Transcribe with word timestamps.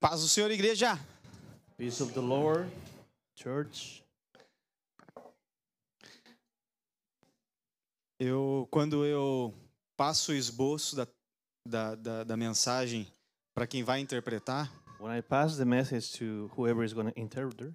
Paz 0.00 0.20
do 0.20 0.28
Senhor, 0.28 0.48
igreja. 0.52 0.96
Peace 1.76 2.00
of 2.00 2.12
the 2.12 2.20
Lord, 2.20 2.70
church. 3.34 4.04
Eu, 8.20 8.68
quando 8.70 9.04
eu 9.04 9.52
passo 9.96 10.30
o 10.30 10.34
esboço 10.36 10.94
da, 10.94 11.08
da, 11.66 11.94
da, 11.96 12.24
da 12.24 12.36
mensagem 12.36 13.10
para 13.52 13.66
quem 13.66 13.82
vai 13.82 13.98
interpretar, 13.98 14.72
When 15.00 15.16
I 15.16 15.20
pass 15.20 15.56
the 15.56 15.64
message 15.64 16.12
to 16.18 16.50
whoever 16.56 16.84
is 16.84 16.92
going 16.92 17.12
to 17.12 17.20
interpret, 17.20 17.72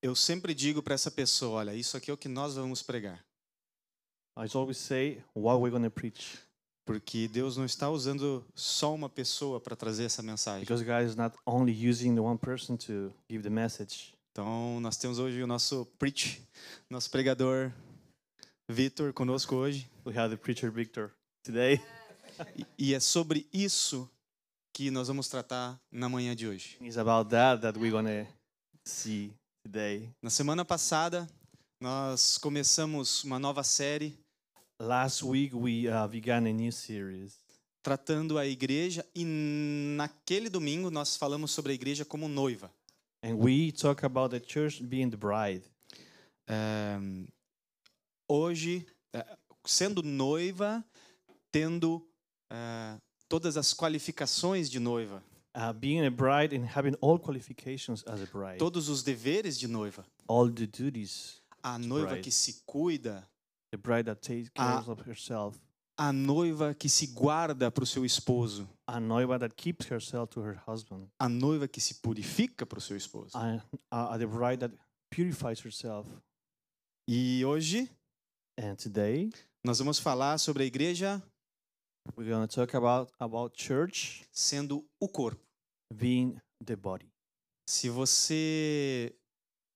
eu 0.00 0.14
sempre 0.14 0.54
digo 0.54 0.82
para 0.82 0.94
essa 0.94 1.10
pessoa: 1.10 1.58
olha, 1.58 1.74
isso 1.74 1.96
aqui 1.96 2.10
é 2.10 2.14
o 2.14 2.16
que 2.16 2.28
nós 2.28 2.56
vamos 2.56 2.82
pregar. 2.82 3.24
I 4.36 4.46
always 4.54 4.78
say 4.78 5.22
what 5.34 5.60
we're 5.60 5.70
going 5.70 5.84
to 5.84 5.90
preach. 5.90 6.36
Porque 6.84 7.28
Deus 7.28 7.56
não 7.56 7.64
está 7.64 7.88
usando 7.88 8.44
só 8.54 8.94
uma 8.94 9.08
pessoa 9.08 9.58
para 9.60 9.74
trazer 9.74 10.04
essa 10.04 10.22
mensagem. 10.22 10.60
Because 10.60 10.84
God 10.84 11.02
is 11.04 11.16
not 11.16 11.36
only 11.46 11.72
using 11.72 12.14
the 12.14 12.20
one 12.20 12.38
person 12.38 12.76
to 12.76 13.12
give 13.30 13.42
the 13.42 13.50
message. 13.50 14.14
Então, 14.32 14.80
nós 14.80 14.96
temos 14.96 15.18
hoje 15.18 15.42
o 15.42 15.46
nosso 15.46 15.86
preach, 15.98 16.42
nosso 16.90 17.10
pregador 17.10 17.72
Vitor 18.68 19.12
conosco 19.12 19.54
hoje. 19.54 19.88
We 20.04 20.18
have 20.18 20.34
the 20.34 20.42
preacher 20.42 20.70
Victor 20.70 21.12
today. 21.44 21.80
E, 22.56 22.66
e 22.90 22.94
é 22.94 23.00
sobre 23.00 23.46
isso 23.52 24.10
que 24.74 24.90
nós 24.90 25.06
vamos 25.06 25.28
tratar 25.28 25.80
na 25.92 26.08
manhã 26.08 26.34
de 26.34 26.48
hoje. 26.48 26.76
It's 26.80 26.98
about 26.98 27.30
that 27.30 27.62
that 27.62 27.78
we're 27.78 27.92
to 27.92 28.30
see 28.84 29.32
today. 29.64 30.10
Na 30.20 30.30
semana 30.30 30.64
passada, 30.64 31.28
nós 31.80 32.38
começamos 32.38 33.22
uma 33.22 33.38
nova 33.38 33.62
série 33.62 34.18
Last 34.80 35.22
week 35.22 35.54
we 35.54 35.88
uh, 35.88 36.08
began 36.08 36.46
a 36.46 36.52
new 36.52 36.72
series 36.72 37.38
tratando 37.82 38.38
a 38.38 38.46
igreja 38.46 39.04
e 39.14 39.24
naquele 39.24 40.48
domingo 40.48 40.90
nós 40.90 41.16
falamos 41.16 41.50
sobre 41.50 41.72
a 41.72 41.74
igreja 41.74 42.04
como 42.04 42.28
noiva. 42.28 42.70
and 43.22 43.34
we 43.38 43.70
talk 43.72 44.04
about 44.04 44.30
the 44.30 44.40
church 44.40 44.82
being 44.82 45.10
the 45.10 45.16
bride. 45.16 45.62
É, 46.48 46.98
hoje, 48.28 48.86
é, 49.14 49.24
sendo 49.64 50.02
noiva, 50.02 50.84
tendo 51.52 52.06
é, 52.50 52.98
todas 53.28 53.56
as 53.56 53.72
qualificações 53.74 54.70
de 54.70 54.78
noiva, 54.80 55.22
Uh, 55.56 55.72
being 55.72 56.04
a 56.04 56.10
bride 56.10 56.52
and 56.52 56.64
having 56.66 56.96
all 57.00 57.16
qualifications 57.16 58.02
as 58.08 58.20
a 58.20 58.26
bride. 58.26 58.58
todos 58.58 58.88
os 58.88 59.04
deveres 59.04 59.56
de 59.56 59.68
noiva. 59.68 60.04
all 60.26 60.50
the 60.50 60.66
duties. 60.66 61.40
A 61.62 61.78
noiva 61.78 62.08
Bride. 62.08 62.22
que 62.24 62.32
se 62.32 62.62
cuida, 62.66 63.24
The 63.74 63.78
bride 63.78 64.04
that 64.04 64.20
takes 64.20 64.50
care 64.50 64.64
of 64.86 65.00
herself. 65.02 65.58
a 65.98 66.12
noiva 66.12 66.74
que 66.74 66.88
se 66.88 67.08
guarda 67.08 67.70
para 67.72 67.82
o 67.82 67.86
seu 67.86 68.04
esposo, 68.04 68.68
A 68.86 69.00
noiva 69.00 69.36
that 69.38 69.54
keeps 69.56 69.90
herself 69.90 70.30
to 70.34 70.40
her 70.40 70.60
husband. 70.64 71.08
a 71.18 71.28
noiva 71.28 71.66
que 71.66 71.80
se 71.80 71.94
purifica 71.94 72.64
para 72.64 72.78
o 72.78 72.80
seu 72.80 72.96
esposo. 72.96 73.36
And 73.36 73.60
uh, 73.90 74.16
the 74.16 74.26
bride 74.26 74.60
that 74.60 74.72
purifies 75.10 75.60
herself. 75.60 76.08
E 77.08 77.44
hoje 77.44 77.90
And 78.56 78.76
today 78.76 79.30
nós 79.64 79.80
vamos 79.80 79.98
falar 79.98 80.38
sobre 80.38 80.62
a 80.62 80.66
igreja 80.66 81.20
we're 82.16 82.30
going 82.30 82.46
to 82.46 82.54
talk 82.54 82.74
about 82.76 83.10
about 83.18 83.56
church 83.60 84.24
sendo 84.30 84.84
o 85.00 85.08
corpo. 85.08 85.40
being 85.92 86.40
the 86.64 86.76
body. 86.76 87.10
Se 87.68 87.88
você 87.88 89.12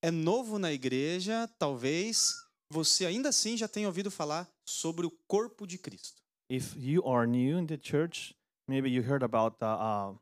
é 0.01 0.09
novo 0.11 0.57
na 0.57 0.71
igreja, 0.71 1.49
talvez 1.59 2.33
você 2.71 3.05
ainda 3.05 3.29
assim 3.29 3.57
já 3.57 3.67
tenha 3.67 3.87
ouvido 3.87 4.11
falar 4.11 4.49
sobre 4.65 5.05
o 5.05 5.11
corpo 5.27 5.65
de 5.65 5.77
Cristo. 5.77 6.21
If 6.49 6.75
you 6.77 7.07
are 7.07 7.27
new 7.27 7.59
in 7.59 7.65
the 7.65 7.77
church, 7.81 8.35
maybe 8.67 8.89
you 8.89 9.03
heard 9.03 9.23
about 9.23 9.57
the 9.59 9.65
uh, 9.65 10.17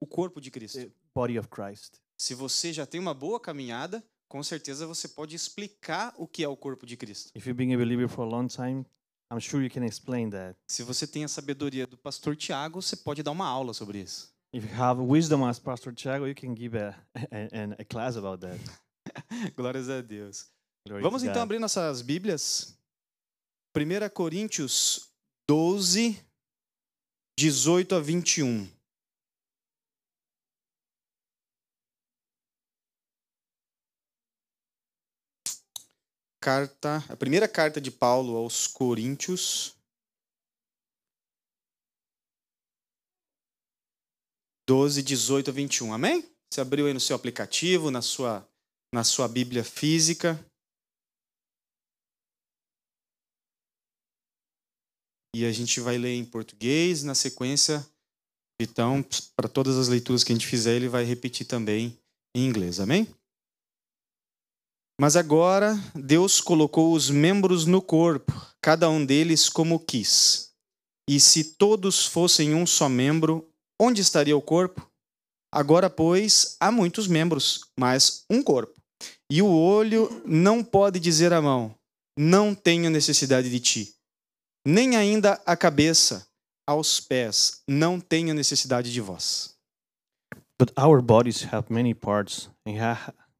O 0.00 0.06
corpo 0.06 0.40
de 0.40 0.50
Cristo. 0.50 0.90
body 1.14 1.38
of 1.38 1.48
Christ. 1.48 2.00
Se 2.16 2.34
você 2.34 2.72
já 2.72 2.86
tem 2.86 3.00
uma 3.00 3.14
boa 3.14 3.40
caminhada, 3.40 4.02
com 4.28 4.42
certeza 4.42 4.86
você 4.86 5.08
pode 5.08 5.34
explicar 5.36 6.14
o 6.16 6.26
que 6.26 6.42
é 6.42 6.48
o 6.48 6.56
corpo 6.56 6.86
de 6.86 6.96
Cristo. 6.96 7.30
If 7.36 7.46
you've 7.46 7.54
been 7.56 7.74
a 7.74 7.78
believer 7.78 8.08
for 8.08 8.24
a 8.24 8.28
long 8.28 8.46
time, 8.46 8.84
I'm 9.32 9.40
sure 9.40 9.62
you 9.64 9.70
can 9.70 9.84
explain 9.84 10.30
that. 10.30 10.56
Se 10.68 10.82
você 10.82 11.06
tem 11.06 11.24
a 11.24 11.28
sabedoria 11.28 11.86
do 11.86 11.96
pastor 11.96 12.36
Tiago, 12.36 12.80
você 12.82 12.96
pode 12.96 13.22
dar 13.22 13.30
uma 13.30 13.46
aula 13.46 13.72
sobre 13.74 13.98
isso. 14.00 14.32
If 14.54 14.64
you 14.64 14.74
have 14.82 15.00
wisdom 15.00 15.46
as 15.46 15.58
Pastor 15.58 15.94
Thiago, 15.94 16.26
you 16.26 16.34
can 16.34 16.54
give 16.54 16.76
a, 16.76 16.94
a, 17.14 17.80
a 17.80 17.84
class 17.86 18.16
about 18.16 18.44
that. 18.46 18.58
Glórias 19.56 19.88
a 19.88 20.02
Deus. 20.02 20.50
Glory 20.86 21.02
Vamos 21.02 21.22
então 21.22 21.42
abrir 21.42 21.60
nossas 21.60 22.02
Bíblias. 22.02 22.76
1 23.76 24.08
Coríntios 24.12 25.12
12, 25.48 26.20
18 27.38 27.94
a 27.94 28.00
21. 28.00 28.68
Carta, 36.40 37.04
a 37.08 37.16
primeira 37.16 37.46
carta 37.46 37.80
de 37.80 37.92
Paulo 37.92 38.36
aos 38.36 38.66
Coríntios. 38.66 39.76
12, 44.68 45.02
18 45.02 45.50
a 45.50 45.52
21. 45.52 45.94
Amém? 45.94 46.28
Você 46.50 46.60
abriu 46.60 46.86
aí 46.86 46.92
no 46.92 46.98
seu 46.98 47.14
aplicativo, 47.14 47.90
na 47.90 48.02
sua, 48.02 48.46
na 48.92 49.04
sua 49.04 49.28
Bíblia 49.28 49.62
física. 49.62 50.44
E 55.34 55.46
a 55.46 55.52
gente 55.52 55.80
vai 55.80 55.96
ler 55.96 56.14
em 56.14 56.24
português, 56.24 57.02
na 57.02 57.14
sequência, 57.14 57.86
então, 58.62 59.04
para 59.34 59.48
todas 59.48 59.76
as 59.76 59.88
leituras 59.88 60.22
que 60.22 60.32
a 60.32 60.34
gente 60.34 60.46
fizer, 60.46 60.76
ele 60.76 60.88
vai 60.88 61.04
repetir 61.04 61.46
também 61.46 61.98
em 62.36 62.46
inglês, 62.46 62.78
amém? 62.78 63.08
Mas 65.00 65.16
agora 65.16 65.74
Deus 65.94 66.40
colocou 66.40 66.92
os 66.92 67.10
membros 67.10 67.66
no 67.66 67.82
corpo, 67.82 68.32
cada 68.60 68.88
um 68.88 69.04
deles 69.04 69.48
como 69.48 69.80
quis. 69.80 70.52
E 71.08 71.18
se 71.18 71.42
todos 71.54 72.06
fossem 72.06 72.54
um 72.54 72.64
só 72.64 72.88
membro, 72.88 73.48
onde 73.80 74.00
estaria 74.00 74.36
o 74.36 74.42
corpo? 74.42 74.88
Agora, 75.52 75.90
pois, 75.90 76.56
há 76.60 76.70
muitos 76.70 77.08
membros, 77.08 77.66
mas 77.76 78.24
um 78.30 78.42
corpo. 78.42 78.80
E 79.30 79.42
o 79.42 79.50
olho 79.50 80.22
não 80.24 80.62
pode 80.62 81.00
dizer 81.00 81.32
à 81.32 81.42
mão: 81.42 81.74
Não 82.16 82.54
tenho 82.54 82.88
necessidade 82.88 83.50
de 83.50 83.58
ti 83.58 84.01
nem 84.66 84.96
ainda 84.96 85.40
a 85.44 85.56
cabeça 85.56 86.26
aos 86.66 87.00
pés, 87.00 87.62
não 87.68 88.00
tenho 88.00 88.34
necessidade 88.34 88.92
de 88.92 89.00
vós. 89.00 89.56
But 90.58 90.72
our 90.78 91.02
bodies 91.02 91.42
have 91.52 91.72
many 91.72 91.92
parts, 91.92 92.48
and 92.64 92.76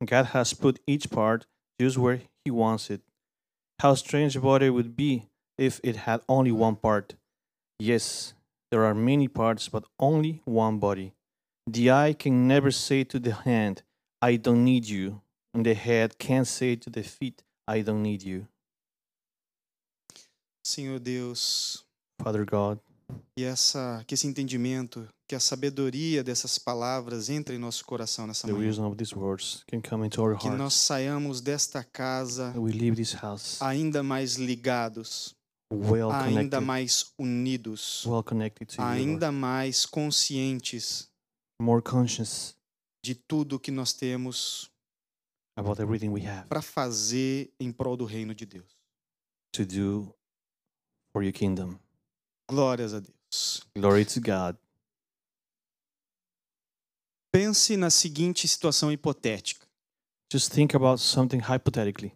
God 0.05 0.27
has 0.35 0.53
put 0.53 0.81
each 0.87 1.09
part 1.09 1.47
just 1.81 1.97
where 1.97 2.21
He 2.45 2.51
wants 2.51 2.91
it. 2.91 3.03
How 3.81 3.95
strange 3.95 4.35
the 4.35 4.41
body 4.41 4.69
would 4.69 4.97
be 4.97 5.29
if 5.57 5.81
it 5.85 6.09
had 6.09 6.21
only 6.29 6.51
one 6.51 6.75
part. 6.75 7.15
Yes, 7.79 8.35
there 8.71 8.85
are 8.85 8.95
many 8.95 9.29
parts, 9.29 9.69
but 9.69 9.85
only 10.01 10.41
one 10.45 10.79
body. 10.79 11.13
The 11.69 11.93
eye 11.93 12.15
can 12.15 12.49
never 12.49 12.73
say 12.73 13.05
to 13.05 13.21
the 13.21 13.35
hand, 13.35 13.83
I 14.21 14.37
don't 14.37 14.65
need 14.65 14.87
you, 14.87 15.21
and 15.55 15.65
the 15.65 15.75
head 15.75 16.19
can't 16.19 16.47
say 16.47 16.75
to 16.77 16.91
the 16.91 17.05
feet, 17.05 17.45
I 17.69 17.83
don't 17.83 18.03
need 18.03 18.23
you. 18.23 18.49
Senhor 20.65 20.99
Deus, 21.01 21.85
Father 22.23 22.45
God, 22.45 22.79
e 23.37 23.45
essa, 23.45 24.03
que 24.07 24.15
esse 24.15 24.27
entendimento, 24.27 25.07
que 25.29 25.35
a 25.35 25.41
sabedoria 25.41 26.23
dessas 26.23 26.59
palavras 26.59 27.29
entre 27.29 27.57
em 27.57 27.59
nosso 27.59 27.85
coração 27.85 28.27
nessa 28.27 28.47
the 28.47 28.53
manhã. 28.53 28.67
wisdom 28.69 28.87
of 28.87 28.97
these 28.97 29.15
words 29.15 29.65
can 29.69 29.81
come 29.81 30.07
into 30.07 30.23
our 30.23 30.37
Que 30.39 30.49
nós 30.49 30.59
hearts. 30.59 30.75
saiamos 30.77 31.41
desta 31.41 31.83
casa 31.85 32.53
We 32.57 32.73
leave 32.73 32.97
this 32.97 33.13
house 33.15 33.61
ainda 33.61 34.03
mais 34.03 34.37
ligados, 34.37 35.35
well 35.71 36.11
ainda 36.13 36.61
mais 36.61 37.13
unidos, 37.19 38.05
well 38.07 38.23
connected 38.23 38.67
to 38.67 38.81
you, 38.81 38.87
ainda 38.89 39.33
mais 39.33 39.85
conscientes 39.85 41.11
more 41.61 41.83
conscious 41.83 42.55
de 43.05 43.15
tudo 43.15 43.59
que 43.59 43.71
nós 43.73 43.93
temos 43.93 44.71
about 45.59 45.81
everything 45.83 46.09
we 46.11 46.25
have 46.27 46.47
para 46.49 46.63
fazer 46.63 47.53
em 47.61 47.73
prol 47.73 47.97
do 47.97 48.05
reino 48.05 48.35
de 48.35 48.47
Deus. 48.47 48.77
to 49.53 49.67
do 49.67 50.15
for 51.13 51.23
your 51.23 51.33
kingdom. 51.33 51.79
Glórias 52.51 52.93
a 52.95 53.01
Deus. 53.01 53.63
Glory 53.77 54.05
to 54.05 54.21
God. 54.21 54.57
Pense 57.33 57.77
na 57.77 57.91
seguinte 57.91 58.47
situação 58.47 58.93
hipotética. 58.93 59.67
Just 60.33 60.53
think 60.53 60.75
about 60.75 61.01
something 61.01 61.39
hypothetically. 61.41 62.13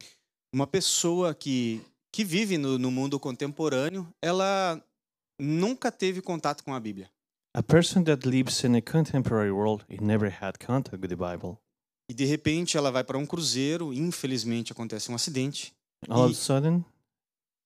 Uma 0.55 0.67
pessoa 0.67 1.35
que, 1.35 1.83
que 2.13 2.25
vive 2.25 2.59
no, 2.59 2.79
no 2.79 2.91
mundo 2.91 3.19
contemporâneo, 3.21 4.09
ela 4.23 4.83
nunca 5.41 5.91
teve 5.93 6.21
contato 6.23 6.63
com 6.65 6.75
a 6.75 6.81
Bíblia. 6.81 7.11
A 7.55 7.63
person 7.63 8.03
that 8.05 8.27
lives 8.29 8.63
in 8.65 8.75
a 8.77 8.83
contemporary 8.83 9.51
world 9.51 9.85
he 9.89 9.99
never 10.03 10.29
had 10.31 10.59
contact 10.59 10.99
with 11.01 11.09
the 11.09 11.17
Bible. 11.17 11.59
E 12.11 12.15
de 12.15 12.25
repente 12.25 12.77
ela 12.77 12.91
vai 12.91 13.03
para 13.03 13.19
um 13.19 13.27
cruzeiro, 13.27 13.93
infelizmente 13.93 14.73
acontece 14.73 15.11
um 15.11 15.15
acidente. 15.15 15.75
All 16.09 16.25
of 16.25 16.33
E- 16.33 16.37
a 16.37 16.39
sudden, 16.39 16.85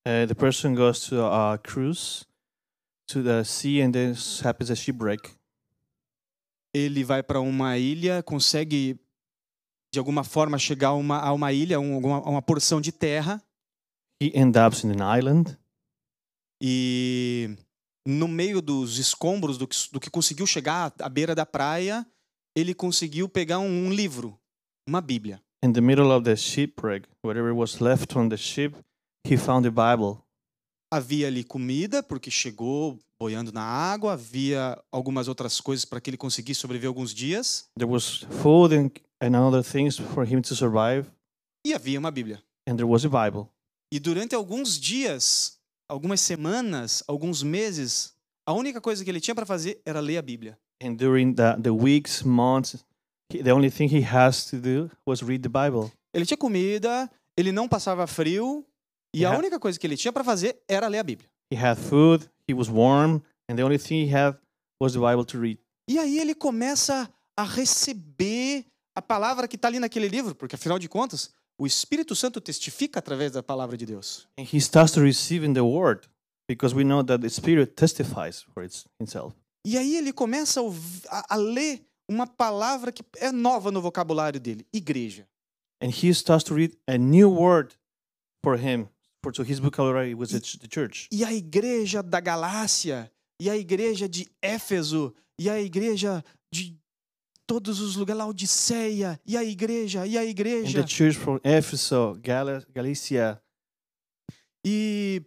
uh, 0.06 0.26
the 0.26 0.35
person 0.35 0.75
goes 0.75 1.00
to 1.08 1.23
a 1.25 1.58
cruise 1.58 2.25
to 3.06 3.23
the 3.23 3.44
sea 3.44 3.81
and 3.82 3.93
then 3.93 4.14
happens 4.43 4.70
a 4.70 4.76
shipwreck. 4.76 5.31
ele 6.75 7.02
vai 7.05 7.23
para 7.23 7.41
uma 7.41 7.76
ilha, 7.79 8.23
consegue 8.23 8.99
de 9.93 9.99
alguma 9.99 10.23
forma 10.23 10.56
chegar 10.58 10.88
a 10.91 10.94
uma, 10.94 11.19
a 11.19 11.32
uma 11.32 11.52
ilha, 11.52 11.81
um, 11.81 11.94
alguma- 11.94 12.19
a 12.19 12.31
uma 12.31 12.43
porção 12.43 12.81
de 12.81 12.93
terra, 12.93 13.43
He 14.23 14.31
ends 14.35 14.56
up 14.56 14.76
in 14.87 14.91
an 15.00 15.19
island, 15.19 15.56
e 16.62 17.56
no 18.06 18.29
meio 18.29 18.61
dos 18.61 18.99
escombros 18.99 19.56
do 19.58 19.67
que, 19.67 19.76
do 19.93 19.99
que 19.99 20.11
conseguiu 20.11 20.46
chegar 20.46 20.93
à 21.00 21.08
beira 21.08 21.35
da 21.35 21.46
praia, 21.46 22.06
ele 22.55 22.75
conseguiu 22.75 23.29
pegar 23.29 23.58
um, 23.58 23.87
um 23.87 23.91
livro, 23.93 24.38
uma 24.87 25.00
Bíblia. 25.00 25.43
in 25.62 25.73
the 25.73 25.81
middle 25.81 26.11
of 26.12 26.25
the 26.25 26.37
shipwreck, 26.37 27.06
whatever 27.25 27.53
was 27.55 27.81
left 27.81 28.17
on 28.17 28.29
the 28.29 28.37
ship, 28.37 28.75
he 29.26 29.37
found 29.37 29.64
the 29.64 29.70
Bible. 29.70 30.19
Havia 30.93 31.28
ali 31.28 31.44
comida, 31.44 32.02
porque 32.02 32.31
chegou 32.31 32.99
boiando 33.20 33.52
na 33.52 33.62
água, 33.62 34.14
havia 34.14 34.76
algumas 34.90 35.28
outras 35.28 35.61
coisas 35.61 35.84
para 35.84 36.00
que 36.00 36.11
ele 36.11 36.17
conseguisse 36.17 36.61
sobreviver 36.61 36.88
alguns 36.88 37.14
dias, 37.14 37.69
There 37.78 37.90
was 37.90 38.26
food 38.43 38.75
and, 38.75 38.90
and 39.20 39.37
other 39.37 39.62
things 39.62 39.96
for 39.99 40.25
him 40.26 40.40
to 40.43 40.56
survive, 40.56 41.06
e 41.64 41.72
havia 41.75 41.99
uma 41.99 42.11
Bíblia. 42.11 42.43
and 42.67 42.76
there 42.76 42.88
was 42.88 43.05
a 43.05 43.08
Bible. 43.08 43.49
E 43.93 44.00
durante 44.00 44.34
alguns 44.34 44.78
dias, 44.81 45.58
algumas 45.88 46.20
semanas, 46.20 47.02
alguns 47.06 47.43
meses, 47.43 48.14
a 48.46 48.52
única 48.52 48.81
coisa 48.81 49.05
que 49.05 49.11
ele 49.11 49.20
tinha 49.20 49.34
para 49.34 49.46
fazer 49.46 49.81
era 49.84 50.00
ler 50.00 50.17
a 50.19 50.22
Bíblia. 50.22 50.58
And 50.82 50.94
during 50.94 51.34
the, 51.34 51.56
the 51.62 51.70
weeks, 51.70 52.22
months, 52.25 52.82
he, 53.32 53.43
the 53.43 53.52
only 53.52 53.70
thing 53.70 53.87
he 53.87 54.02
has 54.02 54.46
to 54.46 54.56
do 54.58 54.90
was 55.06 55.22
read 55.22 55.43
the 55.43 55.49
Bible. 55.49 55.93
Ele 56.14 56.25
tinha 56.25 56.38
comida, 56.38 57.08
ele 57.37 57.52
não 57.52 57.69
passava 57.69 58.06
frio, 58.06 58.64
e 59.14 59.24
a 59.24 59.36
única 59.36 59.58
coisa 59.58 59.78
que 59.78 59.86
ele 59.86 59.96
tinha 59.96 60.12
para 60.12 60.22
fazer 60.24 60.60
era 60.68 60.86
ler 60.88 60.98
a 60.98 61.02
Bíblia. 61.02 61.28
He 61.52 61.56
had 61.56 61.76
food, 61.78 62.28
he 62.48 62.54
was 62.54 62.68
warm, 62.68 63.20
and 63.48 63.56
the 63.56 63.64
only 63.64 63.78
thing 63.78 64.04
he 64.06 64.14
had 64.14 64.36
was 64.80 64.92
the 64.92 64.98
Bible 65.00 65.24
to 65.26 65.38
read. 65.40 65.58
E 65.88 65.98
aí 65.98 66.18
ele 66.18 66.34
começa 66.34 67.12
a 67.36 67.42
receber 67.44 68.64
a 68.94 69.02
palavra 69.02 69.48
que 69.48 69.56
está 69.56 69.68
ali 69.68 69.78
naquele 69.78 70.08
livro, 70.08 70.34
porque 70.34 70.54
afinal 70.54 70.78
de 70.78 70.88
contas, 70.88 71.30
o 71.58 71.66
Espírito 71.66 72.14
Santo 72.14 72.40
testifica 72.40 72.98
através 72.98 73.32
da 73.32 73.42
palavra 73.42 73.76
de 73.76 73.84
Deus. 73.86 74.26
And 74.38 74.44
he 74.44 74.58
starts 74.60 74.92
to 74.94 75.00
the 75.00 75.60
word 75.60 76.08
because 76.48 76.74
we 76.74 76.84
know 76.84 77.02
that 77.04 77.20
the 77.22 77.28
Spirit 77.28 77.74
testifies 77.74 78.42
for 78.42 78.64
its, 78.64 78.84
himself. 79.00 79.34
E 79.66 79.76
aí 79.76 79.96
ele 79.96 80.12
começa 80.12 80.60
a- 81.08 81.34
a 81.34 81.36
ler 81.36 81.84
uma 82.08 82.26
palavra 82.26 82.90
que 82.92 83.02
é 83.18 83.30
nova 83.30 83.70
no 83.70 83.80
vocabulário 83.80 84.40
dele: 84.40 84.66
igreja. 84.72 85.26
And 85.82 85.88
he 85.90 86.08
starts 86.12 86.44
to 86.44 86.54
read 86.54 86.76
a 86.86 86.96
new 86.98 87.30
word 87.30 87.74
for 88.44 88.56
him, 88.58 88.88
for 89.22 89.34
so 89.34 89.43
his 89.43 89.58
vocabulary 89.58 90.14
was 90.14 90.31
ch- 90.40 90.58
the 90.58 90.67
church. 90.69 91.08
E 91.12 91.25
a 91.25 91.32
igreja 91.32 92.02
da 92.02 92.20
Galácia, 92.20 93.11
e 93.40 93.49
a 93.50 93.56
igreja 93.56 94.08
de 94.08 94.26
Éfeso, 94.43 95.14
e 95.38 95.49
a 95.50 95.61
igreja 95.61 96.25
de 96.52 96.76
todos 97.46 97.81
os 97.81 97.96
lugares, 97.96 98.19
Laodiceia, 98.19 99.20
e 99.26 99.37
a 99.37 99.44
igreja, 99.44 100.06
e 100.06 100.17
a 100.17 100.22
And 100.22 100.25
igreja. 100.25 100.82
the 100.82 100.87
church 100.88 101.19
from 101.19 101.38
Ephesus, 101.44 102.19
Gal- 102.22 102.64
Galatia, 102.72 103.40
E 104.64 105.22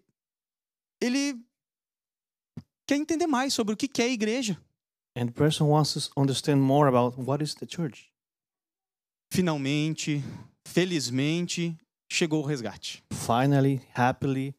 ele 1.02 1.44
quer 2.88 2.98
entender 2.98 3.26
mais 3.28 3.54
sobre 3.54 3.74
o 3.74 3.78
que 3.78 3.88
que 3.88 4.02
é 4.02 4.06
a 4.06 4.10
igreja. 4.10 4.60
and 5.16 5.28
the 5.28 5.32
person 5.34 5.68
wants 5.68 5.94
to 5.94 6.12
understand 6.20 6.58
more 6.60 6.88
about 6.88 7.20
what 7.22 7.44
is 7.44 7.54
the 7.56 7.66
church. 7.68 8.12
Finalmente, 9.32 10.24
felizmente, 10.66 11.78
chegou 12.14 12.44
o 12.44 12.46
resgate. 12.46 13.04
Finally, 13.12 13.82
happily, 13.96 14.56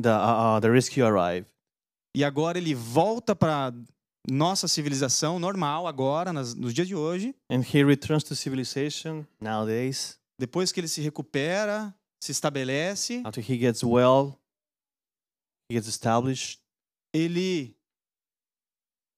the 0.00 0.10
uh, 0.10 0.56
uh, 0.56 0.60
the 0.60 0.68
rescue 0.70 1.02
arrived, 1.04 1.50
E 2.14 2.22
agora 2.24 2.58
ele 2.58 2.74
volta 2.74 3.34
para 3.34 3.72
nossa 4.30 4.68
civilização 4.68 5.38
normal, 5.38 5.86
agora, 5.86 6.32
nas- 6.32 6.54
nos 6.54 6.74
dias 6.74 6.86
de 6.88 6.94
hoje. 6.94 7.34
and 7.50 7.62
he 7.62 7.82
returns 7.84 8.22
to 8.24 8.34
civilization 8.36 9.24
nowadays. 9.40 10.18
Depois 10.38 10.70
que 10.70 10.80
ele 10.80 10.88
se 10.88 11.00
recupera, 11.00 11.94
se 12.22 12.30
estabelece, 12.32 13.22
After 13.24 13.42
he 13.42 13.56
gets 13.58 13.82
well, 13.82 14.38
he 15.70 15.74
gets 15.74 15.88
established. 15.88 16.60
ele 17.14 17.74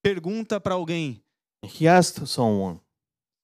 pergunta 0.02 0.60
para 0.60 0.75
alguém: 0.75 1.22
he 1.64 1.86
asked 1.88 2.25
someone, 2.26 2.81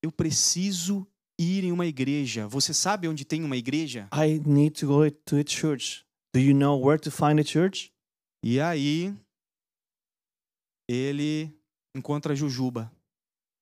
Eu 0.02 0.12
preciso 0.12 1.06
ir 1.38 1.64
em 1.64 1.72
uma 1.72 1.86
igreja. 1.86 2.46
Você 2.48 2.72
sabe 2.74 3.08
onde 3.08 3.24
tem 3.24 3.44
uma 3.44 3.56
igreja? 3.56 4.08
"I 4.12 4.38
need 4.46 4.78
to 4.80 4.86
go 4.86 5.10
to 5.10 5.36
a 5.36 5.44
church. 5.46 6.04
Do 6.34 6.40
you 6.40 6.54
know 6.54 6.80
where 6.82 6.98
to 7.00 7.10
find 7.10 7.38
a 7.40 7.44
church?" 7.44 7.92
E 8.44 8.60
aí 8.60 9.14
ele 10.88 11.50
encontra 11.96 12.34
Jujuba. 12.34 12.90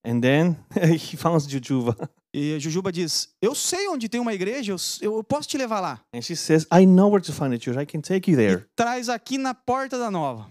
And 0.06 0.20
then 0.20 0.56
he 0.92 1.16
found 1.16 1.48
Jujuba, 1.48 1.96
E 2.34 2.54
a 2.54 2.58
Jujuba 2.58 2.92
diz: 2.92 3.34
Eu 3.40 3.54
sei 3.54 3.88
onde 3.88 4.08
tem 4.08 4.20
uma 4.20 4.34
igreja, 4.34 4.72
eu, 4.72 4.76
eu 5.00 5.24
posso 5.24 5.48
te 5.48 5.56
levar 5.56 5.80
lá. 5.80 6.04
and 6.12 6.20
she 6.20 6.36
says, 6.36 6.66
"I 6.70 6.84
know 6.84 7.08
where 7.10 7.24
to 7.24 7.32
find 7.32 7.54
a 7.54 7.58
church. 7.58 7.78
I 7.80 7.86
can 7.86 8.00
take 8.00 8.30
you 8.30 8.36
there." 8.36 8.62
E 8.62 8.66
traz 8.76 9.08
aqui 9.08 9.38
na 9.38 9.54
porta 9.54 9.96
da 9.98 10.10
nova. 10.10 10.50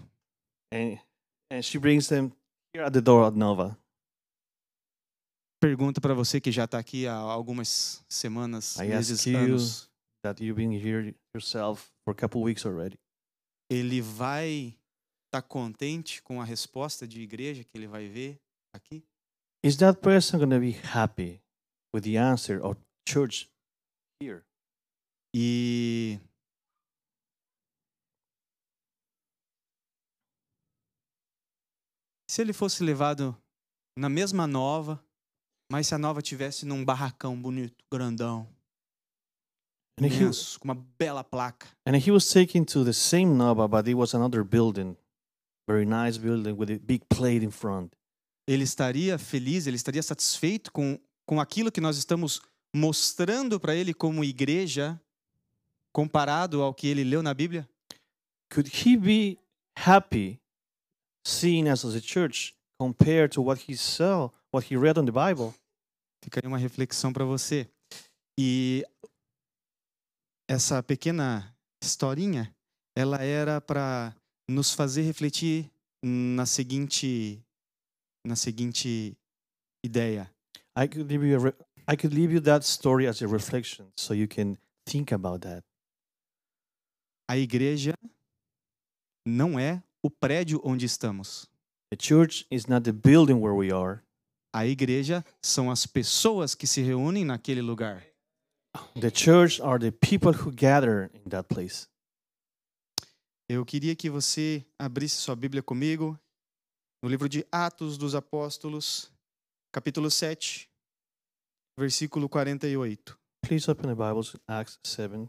And 0.72 0.98
and 1.52 1.62
she 1.62 1.78
brings 1.78 2.08
them 2.08 2.32
here 2.74 2.84
at 2.84 2.92
the 2.92 3.00
door 3.00 3.26
at 3.28 3.36
Nova. 3.36 3.78
Pergunta 5.64 5.98
para 5.98 6.12
você 6.12 6.42
que 6.42 6.52
já 6.52 6.64
está 6.64 6.78
aqui 6.78 7.06
há 7.06 7.14
algumas 7.14 8.04
semanas, 8.06 8.76
I 8.76 8.88
meses, 8.88 9.26
anos. 9.26 9.90
That 10.22 10.44
you've 10.44 10.56
been 10.56 10.72
here 10.72 11.16
yourself 11.34 11.90
for 12.04 12.12
a 12.12 12.14
couple 12.14 12.42
weeks 12.42 12.66
already. 12.66 12.98
Ele 13.70 14.02
vai 14.02 14.78
estar 15.24 15.40
contente 15.40 16.22
com 16.22 16.38
a 16.38 16.44
resposta 16.44 17.08
de 17.08 17.22
igreja 17.22 17.64
que 17.64 17.78
ele 17.78 17.86
vai 17.86 18.06
ver 18.08 18.38
aqui? 18.74 19.02
Is 19.64 19.78
that 19.78 20.00
person 20.00 20.38
going 20.38 20.50
to 20.50 20.60
be 20.60 20.78
happy 20.86 21.40
with 21.94 22.02
the 22.02 22.18
answer 22.18 22.62
of 22.62 22.78
church 23.08 23.50
here? 24.22 24.44
E 25.34 26.20
se 32.30 32.42
ele 32.42 32.52
fosse 32.52 32.84
levado 32.84 33.34
na 33.98 34.10
mesma 34.10 34.46
nova, 34.46 35.03
mas 35.74 35.88
se 35.88 35.94
a 35.96 35.98
nova 35.98 36.22
tivesse 36.22 36.64
num 36.64 36.84
barracão 36.84 37.36
bonito, 37.36 37.84
grandão, 37.90 38.46
And 40.00 40.06
he, 40.06 40.18
imenso, 40.18 40.60
com 40.60 40.68
uma 40.68 40.86
bela 40.96 41.24
placa, 41.24 41.66
and 41.84 41.96
he 41.96 42.12
was 42.12 42.30
taken 42.30 42.64
to 42.64 42.84
the 42.84 42.92
same 42.92 43.34
Nova, 43.34 43.66
but 43.66 43.88
it 43.88 43.94
was 43.94 44.14
another 44.14 44.44
building, 44.44 44.96
very 45.66 45.84
nice 45.84 46.16
building 46.16 46.52
with 46.52 46.70
a 46.70 46.78
big 46.78 47.04
plate 47.08 47.44
in 47.44 47.50
front. 47.50 47.92
ele 48.46 48.62
estaria 48.62 49.18
feliz, 49.18 49.66
ele 49.66 49.74
estaria 49.74 50.00
satisfeito 50.00 50.70
com, 50.70 50.96
com 51.26 51.40
aquilo 51.40 51.72
que 51.72 51.80
nós 51.80 51.96
estamos 51.96 52.40
mostrando 52.72 53.58
para 53.58 53.74
ele 53.74 53.92
como 53.92 54.22
igreja, 54.22 55.00
comparado 55.92 56.62
ao 56.62 56.72
que 56.72 56.86
ele 56.86 57.02
leu 57.02 57.20
na 57.20 57.34
Bíblia? 57.34 57.68
Could 58.48 58.70
he 58.70 58.96
be 58.96 59.40
happy 59.76 60.38
seeing 61.26 61.68
us 61.68 61.84
as 61.84 61.96
a 61.96 62.00
church 62.00 62.54
compared 62.78 63.34
to 63.34 63.42
what 63.42 63.60
he 63.68 63.76
saw, 63.76 64.30
what 64.52 64.72
he 64.72 64.76
read 64.76 65.00
on 65.00 65.04
the 65.04 65.10
Bible? 65.10 65.52
Fica 66.24 66.40
aí 66.42 66.48
uma 66.48 66.56
reflexão 66.56 67.12
para 67.12 67.26
você. 67.26 67.68
E 68.40 68.82
essa 70.48 70.82
pequena 70.82 71.54
historinha, 71.82 72.50
ela 72.96 73.22
era 73.22 73.60
para 73.60 74.16
nos 74.48 74.72
fazer 74.72 75.02
refletir 75.02 75.70
na 76.02 76.46
seguinte 76.46 77.44
na 78.26 78.36
seguinte 78.36 79.14
ideia. 79.84 80.34
I 80.74 80.88
could 80.88 81.04
leave 81.04 81.26
you 81.26 81.46
a 81.46 81.92
I 81.92 81.94
could 81.94 82.16
leave 82.16 82.32
you 82.32 82.40
that 82.40 82.64
story 82.64 83.06
as 83.06 83.20
a 83.20 83.26
reflection 83.26 83.92
so 83.94 84.14
you 84.14 84.26
can 84.26 84.56
think 84.86 85.12
about 85.12 85.40
that. 85.40 85.62
A 87.28 87.36
igreja 87.36 87.92
não 89.26 89.58
é 89.58 89.82
o 90.02 90.08
prédio 90.08 90.58
onde 90.64 90.86
estamos. 90.86 91.50
The 91.90 91.98
church 92.00 92.46
is 92.50 92.64
not 92.64 92.84
the 92.84 92.92
building 92.92 93.42
where 93.42 93.54
we 93.54 93.70
are. 93.70 94.02
A 94.54 94.64
igreja 94.64 95.24
são 95.42 95.68
as 95.68 95.84
pessoas 95.84 96.54
que 96.54 96.64
se 96.64 96.80
reúnem 96.80 97.24
naquele 97.24 97.60
lugar. 97.60 98.06
The 99.00 99.10
church 99.10 99.60
are 99.60 99.80
the 99.80 99.90
people 99.90 100.30
who 100.30 100.52
gather 100.52 101.10
in 101.12 101.28
that 101.30 101.48
place. 101.52 101.88
Eu 103.48 103.64
queria 103.66 103.96
que 103.96 104.08
você 104.08 104.64
abrisse 104.78 105.16
sua 105.16 105.34
Bíblia 105.34 105.60
comigo 105.60 106.16
no 107.02 107.08
livro 107.08 107.28
de 107.28 107.44
Atos 107.50 107.98
dos 107.98 108.14
Apóstolos, 108.14 109.10
capítulo 109.72 110.08
7, 110.08 110.70
versículo 111.76 112.28
48. 112.28 113.18
Please 113.42 113.68
open 113.68 113.88
the 113.88 113.94
Bibles 113.96 114.30
to 114.30 114.40
Acts 114.46 114.78
7, 114.84 115.28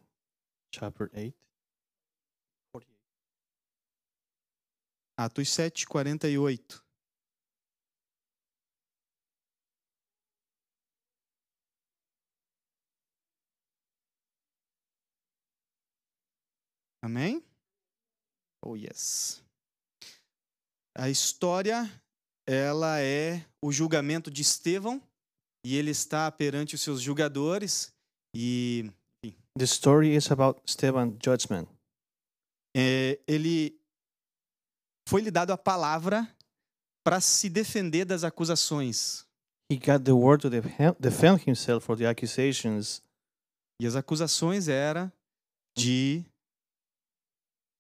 chapter 0.71 1.09
8. 1.15 1.35
48. 2.71 2.95
Atos 5.17 5.49
7, 5.49 5.87
48. 5.87 6.84
Amém? 17.05 17.43
Oh, 18.65 18.75
yes. 18.75 19.43
A 20.97 21.07
história 21.07 21.87
ela 22.47 22.99
é 22.99 23.45
o 23.63 23.71
julgamento 23.71 24.31
de 24.31 24.41
Estevão 24.41 24.99
e 25.63 25.75
ele 25.75 25.91
está 25.91 26.31
perante 26.31 26.73
os 26.73 26.81
seus 26.81 26.99
julgadores 26.99 27.93
e 28.35 28.89
The 29.55 29.65
story 29.65 30.15
is 30.15 30.31
about 30.31 30.59
Stephen's 30.67 31.15
judgment. 31.23 31.67
é, 32.75 33.19
ele 33.27 33.79
foi 35.07 35.21
lhe 35.21 35.29
dado 35.29 35.51
a 35.51 35.57
palavra 35.57 36.27
para 37.05 37.21
se 37.21 37.49
defender 37.49 38.03
das 38.03 38.23
acusações. 38.23 39.27
He 39.71 39.77
got 39.77 40.03
the 40.03 40.11
word 40.11 40.41
to 40.41 40.49
def- 40.49 40.65
defend 40.99 41.47
himself 41.47 41.85
for 41.85 41.95
the 41.95 42.07
accusations. 42.07 43.03
E 43.79 43.85
as 43.85 43.95
acusações 43.95 44.67
era 44.67 45.13
de 45.77 46.25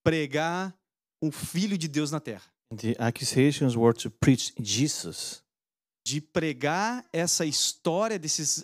pregar 0.05 0.77
o 1.19 1.31
filho 1.31 1.77
de 1.77 1.87
Deus 1.87 2.11
na 2.11 2.19
terra, 2.19 2.43
The 2.69 2.95
accusations 2.99 3.75
were 3.75 3.93
to 3.97 4.11
preach 4.11 4.53
Jesus, 4.59 5.43
de 6.05 6.21
pregar 6.21 7.03
essa 7.11 7.45
história 7.45 8.19
desses 8.19 8.63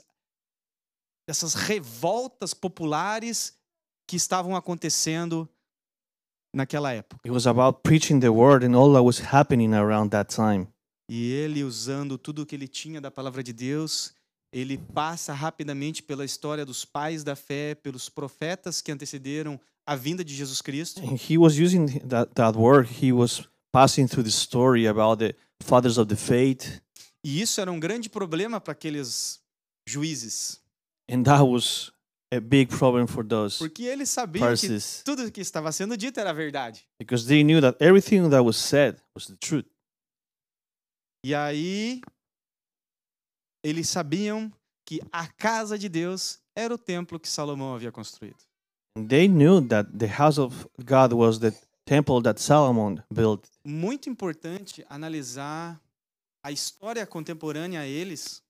dessas 1.27 1.53
revoltas 1.53 2.53
populares 2.53 3.57
que 4.07 4.15
estavam 4.15 4.55
acontecendo 4.55 5.49
naquela 6.53 6.91
época. 6.91 7.21
It 7.25 7.31
was 7.31 7.47
about 7.47 7.79
preaching 7.83 8.19
the 8.19 8.29
word 8.29 8.65
and 8.65 8.75
all 8.75 8.91
that 8.93 9.03
was 9.03 9.19
happening 9.33 9.73
around 9.73 10.11
that 10.11 10.33
time. 10.33 10.67
E 11.09 11.31
ele, 11.31 11.63
usando 11.63 12.17
tudo 12.17 12.41
o 12.41 12.45
que 12.45 12.55
ele 12.55 12.67
tinha 12.67 13.01
da 13.01 13.09
palavra 13.09 13.43
de 13.43 13.53
Deus, 13.53 14.13
ele 14.51 14.77
passa 14.77 15.33
rapidamente 15.33 16.03
pela 16.03 16.25
história 16.25 16.65
dos 16.65 16.83
pais 16.85 17.23
da 17.23 17.35
fé, 17.35 17.75
pelos 17.75 18.09
profetas 18.09 18.81
que 18.81 18.91
antecederam 18.91 19.59
a 19.91 19.95
vinda 19.95 20.23
de 20.23 20.33
Jesus 20.33 20.61
Cristo. 20.61 21.01
And 21.01 21.17
he 21.17 21.37
was 21.37 21.57
using 21.59 21.99
that, 22.07 22.33
that 22.35 22.55
word, 22.57 22.87
he 22.87 23.11
was 23.11 23.47
passing 23.73 24.07
through 24.07 24.23
the 24.23 24.31
story 24.31 24.87
about 24.87 25.19
the 25.19 25.35
fathers 25.61 25.97
of 25.97 26.07
the 26.07 26.15
faith. 26.15 26.81
E 27.23 27.41
isso 27.41 27.59
era 27.61 27.71
um 27.71 27.79
grande 27.79 28.09
problema 28.09 28.59
para 28.59 28.71
aqueles 28.71 29.39
juízes, 29.87 30.59
And 31.09 31.23
that 31.23 31.43
was 31.43 31.91
a 32.33 32.39
big 32.39 32.69
problem 32.69 33.05
for 33.05 33.25
those 33.25 33.57
porque 33.57 33.83
eles 33.83 34.09
sabiam 34.09 34.45
que 34.55 34.67
verses 34.67 35.01
tudo 35.03 35.29
que 35.29 35.41
estava 35.41 35.71
sendo 35.73 35.97
dito 35.97 36.19
era 36.19 36.33
verdade. 36.33 36.87
because 36.97 37.27
they 37.27 37.43
knew 37.43 37.59
that 37.59 37.75
everything 37.81 38.29
that 38.29 38.41
was 38.41 38.55
said 38.55 38.95
was 39.13 39.27
the 39.27 39.35
truth. 39.35 39.65
E 41.25 41.35
aí 41.35 42.01
eles 43.63 43.89
sabiam 43.89 44.51
que 44.87 45.01
a 45.11 45.27
casa 45.27 45.77
de 45.77 45.89
Deus 45.89 46.39
era 46.55 46.73
o 46.73 46.77
templo 46.77 47.19
que 47.19 47.27
Salomão 47.29 47.75
havia 47.75 47.91
construído. 47.91 48.37
They 48.95 49.27
knew 49.27 49.61
that 49.67 49.89
the 49.97 50.07
house 50.07 50.37
of 50.37 50.67
God 50.83 51.13
was 51.13 51.39
the 51.39 51.53
temple 51.85 52.21
that 52.23 52.41
Solomon 52.41 53.01
built. 53.13 53.47
Muito 53.65 54.09
importante 54.09 54.85
analisar 54.89 55.79
a 56.43 56.51
história 56.51 57.05
contemporânea 57.05 57.81
a 57.81 57.87
eles 57.87 58.43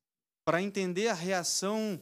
para 0.44 0.62
entender 0.62 1.10
a 1.10 1.14
reação 1.14 2.02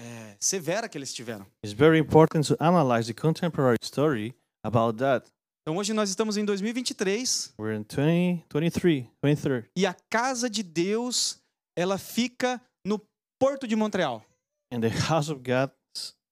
eh, 0.00 0.36
severa 0.40 0.88
que 0.88 0.98
eles 0.98 1.12
tiveram. 1.14 1.46
It's 1.64 1.72
very 1.72 1.98
important 2.00 2.46
to 2.48 2.56
analyze 2.58 3.06
the 3.06 3.14
contemporary 3.14 3.76
story 3.82 4.34
about 4.64 4.98
that. 4.98 5.30
Então 5.62 5.76
hoje 5.76 5.92
nós 5.92 6.08
estamos 6.10 6.36
em 6.36 6.44
2023 6.44 7.54
We're 7.56 7.76
in 7.76 7.84
2023, 7.84 9.06
23. 9.22 9.66
e 9.76 9.86
a 9.86 9.94
casa 10.10 10.50
de 10.50 10.64
Deus 10.64 11.38
ela 11.76 11.96
fica 11.96 12.60
no 12.84 13.00
Porto 13.38 13.68
de 13.68 13.76
Montreal. 13.76 14.24
And 14.72 14.80
the 14.80 14.88
house 14.88 15.30
of 15.30 15.42
God, 15.42 15.70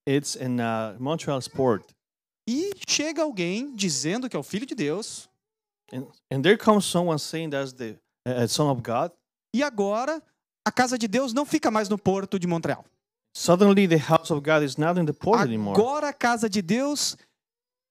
it's 0.08 0.36
in 0.36 0.60
uh, 0.60 0.96
Montreal 0.98 1.38
Sport. 1.40 1.84
E 2.48 2.70
chega 2.88 3.22
alguém 3.22 3.74
dizendo 3.74 4.28
que 4.28 4.36
é 4.36 4.38
o 4.38 4.42
filho 4.42 4.66
de 4.66 4.74
Deus 4.74 5.28
And, 5.92 6.06
and 6.30 6.42
there 6.42 6.56
comes 6.56 6.84
someone 6.84 7.18
saying 7.18 7.50
that's 7.50 7.72
the 7.72 7.96
uh, 8.26 8.46
Son 8.46 8.70
of 8.70 8.80
God. 8.82 9.10
e 9.54 9.62
agora 9.62 10.22
a 10.64 10.70
casa 10.70 10.96
de 10.96 11.08
Deus 11.08 11.32
não 11.32 11.44
fica 11.44 11.70
mais 11.70 11.88
no 11.88 11.98
Porto 11.98 12.38
de 12.38 12.46
Montreal. 12.46 12.84
Suddenly, 13.36 13.86
the 13.86 13.96
house 13.98 14.30
of 14.30 14.40
God 14.42 14.62
is 14.62 14.76
not 14.76 14.98
in 15.00 15.06
the 15.06 15.12
port 15.12 15.42
anymore. 15.42 15.78
Agora 15.78 16.08
a 16.08 16.12
casa 16.12 16.48
de 16.48 16.60
Deus 16.62 17.16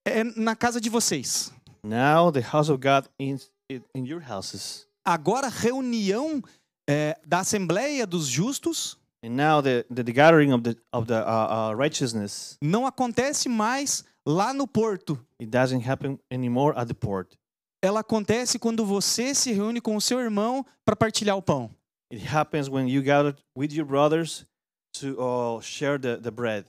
é 0.06 0.24
na 0.24 0.56
casa 0.56 0.80
de 0.82 0.89
vocês. 0.89 1.51
Now, 1.84 2.32
the 2.32 2.42
house 2.42 2.70
of 2.70 2.80
God 2.80 3.10
is 3.18 3.50
in, 3.70 3.82
in 3.96 4.06
your 4.06 4.22
houses. 4.22 4.86
Agora 5.06 5.48
a 5.48 5.50
reunião 5.50 6.44
é, 6.89 7.18
da 7.25 7.39
Assembleia 7.39 8.06
dos 8.06 8.28
Justos 8.28 8.99
the, 9.21 9.85
the, 9.89 10.03
the 10.03 10.13
gathering 10.13 10.51
of 10.53 10.63
the, 10.63 10.77
of 10.93 11.07
the 11.07 11.17
uh, 11.17 11.71
uh, 11.71 11.75
righteousness, 11.75 12.57
não 12.61 12.85
acontece 12.85 13.49
mais 13.49 14.03
lá 14.25 14.53
no 14.53 14.67
porto. 14.67 15.19
it 15.39 15.49
doesn't 15.49 15.81
happen 15.81 16.19
anymore 16.31 16.73
at 16.77 16.88
the 16.88 16.93
port. 16.93 17.38
Ela 17.81 18.01
acontece 18.01 18.59
quando 18.59 18.85
você 18.85 19.33
se 19.33 19.53
reúne 19.53 19.79
com 19.79 19.95
o 19.95 20.01
seu 20.01 20.19
irmão 20.19 20.65
para 20.85 20.95
partilhar 20.95 21.38
o 21.38 21.41
pão. 21.41 21.69
It 22.11 22.25
happens 22.25 22.67
when 22.69 22.88
you 22.89 23.01
gather 23.01 23.35
with 23.55 23.71
your 23.71 23.85
brothers 23.85 24.45
to 24.93 25.17
uh, 25.19 25.61
share 25.61 25.97
the, 25.97 26.17
the 26.17 26.31
bread. 26.31 26.65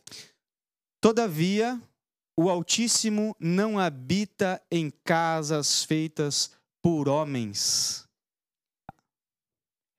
Todavia, 1.00 1.80
o 2.38 2.48
Altíssimo 2.48 3.34
não 3.40 3.78
habita 3.78 4.62
em 4.70 4.90
casas 5.04 5.84
feitas 5.84 6.50
por 6.82 7.08
homens. 7.08 8.06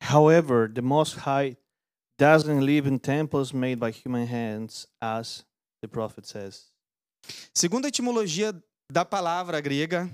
However, 0.02 0.68
the 0.68 0.82
Most 0.82 1.18
High 1.20 1.58
doesn't 2.22 2.64
live 2.64 2.86
in 2.86 3.00
temples 3.00 3.52
made 3.52 3.80
by 3.80 3.90
human 3.90 4.28
hands, 4.28 4.88
as 5.02 5.44
the 5.82 5.88
prophet 5.88 6.28
says. 6.28 6.72
Segundo 7.52 7.86
a 7.86 7.88
etimologia 7.88 8.54
da 8.92 9.04
palavra 9.04 9.60
grega, 9.60 10.08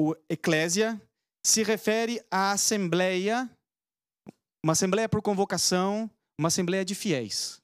o 0.00 0.16
eclésia 0.30 0.98
se 1.44 1.62
refere 1.62 2.24
à 2.30 2.52
assembleia, 2.52 3.50
uma 4.64 4.72
assembleia 4.72 5.06
por 5.06 5.20
convocação, 5.20 6.10
uma 6.40 6.48
assembleia 6.48 6.86
de 6.86 6.94
fiéis. 6.94 7.60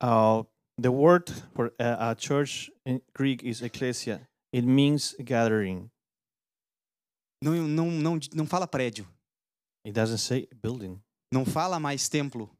Uh, 0.00 0.46
the 0.80 0.88
word 0.88 1.32
for 1.56 1.72
a, 1.80 2.10
a 2.10 2.16
church 2.16 2.72
in 2.86 3.00
Greek 3.12 3.44
is 3.44 3.60
ecclesia. 3.60 4.20
It 4.54 4.64
means 4.64 5.16
gathering. 5.18 5.90
Não, 7.42 7.54
não, 7.54 7.90
não, 7.90 8.18
não 8.32 8.46
fala 8.46 8.68
prédio, 8.68 9.04
It 9.84 9.94
doesn't 9.94 10.18
say 10.18 10.48
building. 10.62 11.02
Não 11.32 11.44
fala 11.44 11.80
mais 11.80 12.08
templo. 12.08 12.50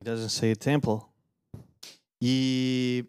It 0.00 0.04
doesn't 0.04 0.30
say 0.30 0.54
temple. 0.54 1.00
E 2.22 3.04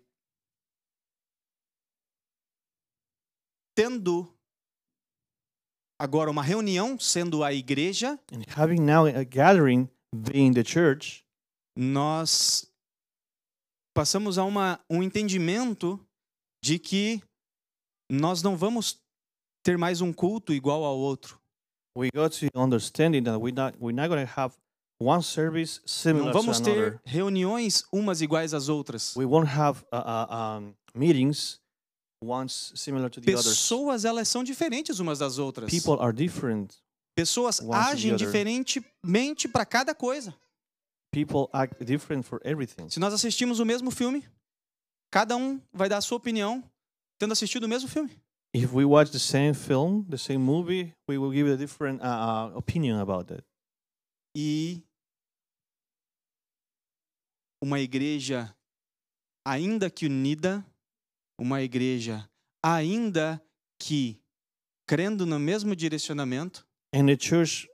tendo 3.75 4.31
agora 5.99 6.31
uma 6.31 6.43
reunião, 6.43 6.97
sendo 6.99 7.43
a 7.43 7.53
igreja, 7.53 8.19
And 8.31 8.43
having 8.55 8.81
now 8.81 9.05
a 9.05 9.23
gathering 9.23 9.89
being 10.13 10.53
the 10.53 10.63
church, 10.63 11.23
nós 11.77 12.71
passamos 13.95 14.37
a 14.37 14.45
uma, 14.45 14.79
um 14.89 15.03
entendimento 15.03 15.99
de 16.63 16.79
que 16.79 17.21
nós 18.09 18.41
não 18.41 18.55
vamos 18.57 18.99
ter 19.63 19.77
mais 19.77 20.01
um 20.01 20.13
culto 20.13 20.53
igual 20.53 20.83
ao 20.83 20.97
outro. 20.97 21.39
we 21.97 22.09
got 22.13 22.31
to 22.31 22.47
understanding 22.55 23.23
that 23.23 23.37
we're 23.39 23.53
not 23.53 23.75
we're 23.79 23.91
not 23.91 24.07
going 24.07 24.25
to 24.25 24.31
have 24.39 24.55
one 25.01 25.21
service 25.23 25.81
similar 25.85 26.25
Não 26.25 26.31
to 26.33 26.39
vamos 26.39 26.57
another. 26.59 26.99
ter 26.99 27.01
reuniões 27.05 27.83
umas 27.91 28.21
iguais 28.21 28.53
às 28.53 28.67
outras. 28.69 29.15
We 29.15 29.25
won't 29.25 29.49
have 29.49 29.83
uh, 29.93 29.97
uh, 29.97 30.59
um, 30.59 30.73
meetings 30.93 31.59
once 32.23 32.73
similar 32.75 33.09
to 33.09 33.21
the 33.21 33.31
others. 33.31 33.45
Pessoas, 33.45 34.03
elas 34.03 34.27
são 34.27 34.43
diferentes 34.43 34.99
umas 34.99 35.19
das 35.19 35.37
outras. 35.39 35.71
People 35.71 36.01
are 36.03 36.11
different. 36.13 36.75
Pessoas 37.15 37.59
one 37.59 37.69
to 37.69 37.71
the 37.71 37.91
agem 37.91 38.13
other. 38.13 38.25
diferentemente 38.25 39.47
para 39.47 39.65
cada 39.65 39.95
coisa. 39.95 40.35
People 41.11 41.49
act 41.53 41.83
different 41.83 42.23
for 42.23 42.39
everything. 42.43 42.89
Se 42.89 42.99
nós 42.99 43.13
assistimos 43.13 43.59
o 43.59 43.65
mesmo 43.65 43.89
filme, 43.89 44.23
cada 45.11 45.35
um 45.35 45.59
vai 45.73 45.89
dar 45.89 45.97
a 45.97 46.01
sua 46.01 46.17
opinião 46.17 46.63
tendo 47.17 47.31
assistido 47.31 47.63
o 47.63 47.69
mesmo 47.69 47.89
filme. 47.89 48.11
If 48.53 48.73
we 48.73 48.83
watch 48.83 49.11
the 49.11 49.19
same 49.19 49.53
film, 49.53 50.03
the 50.09 50.17
same 50.17 50.39
movie, 50.39 50.93
we 51.07 51.17
will 51.17 51.31
give 51.31 51.51
a 51.51 51.55
different 51.55 52.01
uh, 52.01 52.51
uh, 52.53 52.57
opinion 52.57 52.99
about 52.99 53.31
it. 53.33 53.43
E 54.35 54.83
uma 57.61 57.79
igreja 57.79 58.55
ainda 59.45 59.89
que 59.89 60.05
unida, 60.05 60.65
uma 61.39 61.61
igreja 61.61 62.29
ainda 62.63 63.41
que 63.79 64.21
crendo 64.87 65.25
no 65.25 65.39
mesmo 65.39 65.75
direcionamento, 65.75 66.67
And 66.93 67.05
church 67.19 67.67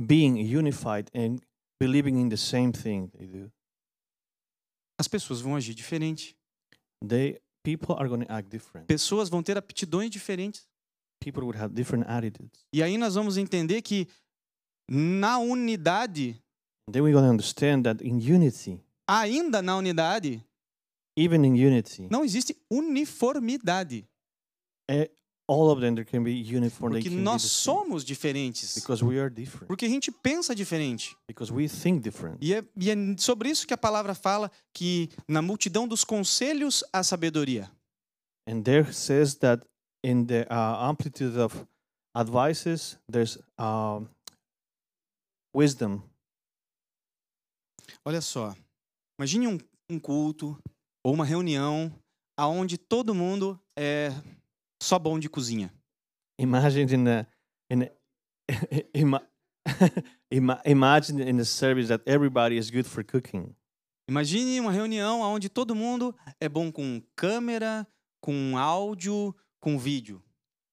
being 0.00 0.38
unified 0.54 1.10
and 1.14 1.38
believing 1.80 2.20
in 2.20 2.28
the 2.28 2.36
same 2.36 2.70
thing 2.72 3.08
they 3.08 3.26
do, 3.26 3.50
as 5.00 5.08
pessoas 5.08 5.40
vão 5.40 5.56
agir 5.56 5.74
diferente. 5.74 6.36
they 7.04 7.40
people 7.64 7.94
are 7.96 8.08
going 8.08 8.24
to 8.24 8.32
act 8.32 8.48
different. 8.50 8.86
Pessoas 8.86 9.28
vão 9.28 9.42
ter 9.42 9.56
aptidões 9.56 10.10
diferentes. 10.10 10.66
People 11.20 11.44
would 11.44 11.56
have 11.58 11.72
different 11.74 12.04
attitudes. 12.08 12.66
E 12.72 12.82
aí 12.82 12.98
nós 12.98 13.14
vamos 13.14 13.36
entender 13.36 13.80
que 13.82 14.08
na 14.90 15.38
unidade, 15.38 16.40
Then 16.90 17.02
we're 17.02 17.12
going 17.12 17.24
to 17.24 17.30
understand 17.30 17.84
that 17.84 18.04
in 18.04 18.18
unity, 18.18 18.80
ainda 19.06 19.60
na 19.62 19.76
unidade, 19.76 20.44
even 21.16 21.44
in 21.44 21.54
unity, 21.54 22.08
não 22.10 22.24
existe 22.24 22.56
uniformidade. 22.70 24.06
eh, 24.88 25.10
all 25.48 25.70
of 25.70 25.80
them 25.80 25.94
there 25.94 26.04
can 26.04 26.22
be 26.22 26.30
uniform. 26.32 26.92
They 26.92 27.02
Porque 27.02 27.10
be 27.10 27.22
nós 27.22 27.42
the 27.42 27.48
same. 27.48 27.76
somos 27.78 28.04
diferentes. 28.04 28.74
Because 28.74 29.04
we 29.04 29.18
are 29.20 29.28
different. 29.28 29.66
Porque 29.66 29.84
a 29.84 29.88
gente 29.88 30.10
pensa 30.10 30.54
diferente. 30.54 31.14
Because 31.26 31.52
we 31.52 31.68
think 31.68 32.00
different. 32.02 32.38
E 32.40 32.54
é, 32.54 32.64
e 32.76 32.90
é 32.90 32.94
sobre 33.18 33.50
isso 33.50 33.66
que 33.66 33.74
a 33.74 33.78
palavra 33.78 34.14
fala 34.14 34.50
que 34.72 35.10
na 35.28 35.42
multidão 35.42 35.86
dos 35.86 36.04
conselhos 36.04 36.82
há 36.92 37.02
sabedoria. 37.02 37.70
And 38.48 38.62
there 38.62 38.92
says 38.92 39.34
that 39.36 39.64
in 40.02 40.24
the 40.26 40.46
uh, 40.50 40.88
amplitude 40.88 41.38
of 41.38 41.66
advices, 42.14 42.98
there's 43.10 43.38
um, 43.58 44.06
wisdom. 45.54 46.02
Olha 48.04 48.20
só, 48.20 48.54
imagine 49.22 49.46
um, 49.46 49.58
um 49.88 50.00
culto 50.00 50.58
ou 51.04 51.14
uma 51.14 51.24
reunião 51.24 51.96
aonde 52.36 52.76
todo 52.76 53.14
mundo 53.14 53.56
é 53.78 54.10
só 54.82 54.98
bom 54.98 55.16
de 55.16 55.28
cozinha. 55.28 55.72
Imagine 56.40 56.92
in 56.92 57.08
a, 57.08 57.26
in 57.70 57.82
a, 57.84 57.90
ima, 58.98 59.22
ima, 60.28 60.60
imagine 60.66 61.22
in 61.22 61.38
a 61.38 61.44
service 61.44 61.86
that 61.86 62.02
everybody 62.04 62.56
is 62.56 62.68
good 62.68 62.88
for 62.88 63.04
cooking. 63.04 63.54
Imagine 64.08 64.58
uma 64.58 64.72
reunião 64.72 65.20
onde 65.20 65.48
todo 65.48 65.72
mundo 65.72 66.12
é 66.40 66.48
bom 66.48 66.72
com 66.72 67.00
câmera, 67.14 67.86
com 68.20 68.58
áudio, 68.58 69.32
com 69.60 69.78
vídeo. 69.78 70.20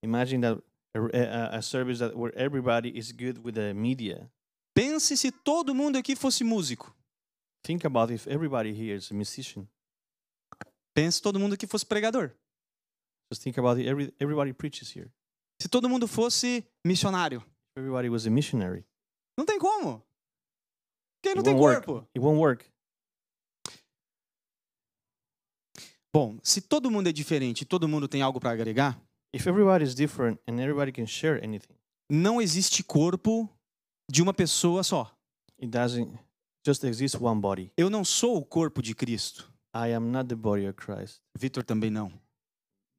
Imagine 0.02 0.40
that 0.40 0.62
a, 0.96 1.54
a, 1.54 1.58
a 1.58 1.62
service 1.62 2.00
that 2.00 2.16
where 2.16 2.36
everybody 2.36 2.90
is 2.98 3.12
good 3.12 3.38
with 3.44 3.54
the 3.54 3.72
media. 3.72 4.28
Pense 4.74 5.16
se 5.16 5.30
todo 5.30 5.72
mundo 5.72 5.96
aqui 5.96 6.16
fosse 6.16 6.42
músico. 6.42 6.92
Think 7.62 7.84
about 7.84 8.12
if 8.12 8.26
everybody 8.26 8.72
here 8.72 8.96
is 8.96 9.10
a 9.10 9.14
musician. 9.14 9.68
Pense 10.94 11.16
se 11.16 11.22
todo 11.22 11.38
mundo 11.38 11.54
aqui 11.54 11.66
fosse 11.66 11.84
pregador. 11.84 12.32
Just 13.30 13.42
think 13.42 13.58
about 13.58 13.78
it. 13.80 13.86
Every, 13.86 14.12
everybody 14.18 14.52
preaches 14.52 14.90
here. 14.94 15.10
Se 15.60 15.68
todo 15.68 15.88
mundo 15.88 16.08
fosse 16.08 16.64
missionário. 16.84 17.42
Everybody 17.76 18.08
was 18.08 18.26
a 18.26 18.30
missionary. 18.30 18.84
Não 19.38 19.44
tem 19.46 19.58
como. 19.58 20.02
Porque 21.22 21.34
não 21.34 21.42
tem 21.42 21.54
work. 21.54 21.86
corpo. 21.86 22.08
It 22.14 22.18
won't 22.20 22.38
work. 22.38 22.64
Bom, 26.12 26.38
se 26.42 26.60
todo 26.60 26.90
mundo 26.90 27.08
é 27.08 27.12
diferente 27.12 27.62
e 27.62 27.64
todo 27.64 27.86
mundo 27.88 28.08
tem 28.08 28.20
algo 28.22 28.40
para 28.40 28.50
agregar, 28.50 29.00
If 29.32 29.46
everybody 29.46 29.84
is 29.84 29.94
different 29.94 30.40
and 30.48 30.58
everybody 30.58 30.90
can 30.90 31.06
share 31.06 31.40
anything, 31.44 31.76
não 32.10 32.40
existe 32.42 32.82
corpo 32.82 33.48
de 34.10 34.20
uma 34.22 34.34
pessoa 34.34 34.82
só. 34.82 35.16
it 35.62 35.68
doesn't 35.70 36.18
just 36.66 36.84
exist 36.84 37.16
one 37.20 37.40
body. 37.40 37.72
Eu 37.76 37.88
não 37.90 38.04
sou 38.04 38.36
o 38.36 38.44
corpo 38.44 38.82
de 38.82 38.94
Cristo. 38.94 39.50
I 39.74 39.92
am 39.94 40.10
not 40.10 40.28
the 40.28 40.34
body 40.34 40.66
of 40.66 40.74
Christ. 40.74 41.20
Vitor 41.38 41.62
também 41.64 41.90
não. 41.90 42.12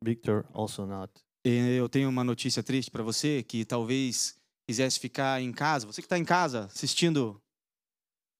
Victor 0.04 0.46
also 0.54 0.86
not. 0.86 1.12
E 1.46 1.76
Eu 1.78 1.90
tenho 1.90 2.10
uma 2.10 2.24
notícia 2.24 2.64
triste 2.64 2.90
para 2.92 3.04
você 3.04 3.44
que 3.44 3.66
talvez 3.66 4.36
quisesse 4.70 5.00
ficar 5.00 5.42
em 5.42 5.52
casa. 5.52 5.86
Você 5.88 6.02
que 6.02 6.06
está 6.06 6.18
em 6.18 6.26
casa 6.26 6.66
assistindo, 6.66 7.42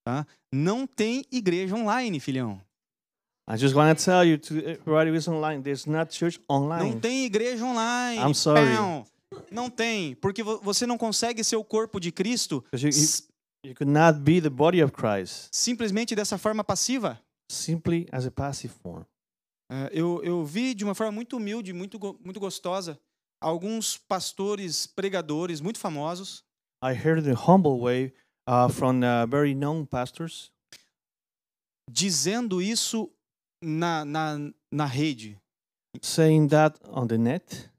tá? 0.06 0.26
Não 0.54 0.88
tem 0.88 1.26
igreja 1.32 1.76
online, 1.76 2.20
filhão. 2.20 2.62
I 3.50 3.58
just 3.58 3.76
want 3.76 3.98
to 3.98 4.04
tell 4.06 4.24
you 4.24 4.38
to 4.38 4.54
everybody 4.60 5.10
who's 5.12 5.28
online, 5.28 5.62
there's 5.62 5.86
not 5.86 6.14
church 6.16 6.40
Não 6.48 6.56
online. 6.58 7.00
tem 7.02 7.26
igreja 7.26 7.66
online. 7.66 8.22
I'm 8.22 8.34
sorry. 8.34 8.76
Pão. 8.76 9.06
Não 9.52 9.70
tem, 9.70 10.16
porque 10.16 10.44
vo- 10.44 10.60
você 10.62 10.86
não 10.86 10.98
consegue 10.98 11.44
ser 11.44 11.56
o 11.56 11.64
corpo 11.64 12.00
de 12.00 12.12
Cristo 12.12 12.64
you, 12.72 13.31
you, 13.64 13.74
could 13.76 13.92
not 13.92 14.20
be 14.24 14.40
the 14.40 14.50
body 14.50 14.82
of 14.82 14.92
Christ 14.92 15.50
simplesmente 15.54 16.16
dessa 16.16 16.38
forma 16.38 16.64
passiva. 16.64 17.20
simply 17.50 18.08
as 18.12 18.26
a 18.26 18.32
passive 18.32 18.74
form. 18.74 19.06
É, 19.70 19.90
eu, 19.94 20.22
eu 20.24 20.44
vi 20.46 20.74
de 20.74 20.84
uma 20.84 20.94
forma 20.94 21.12
muito 21.12 21.38
humilde, 21.38 21.72
muito, 21.72 21.98
muito 22.24 22.40
gostosa, 22.40 23.00
alguns 23.42 23.98
pastores, 23.98 24.86
pregadores 24.86 25.62
muito 25.62 25.80
famosos, 25.80 26.44
I 26.84 26.94
heard 26.94 27.24
the 27.24 27.36
humble 27.36 27.80
way 27.80 28.14
uh, 28.48 28.68
from 28.68 29.04
uh, 29.04 29.28
very 29.28 29.54
known 29.54 29.86
pastors 29.86 30.52
dizendo 31.90 32.62
isso 32.62 33.12
na, 33.62 34.04
na, 34.04 34.52
na 34.72 34.86
rede. 34.86 35.38
saying 36.02 36.48
that 36.48 36.80
on 36.90 37.08
the 37.08 37.18
net. 37.18 37.70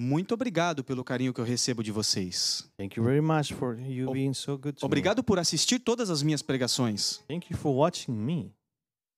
Muito 0.00 0.32
obrigado 0.34 0.84
pelo 0.84 1.02
carinho 1.02 1.34
que 1.34 1.40
eu 1.40 1.44
recebo 1.44 1.82
de 1.82 1.90
vocês. 1.90 2.70
Thank 2.76 2.96
you 2.98 3.04
very 3.04 3.20
much 3.20 3.52
for 3.52 3.76
you 3.80 4.12
being 4.12 4.32
so 4.32 4.56
good 4.56 4.74
to 4.74 4.84
me. 4.84 4.86
Obrigado 4.86 5.24
por 5.24 5.38
assistir 5.40 5.80
todas 5.80 6.08
as 6.08 6.22
minhas 6.22 6.40
pregações. 6.40 7.18
Thank 7.26 7.52
you 7.52 7.58
for 7.58 7.74
watching 7.74 8.12
me. 8.12 8.52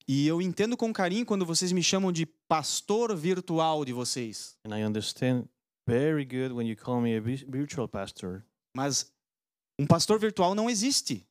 E 0.08 0.26
eu 0.26 0.40
entendo 0.40 0.76
com 0.78 0.90
carinho 0.92 1.26
quando 1.26 1.44
vocês 1.44 1.70
me 1.70 1.82
chamam 1.82 2.10
de 2.10 2.24
pastor 2.48 3.14
virtual 3.14 3.84
de 3.84 3.92
vocês. 3.92 4.56
And 4.66 4.74
I 4.76 4.82
understand 4.82 5.44
very 5.86 6.24
good 6.24 6.52
when 6.54 6.66
you 6.66 6.76
call 6.76 7.00
me 7.02 7.14
a 7.14 7.20
vi- 7.20 7.44
virtual 7.46 7.86
pastor. 7.86 8.42
Mas 8.74 9.12
um 9.78 9.86
pastor 9.86 10.18
virtual 10.18 10.54
não 10.54 10.70
existe. 10.70 11.26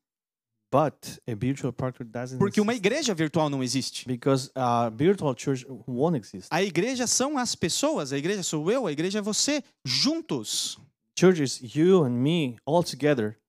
But 0.71 1.19
a 1.27 1.34
virtual 1.34 1.73
pastor 1.73 2.05
doesn't 2.05 2.38
Porque 2.38 2.62
uma 2.62 2.73
exist 2.73 2.86
igreja 2.86 3.15
virtual 3.15 3.49
não 3.49 3.63
existe. 3.63 4.05
because 4.08 4.51
a 4.53 4.89
virtual 4.89 5.36
church 5.36 5.65
won't 5.88 6.15
exist. 6.15 6.47
A 6.51 6.62
igreja 6.62 7.08
são 7.08 7.38
as 7.39 7.55
pessoas, 7.55 8.13
a 8.13 8.17
igreja 8.17 8.43
sou 8.43 8.69
eu, 8.71 8.86
a 8.86 8.91
igreja 8.91 9.17
é 9.17 9.21
você, 9.21 9.63
juntos. 9.84 10.77
Church 11.17 11.41
is 11.41 11.60
you 11.75 12.03
and 12.03 12.12
me 12.12 12.55
all 12.65 12.84
together. 12.84 13.39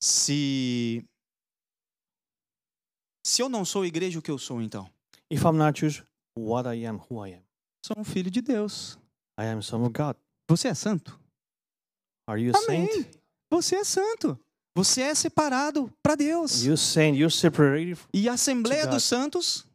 Se 0.00 1.02
se 3.24 3.40
eu 3.40 3.48
não 3.48 3.64
sou 3.64 3.86
igreja, 3.86 4.18
o 4.18 4.22
que 4.22 4.30
eu 4.30 4.38
sou 4.38 4.60
então? 4.60 4.90
If 5.30 5.42
I'm 5.44 5.56
not 5.56 5.78
church, 5.78 6.04
what 6.36 6.68
I 6.68 6.84
am, 6.84 7.00
who 7.08 7.24
I 7.26 7.34
am. 7.34 7.42
Sou 7.86 7.96
um 7.98 8.04
filho 8.04 8.30
de 8.30 8.42
Deus. 8.42 8.98
I 9.40 9.44
am 9.46 9.62
son 9.62 9.82
of 9.82 9.92
God. 9.92 10.16
Você 10.50 10.68
é 10.68 10.74
santo? 10.74 11.18
Are 12.28 12.40
you 12.40 12.52
a 12.54 12.58
Amém. 12.58 12.86
saint? 12.86 13.06
Você 13.50 13.76
é 13.76 13.84
santo. 13.84 14.38
Você 14.76 15.02
é 15.02 15.14
separado 15.14 15.92
para 16.02 16.14
Deus. 16.14 16.62
You 16.64 16.76
saint. 16.76 17.16
You're 17.18 17.34
separated 17.34 17.98
E 18.12 18.28
a 18.28 18.32
Assembleia 18.34 18.86
dos 18.86 19.04
Santos 19.04 19.66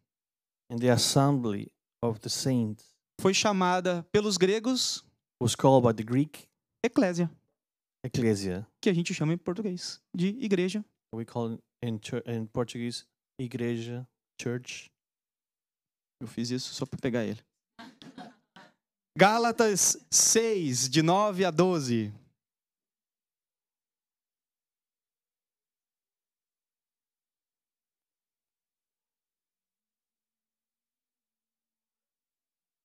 in 0.71 0.77
the 0.79 0.89
assembly 0.89 1.71
of 2.03 2.19
the 2.19 2.29
saints. 2.29 2.83
foi 3.21 3.33
chamada 3.33 4.03
pelos 4.11 4.37
gregos 4.37 5.03
Was 5.41 5.55
called 5.55 5.87
by 5.87 5.93
the 5.93 6.03
Greek 6.03 6.47
eclésia, 6.83 7.29
ecclesia. 8.03 8.65
que 8.81 8.89
a 8.89 8.93
gente 8.93 9.13
chama 9.13 9.33
em 9.33 9.37
português 9.37 10.01
de 10.15 10.29
igreja. 10.39 10.83
We 11.13 11.25
call 11.25 11.59
in, 11.83 11.99
in 12.25 12.45
Portuguese 12.47 13.05
igreja, 13.39 14.07
church. 14.41 14.91
Eu 16.19 16.27
fiz 16.27 16.49
isso 16.49 16.73
só 16.73 16.85
para 16.87 16.99
pegar 16.99 17.23
ele. 17.23 17.39
Gálatas 19.15 19.97
6, 20.11 20.89
de 20.89 21.01
9 21.01 21.45
a 21.45 21.51
12. 21.51 22.11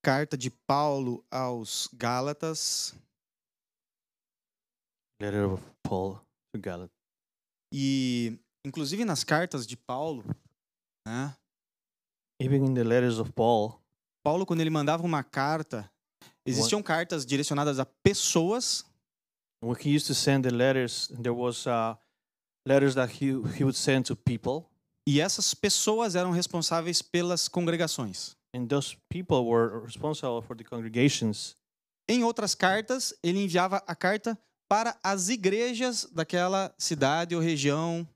Carta 0.02 0.36
de 0.36 0.50
Paulo 0.50 1.24
aos 1.30 1.88
Gálatas. 1.94 2.94
Letter 5.20 5.44
of 5.44 5.62
Paul 5.82 6.20
to 6.52 6.60
Galatia. 6.60 6.90
E, 7.72 8.38
inclusive, 8.64 9.04
nas 9.04 9.22
cartas 9.22 9.66
de 9.66 9.76
Paulo, 9.76 10.24
né? 11.06 11.36
Even 12.40 12.66
in 12.66 12.74
the 12.74 12.82
letters 12.82 13.18
of 13.18 13.32
Paul, 13.32 13.80
Paulo, 14.24 14.44
quando 14.44 14.60
ele 14.60 14.70
mandava 14.70 15.04
uma 15.04 15.22
carta, 15.22 15.90
existiam 16.44 16.82
cartas 16.82 17.24
direcionadas 17.24 17.78
a 17.78 17.86
pessoas 17.86 18.84
when 19.62 19.76
he 19.76 19.90
used 19.90 20.06
to 20.08 20.14
send 20.14 20.42
the 20.42 20.50
letters, 20.50 21.08
there 21.08 21.32
was 21.32 21.66
uh, 21.66 21.96
letters 22.66 22.94
that 22.96 23.08
he 23.08 23.28
he 23.56 23.62
would 23.62 23.76
send 23.76 24.04
to 24.06 24.16
people, 24.16 24.68
e 25.06 25.20
essas 25.20 25.54
pessoas 25.54 26.16
eram 26.16 26.32
responsáveis 26.32 27.00
pelas 27.00 27.48
congregações. 27.48 28.36
And 28.54 28.68
those 28.68 28.96
people 29.08 29.46
were 29.46 29.80
responsible 29.80 30.42
for 30.42 30.54
the 30.56 30.64
congregations. 30.64 31.56
Em 32.08 32.22
outras 32.24 32.54
cartas, 32.54 33.14
ele 33.22 33.42
enviava 33.44 33.82
a 33.86 33.94
carta 33.94 34.38
para 34.68 34.96
as 35.02 35.28
igrejas 35.28 36.06
daquela 36.12 36.74
cidade 36.78 37.34
ou 37.34 37.40
região. 37.40 38.06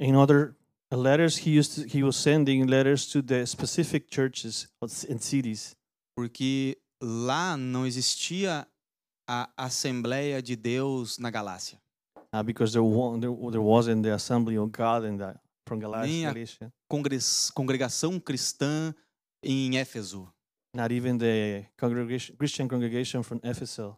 In 0.00 0.14
other 0.14 0.54
letters, 0.92 1.36
he 1.36 1.58
used 1.58 1.74
to, 1.74 1.96
he 1.96 2.02
was 2.02 2.16
sending 2.16 2.64
letters 2.66 3.06
to 3.06 3.22
the 3.22 3.44
specific 3.44 4.06
churches 4.10 4.68
and 5.10 5.18
cities 5.20 5.74
Porque 6.16 6.78
lá 7.02 7.56
não 7.56 7.86
existia 7.86 8.66
a 9.28 9.50
Assembleia 9.56 10.40
de 10.42 10.56
Deus 10.56 11.18
na 11.18 11.30
Galácia. 11.30 11.78
uh, 12.32 12.42
because 12.42 12.72
there, 12.72 12.82
there 13.50 13.60
wasn't 13.62 14.02
the 14.02 14.12
assembly 14.12 14.56
of 14.56 14.70
God 14.70 15.04
in 15.04 15.16
that 15.18 15.38
from 15.66 15.78
Nem 15.78 16.22
Galatia, 16.22 16.30
a- 16.62 17.52
Congregação 17.54 18.18
cristã 18.20 18.94
em 19.42 19.76
Éfeso. 19.76 20.28
not 20.74 20.92
even 20.92 21.16
the 21.18 21.64
congregation 21.76 22.36
Christian 22.36 22.68
congregation 22.68 23.22
from 23.22 23.40
Ephesus. 23.42 23.94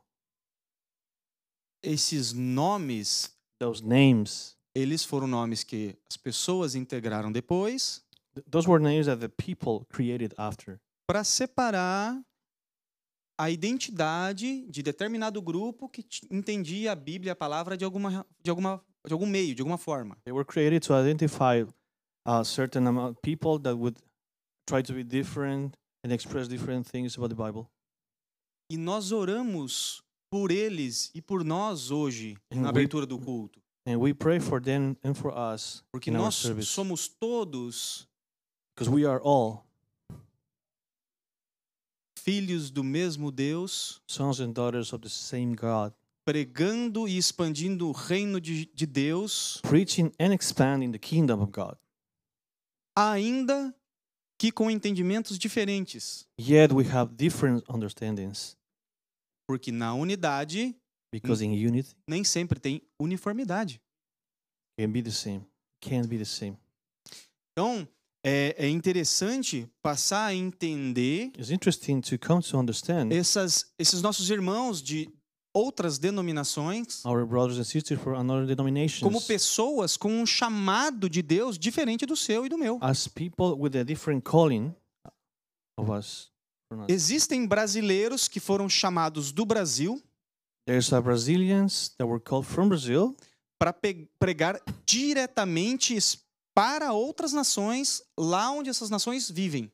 Esses 1.83 2.33
nomes, 2.33 3.31
Those 3.59 3.83
names, 3.83 4.57
eles 4.75 5.05
foram 5.05 5.27
nomes 5.27 5.63
que 5.65 5.95
as 6.11 6.17
pessoas 6.17 6.75
integraram 6.75 7.31
depois 7.33 8.03
th- 8.35 8.47
those 8.51 8.67
were 8.69 8.79
names 8.83 9.07
that 9.07 9.19
the 9.21 9.29
people 9.29 9.85
created 9.93 10.33
after. 10.39 10.79
para 11.07 11.25
separar 11.25 12.19
a 13.39 13.51
identidade 13.51 14.67
de 14.71 14.83
determinado 14.83 15.43
grupo 15.43 15.89
que 15.89 16.05
entendia 16.31 16.93
a 16.93 16.95
Bíblia, 16.95 17.33
a 17.33 17.37
palavra 17.37 17.77
de 17.77 17.85
alguma 17.85 18.25
de 18.43 18.51
alguma 18.51 18.83
de 19.07 19.13
algum 19.15 19.27
meio, 19.27 19.55
de 19.55 19.63
alguma 19.63 19.79
forma. 19.79 20.17
They 20.25 20.33
were 20.33 20.45
created 20.45 20.83
to 20.87 20.95
identify 20.95 21.65
a 22.27 22.45
certain 22.45 22.87
amount 22.87 23.17
of 23.17 23.23
people 23.23 23.59
that 23.63 23.75
would 23.77 23.97
try 24.71 24.83
to 24.83 24.93
be 24.93 25.03
different 25.03 25.75
and 26.05 26.13
express 26.13 26.47
different 26.49 26.87
things 26.89 27.17
about 27.17 27.29
the 27.29 27.35
Bible. 27.35 27.67
E 28.71 28.77
nós 28.77 29.11
oramos 29.13 30.01
por 30.31 30.51
eles 30.53 31.11
e 31.15 31.21
por 31.21 31.43
nós 31.45 31.91
hoje 31.91 32.37
na 32.51 32.63
We- 32.63 32.69
abertura 32.69 33.05
do 33.07 33.19
culto, 33.19 33.61
And 33.87 33.97
we 33.99 34.15
pray 34.15 34.39
for 34.39 34.61
them 34.63 34.97
and 35.03 35.15
for 35.15 35.33
us 35.37 35.83
porque 35.91 36.11
nós 36.11 36.35
somos 36.67 37.09
todos 37.09 38.07
because 38.75 38.89
we 38.89 39.05
are 39.05 39.21
all 39.25 39.65
filhos 42.19 42.71
do 42.71 42.85
mesmo 42.85 43.33
Deus, 43.33 44.01
sons 44.07 44.41
and 44.41 44.53
daughters 44.53 44.93
of 44.93 45.03
the 45.03 45.09
same 45.09 45.55
God, 45.57 45.93
pregando 46.25 47.09
e 47.09 47.17
expandindo 47.17 47.89
o 47.89 47.93
reino 47.93 48.41
de, 48.41 48.67
de 48.67 48.87
Deus, 48.87 49.59
preaching 49.63 50.13
and 50.21 50.33
expanding 50.33 50.93
the 50.93 50.99
kingdom 50.99 51.41
of 51.43 51.51
God. 51.51 51.77
ainda 52.97 53.75
que 54.41 54.51
com 54.51 54.71
entendimentos 54.71 55.39
diferentes, 55.39 56.27
Yet 56.41 56.73
we 56.73 56.89
have 56.91 57.15
different 57.15 57.63
understandings 57.69 58.57
porque 59.47 59.71
na 59.71 59.93
unidade 59.93 60.75
because 61.13 61.45
in 61.45 61.53
unity 61.53 61.95
nem 62.09 62.25
sempre 62.25 62.59
tem 62.59 62.81
uniformidade. 62.99 63.83
can 64.79 64.91
be 64.91 65.03
the 65.03 65.11
same, 65.11 65.45
can't 65.83 66.09
be 66.09 66.17
the 66.17 66.25
same. 66.25 66.57
Então, 67.53 67.87
é, 68.25 68.55
é 68.57 68.67
interessante 68.67 69.69
passar 69.83 70.29
a 70.29 70.35
entender 70.35 71.33
It's 71.39 71.51
interesting 71.51 72.01
to 72.01 72.19
come 72.19 72.43
to 72.43 72.57
understand 72.57 73.13
essas, 73.13 73.71
esses 73.79 74.01
nossos 74.01 74.31
irmãos 74.31 74.81
de 74.81 75.11
outras 75.55 75.99
denominações 75.99 77.05
our 77.05 77.25
brothers 77.27 77.59
and 77.59 77.65
sisters 77.65 78.01
from 78.01 78.17
another 78.17 78.47
denominations 78.47 79.01
como 79.01 79.21
pessoas 79.23 79.97
com 79.97 80.13
um 80.13 80.27
chamado 80.27 81.09
de 81.09 81.23
Deus 81.23 81.59
diferente 81.59 82.07
do 82.07 82.17
seu 82.17 82.47
e 82.47 82.49
do 82.49 82.57
meu. 82.59 82.79
as 82.81 83.09
people 83.09 83.55
with 83.59 83.77
a 83.79 83.85
different 83.85 84.23
calling 84.23 84.75
of 85.79 85.91
us. 85.91 86.31
Existem 86.89 87.47
brasileiros 87.49 88.29
que 88.29 88.39
foram 88.39 88.69
chamados 88.69 89.33
do 89.33 89.45
Brasil 89.45 90.01
There's 90.67 90.93
a 90.93 91.01
Brazilians 91.01 91.89
that 91.99 92.09
were 92.09 92.21
called 92.21 92.47
from 92.47 92.69
Brazil 92.69 93.17
para 93.59 93.75
pregar 94.19 94.61
diretamente 94.87 95.97
para 96.55 96.93
outras 96.93 97.33
nações 97.33 98.03
lá 98.17 98.51
onde 98.53 98.71
essas 98.71 98.89
nações 98.89 99.31
vivem. 99.31 99.71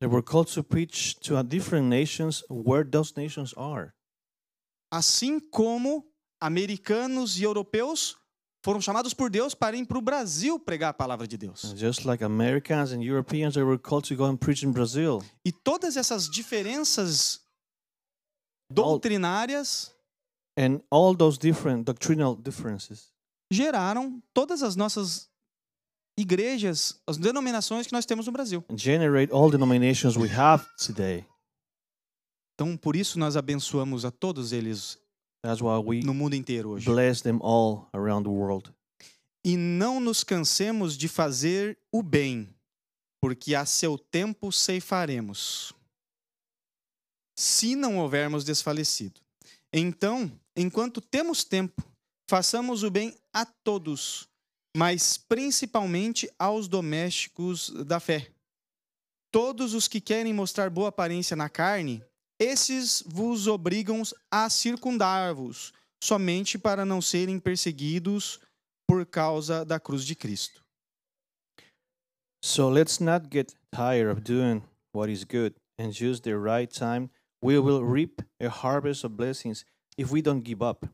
They 0.00 0.08
were 0.08 0.22
called 0.22 0.50
to 0.54 0.64
preach 0.64 1.14
to 1.20 1.42
different 1.42 1.88
nations 1.88 2.42
where 2.48 2.88
those 2.88 3.12
nations 3.16 3.52
are. 3.56 3.92
Assim 4.90 5.38
como 5.38 6.04
americanos 6.40 7.38
e 7.38 7.44
europeus 7.44 8.16
foram 8.64 8.80
chamados 8.80 9.14
por 9.14 9.30
Deus 9.30 9.54
para 9.54 9.76
ir 9.76 9.86
para 9.86 9.98
o 9.98 10.02
Brasil 10.02 10.58
pregar 10.58 10.90
a 10.90 10.94
palavra 10.94 11.26
de 11.26 11.36
Deus. 11.38 11.74
Just 11.76 12.04
like 12.04 12.22
Americans 12.24 12.92
and 12.92 13.02
Europeans, 13.02 13.54
they 13.54 13.62
were 13.62 13.78
called 13.78 14.06
to 14.08 14.16
go 14.16 14.24
and 14.26 14.36
preach 14.36 14.64
in 14.64 14.72
Brazil. 14.72 15.22
E 15.44 15.52
todas 15.52 15.96
essas 15.96 16.28
diferenças 16.28 17.40
doutrinárias 18.72 19.92
And 20.58 20.80
all 20.90 21.16
those 21.16 21.38
different 21.38 21.84
doctrinal 21.84 22.34
differences 22.36 23.10
geraram 23.50 24.22
todas 24.34 24.62
as 24.62 24.76
nossas 24.76 25.28
igrejas, 26.18 27.00
as 27.06 27.16
denominações 27.16 27.86
que 27.86 27.92
nós 27.92 28.04
temos 28.04 28.26
no 28.26 28.32
Brasil. 28.32 28.64
generate 28.76 29.32
all 29.32 29.50
denominations 29.50 30.16
we 30.16 30.28
have 30.28 30.66
today. 30.76 31.24
Então, 32.60 32.76
por 32.76 32.94
isso 32.94 33.18
nós 33.18 33.38
abençoamos 33.38 34.04
a 34.04 34.10
todos 34.10 34.52
eles 34.52 34.98
That's 35.42 35.62
why 35.62 35.82
we 35.82 36.02
no 36.02 36.12
mundo 36.12 36.36
inteiro 36.36 36.72
hoje. 36.72 36.84
bless 36.84 37.22
them 37.22 37.38
all 37.40 37.88
around 37.94 38.24
the 38.24 38.30
world. 38.30 38.70
E 39.42 39.56
não 39.56 39.98
nos 39.98 40.22
cansemos 40.22 40.94
de 40.94 41.08
fazer 41.08 41.78
o 41.90 42.02
bem, 42.02 42.54
porque 43.18 43.54
a 43.54 43.64
seu 43.64 43.96
tempo 43.96 44.52
ceifaremos, 44.52 45.72
se 47.34 47.74
não 47.74 47.96
houvermos 47.96 48.44
desfalecido. 48.44 49.18
Então, 49.72 50.30
enquanto 50.54 51.00
temos 51.00 51.42
tempo, 51.42 51.82
façamos 52.28 52.82
o 52.82 52.90
bem 52.90 53.16
a 53.32 53.46
todos, 53.46 54.28
mas 54.76 55.16
principalmente 55.16 56.30
aos 56.38 56.68
domésticos 56.68 57.70
da 57.86 57.98
fé. 57.98 58.30
Todos 59.32 59.72
os 59.72 59.88
que 59.88 59.98
querem 59.98 60.34
mostrar 60.34 60.68
boa 60.68 60.90
aparência 60.90 61.34
na 61.34 61.48
carne, 61.48 62.04
esses 62.40 63.04
vos 63.06 63.46
obrigam 63.46 64.02
a 64.30 64.48
circundar-vos, 64.48 65.72
somente 66.02 66.58
para 66.58 66.86
não 66.86 67.02
serem 67.02 67.38
perseguidos 67.38 68.40
por 68.88 69.04
causa 69.04 69.64
da 69.64 69.78
cruz 69.78 70.06
de 70.06 70.16
Cristo. 70.16 70.64
So 72.42 72.70
let's 72.70 72.98
not 72.98 73.28
get 73.30 73.54
tired 73.70 74.10
of 74.10 74.22
doing 74.22 74.62
what 74.94 75.10
is 75.10 75.24
good 75.24 75.54
and 75.78 75.92
choose 75.92 76.20
the 76.20 76.36
right 76.38 76.66
time. 76.66 77.10
We 77.42 77.58
will 77.58 77.84
reap 77.84 78.22
a 78.40 78.48
harvest 78.48 79.04
of 79.04 79.12
blessings 79.12 79.64
if 79.98 80.10
we 80.10 80.22
don't 80.22 80.42
give 80.42 80.62
up. 80.62 80.86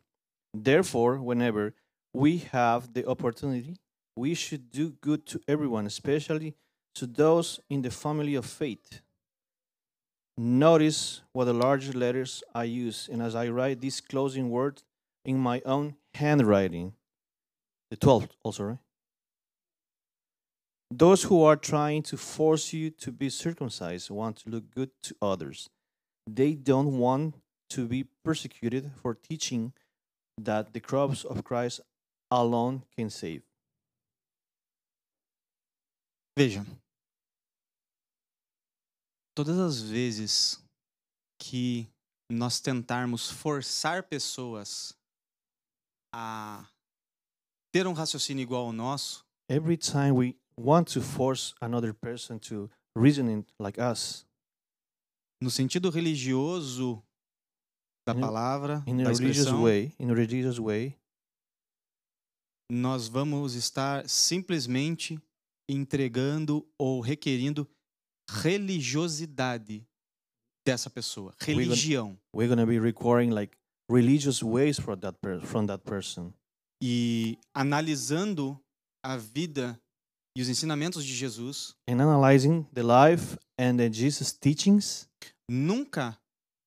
Therefore, 0.52 1.20
whenever 1.20 1.74
we 2.12 2.38
have 2.52 2.92
the 2.92 3.06
opportunity, 3.06 3.76
we 4.16 4.34
should 4.34 4.70
do 4.70 4.96
good 5.00 5.24
to 5.26 5.40
everyone, 5.46 5.86
especially 5.86 6.56
to 6.96 7.06
those 7.06 7.60
in 7.70 7.82
the 7.82 7.90
family 7.90 8.34
of 8.34 8.46
faith. 8.46 9.02
Notice 10.38 11.22
what 11.32 11.44
the 11.44 11.54
large 11.54 11.94
letters 11.94 12.42
I 12.54 12.64
use, 12.64 13.08
and 13.10 13.22
as 13.22 13.34
I 13.34 13.48
write 13.48 13.80
these 13.80 14.00
closing 14.00 14.50
words 14.50 14.84
in 15.24 15.38
my 15.38 15.62
own 15.64 15.96
handwriting, 16.14 16.92
the 17.90 17.96
12th 17.96 18.30
also, 18.42 18.64
right? 18.64 18.78
Those 20.90 21.24
who 21.24 21.42
are 21.42 21.56
trying 21.56 22.02
to 22.04 22.16
force 22.16 22.72
you 22.72 22.90
to 22.90 23.10
be 23.10 23.28
circumcised 23.30 24.10
want 24.10 24.36
to 24.36 24.50
look 24.50 24.70
good 24.70 24.90
to 25.04 25.16
others. 25.20 25.68
They 26.26 26.54
don't 26.54 26.98
want 26.98 27.36
to 27.70 27.86
be 27.86 28.04
persecuted 28.24 28.92
for 29.02 29.14
teaching 29.14 29.72
that 30.38 30.72
the 30.72 30.80
cross 30.80 31.24
of 31.24 31.44
Christ 31.44 31.80
alone 32.30 32.84
can 32.96 33.10
save. 33.10 33.42
Veja, 36.36 36.64
todas 39.36 39.58
as 39.58 39.82
vezes 39.82 40.58
que 41.38 41.86
nós 42.32 42.58
tentarmos 42.58 43.30
forçar 43.30 44.02
pessoas 44.02 44.96
a 46.12 46.66
ter 47.70 47.86
um 47.86 47.92
raciocínio 47.92 48.42
igual 48.42 48.66
ao 48.66 48.72
nosso, 48.72 49.24
Every 49.48 49.76
time 49.76 50.12
we 50.12 50.36
want 50.58 50.92
to 50.94 51.00
force 51.00 51.54
another 51.60 51.94
person 51.94 52.38
to 52.48 52.68
reason 52.96 53.44
like 53.60 53.78
us, 53.78 54.26
no 55.40 55.50
sentido 55.50 55.90
religioso 55.90 57.00
da 58.08 58.12
In 58.12 58.20
palavra, 58.20 58.82
in 58.86 58.96
da 58.96 59.10
religious 59.10 59.46
expressão, 59.46 59.62
way, 59.62 59.94
in 60.00 60.10
a 60.10 60.14
religious 60.14 60.58
way, 60.58 60.98
nós 62.72 63.06
vamos 63.06 63.54
estar 63.54 64.08
simplesmente 64.08 65.20
entregando 65.68 66.66
ou 66.76 67.00
requerindo 67.00 67.68
religiosidade 68.28 69.86
dessa 70.66 70.90
pessoa, 70.90 71.32
religião. 71.40 72.18
we're 72.34 72.48
gonna 72.48 72.66
be 72.66 72.78
requiring 72.78 73.30
like 73.32 73.56
religious 73.90 74.42
ways 74.42 74.78
for 74.78 74.96
that 74.96 75.16
from 75.46 75.66
that 75.66 75.84
person. 75.84 76.32
E 76.82 77.38
analisando 77.54 78.60
a 79.04 79.16
vida 79.16 79.80
e 80.36 80.42
os 80.42 80.48
ensinamentos 80.48 81.04
de 81.04 81.14
Jesus, 81.14 81.74
And 81.88 82.02
analyzing 82.02 82.66
the 82.74 82.82
life 82.82 83.38
and 83.58 83.76
the 83.78 83.88
Jesus 83.90 84.32
teachings, 84.32 85.08
nunca 85.48 86.18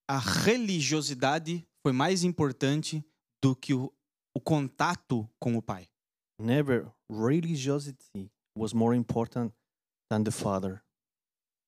a 0.09 0.17
religiosidade 0.17 1.67
foi 1.85 1.91
mais 1.91 2.23
importante 2.23 3.03
do 3.43 3.55
que 3.55 3.73
o, 3.73 3.93
o 4.35 4.39
contato 4.39 5.29
com 5.39 5.55
o 5.57 5.61
Pai. 5.61 5.87
never 6.41 6.89
religiosity 7.11 8.31
was 8.57 8.73
more 8.73 8.95
important 8.95 9.53
than 10.09 10.23
the 10.23 10.31
Father. 10.31 10.81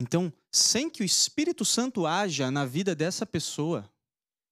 Então, 0.02 0.34
sem 0.52 0.90
que 0.90 1.04
o 1.04 1.06
Espírito 1.06 1.64
Santo 1.64 2.08
haja 2.08 2.50
na 2.50 2.66
vida 2.66 2.96
dessa 2.96 3.24
pessoa, 3.26 3.88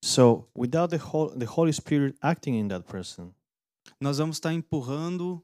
So, 0.05 0.47
without 0.55 0.89
the, 0.95 0.99
the 1.37 1.45
Holy 1.45 1.73
Spirit 1.73 2.15
acting 2.21 2.53
in 2.57 2.67
that 2.69 2.87
person, 2.87 3.33
nós 3.99 4.17
vamos 4.19 4.37
estar 4.37 4.53
empurrando 4.53 5.43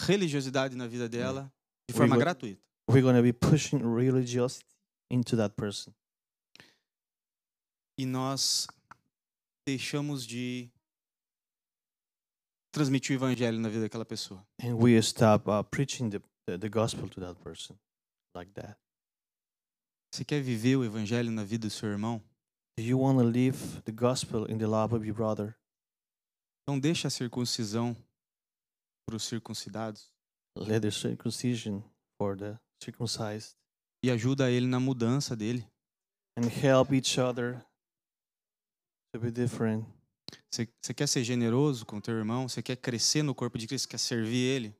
religiosidade 0.00 0.76
na 0.76 0.86
vida 0.86 1.08
dela 1.08 1.50
de 1.90 1.96
forma 1.96 2.14
go- 2.14 2.20
gratuita. 2.20 2.62
we're 2.88 3.02
going 3.02 3.16
to 3.16 3.22
be 3.22 3.32
pushing 3.32 3.78
religiosity 3.78 4.64
into 5.10 5.36
that 5.36 5.54
person. 5.56 5.92
E 7.98 8.04
nós 8.06 8.66
deixamos 9.66 10.24
de 10.26 10.70
transmitir 12.72 13.16
o 13.16 13.18
evangelho 13.18 13.58
na 13.58 13.68
vida 13.70 13.80
daquela 13.82 14.04
pessoa. 14.04 14.46
And 14.62 14.74
we 14.74 14.96
stop 15.02 15.48
uh, 15.50 15.64
preaching 15.64 16.10
the, 16.10 16.20
the, 16.46 16.58
the 16.58 16.68
gospel 16.68 17.08
to 17.08 17.20
that 17.22 17.40
person 17.42 17.76
like 18.36 18.52
that. 18.52 18.76
Você 20.16 20.24
quer 20.24 20.40
viver 20.40 20.76
o 20.76 20.82
evangelho 20.82 21.30
na 21.30 21.44
vida 21.44 21.68
do 21.68 21.70
seu 21.70 21.90
irmão? 21.90 22.22
Do 22.78 22.82
you 22.82 22.98
want 22.98 23.18
to 23.18 23.24
live 23.24 23.82
the 23.82 23.92
gospel 23.92 24.50
in 24.50 24.56
the 24.56 24.66
love 24.66 24.94
of 24.94 25.06
your 25.06 25.14
brother? 25.14 25.54
Então 26.62 26.80
deixa 26.80 27.08
a 27.08 27.10
circuncisão 27.10 27.94
para 29.06 29.14
os 29.14 29.24
circuncidados 29.24 30.10
Let 30.56 30.80
the 30.80 30.90
circumcision 30.90 31.82
for 32.16 32.34
the 32.34 32.58
circumcised 32.82 33.56
e 34.02 34.10
ajuda 34.10 34.50
ele 34.50 34.66
na 34.66 34.80
mudança 34.80 35.36
dele. 35.36 35.68
and 36.38 36.48
help 36.48 36.94
each 36.94 37.20
other 37.20 37.62
to 39.12 39.20
be 39.20 39.30
different. 39.30 39.84
Você, 40.50 40.94
quer 40.94 41.08
ser 41.08 41.24
generoso 41.24 41.84
com 41.84 41.98
o 41.98 42.00
teu 42.00 42.16
irmão? 42.16 42.48
Você 42.48 42.62
quer 42.62 42.76
crescer 42.76 43.22
no 43.22 43.34
corpo 43.34 43.58
de 43.58 43.66
Cristo? 43.66 43.86
Quer 43.86 43.98
servir 43.98 44.46
ele? 44.46 44.76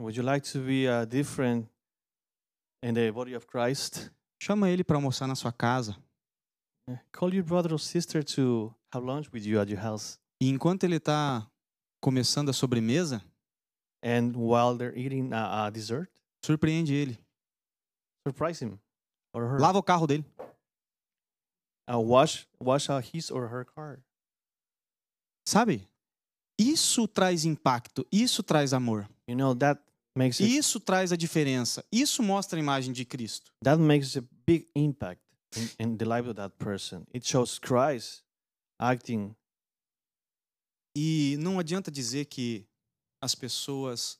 Would 0.00 0.18
you 0.18 0.24
like 0.24 0.50
to 0.50 0.60
be 0.60 0.86
uh, 0.88 1.04
different 1.04 1.68
in 2.82 2.94
the 2.94 3.12
body 3.12 3.36
of 3.36 3.46
Christ? 3.46 4.10
Chama 4.42 4.70
ele 4.70 4.82
para 4.82 4.96
almoçar 4.96 5.26
na 5.26 5.34
sua 5.34 5.52
casa. 5.52 5.96
Yeah. 6.88 7.04
Call 7.12 7.34
your 7.34 7.44
brother 7.44 7.72
or 7.72 7.78
sister 7.78 8.22
to 8.24 8.74
have 8.92 9.04
lunch 9.04 9.30
with 9.32 9.44
you 9.44 9.60
at 9.60 9.70
your 9.70 9.80
house. 9.80 10.18
E 10.42 10.48
enquanto 10.48 10.84
ele 10.84 10.96
está 10.96 11.46
começando 12.02 12.48
a 12.48 12.52
sobremesa, 12.52 13.22
And 14.02 14.32
while 14.34 14.78
they're 14.78 14.96
eating 14.96 15.32
uh, 15.34 15.66
uh, 15.66 15.70
dessert, 15.70 16.10
surpreende 16.42 16.94
ele. 16.94 17.18
surprise 18.26 18.64
him 18.64 18.78
or 19.34 19.42
her. 19.46 19.60
Lava 19.60 19.78
o 19.78 19.82
carro 19.82 20.06
dele. 20.06 20.24
Uh, 21.86 21.98
wash 21.98 22.46
wash 22.58 22.88
uh, 22.88 22.98
his 22.98 23.30
or 23.30 23.46
her 23.48 23.64
car. 23.66 24.02
Sabe? 25.46 25.86
Isso 26.58 27.06
traz 27.06 27.44
impacto, 27.44 28.06
isso 28.10 28.42
traz 28.42 28.72
amor. 28.72 29.06
You 29.26 29.36
know 29.36 29.54
that 29.56 29.82
makes 30.16 30.40
it, 30.40 30.48
Isso 30.56 30.80
traz 30.80 31.12
a 31.12 31.16
diferença. 31.16 31.84
Isso 31.92 32.22
mostra 32.22 32.58
a 32.58 32.60
imagem 32.60 32.92
de 32.92 33.04
Cristo. 33.04 33.52
that 33.62 33.80
makes 33.80 34.16
a 34.16 34.22
big 34.46 34.68
impact 34.74 35.22
in, 35.56 35.84
in 35.84 35.96
the 35.96 36.04
life 36.04 36.28
of 36.28 36.34
that 36.34 36.54
person. 36.58 37.04
It 37.14 37.26
shows 37.26 37.58
Christ 37.58 38.22
acting. 38.78 39.34
E 40.96 41.36
não 41.38 41.58
adianta 41.58 41.90
dizer 41.90 42.24
que 42.26 42.66
as 43.22 43.34
pessoas 43.34 44.18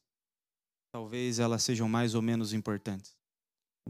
talvez 0.93 1.39
elas 1.39 1.63
sejam 1.63 1.89
mais 1.89 2.15
ou 2.15 2.23
menos 2.23 2.53
importantes. 2.53 3.17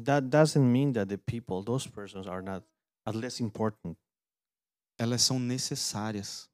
That 0.03 0.29
doesn't 0.29 0.65
mean 0.65 0.93
that 0.93 1.09
the 1.09 1.19
people, 1.19 1.63
those 1.65 1.89
persons, 1.89 2.27
are 2.27 2.43
not 2.43 2.65
are 3.07 3.17
less 3.17 3.41
important. 3.43 3.97
Elas 4.99 5.23
são 5.23 5.39
necessárias. 5.39 6.50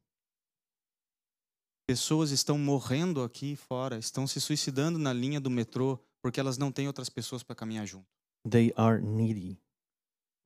Pessoas 1.87 2.31
estão 2.31 2.59
morrendo 2.59 3.23
aqui 3.23 3.55
fora, 3.55 3.99
estão 3.99 4.27
se 4.27 4.41
suicidando 4.41 4.99
na 4.99 5.13
linha 5.13 5.41
do 5.41 5.51
metrô 5.51 5.99
porque 6.21 6.41
elas 6.41 6.59
não 6.59 6.73
têm 6.73 6.89
outras 6.89 7.09
pessoas 7.09 7.43
para 7.43 7.55
caminhar 7.55 7.87
junto. 7.87 8.07
They 8.49 8.73
are 8.77 9.01
needy. 9.01 9.61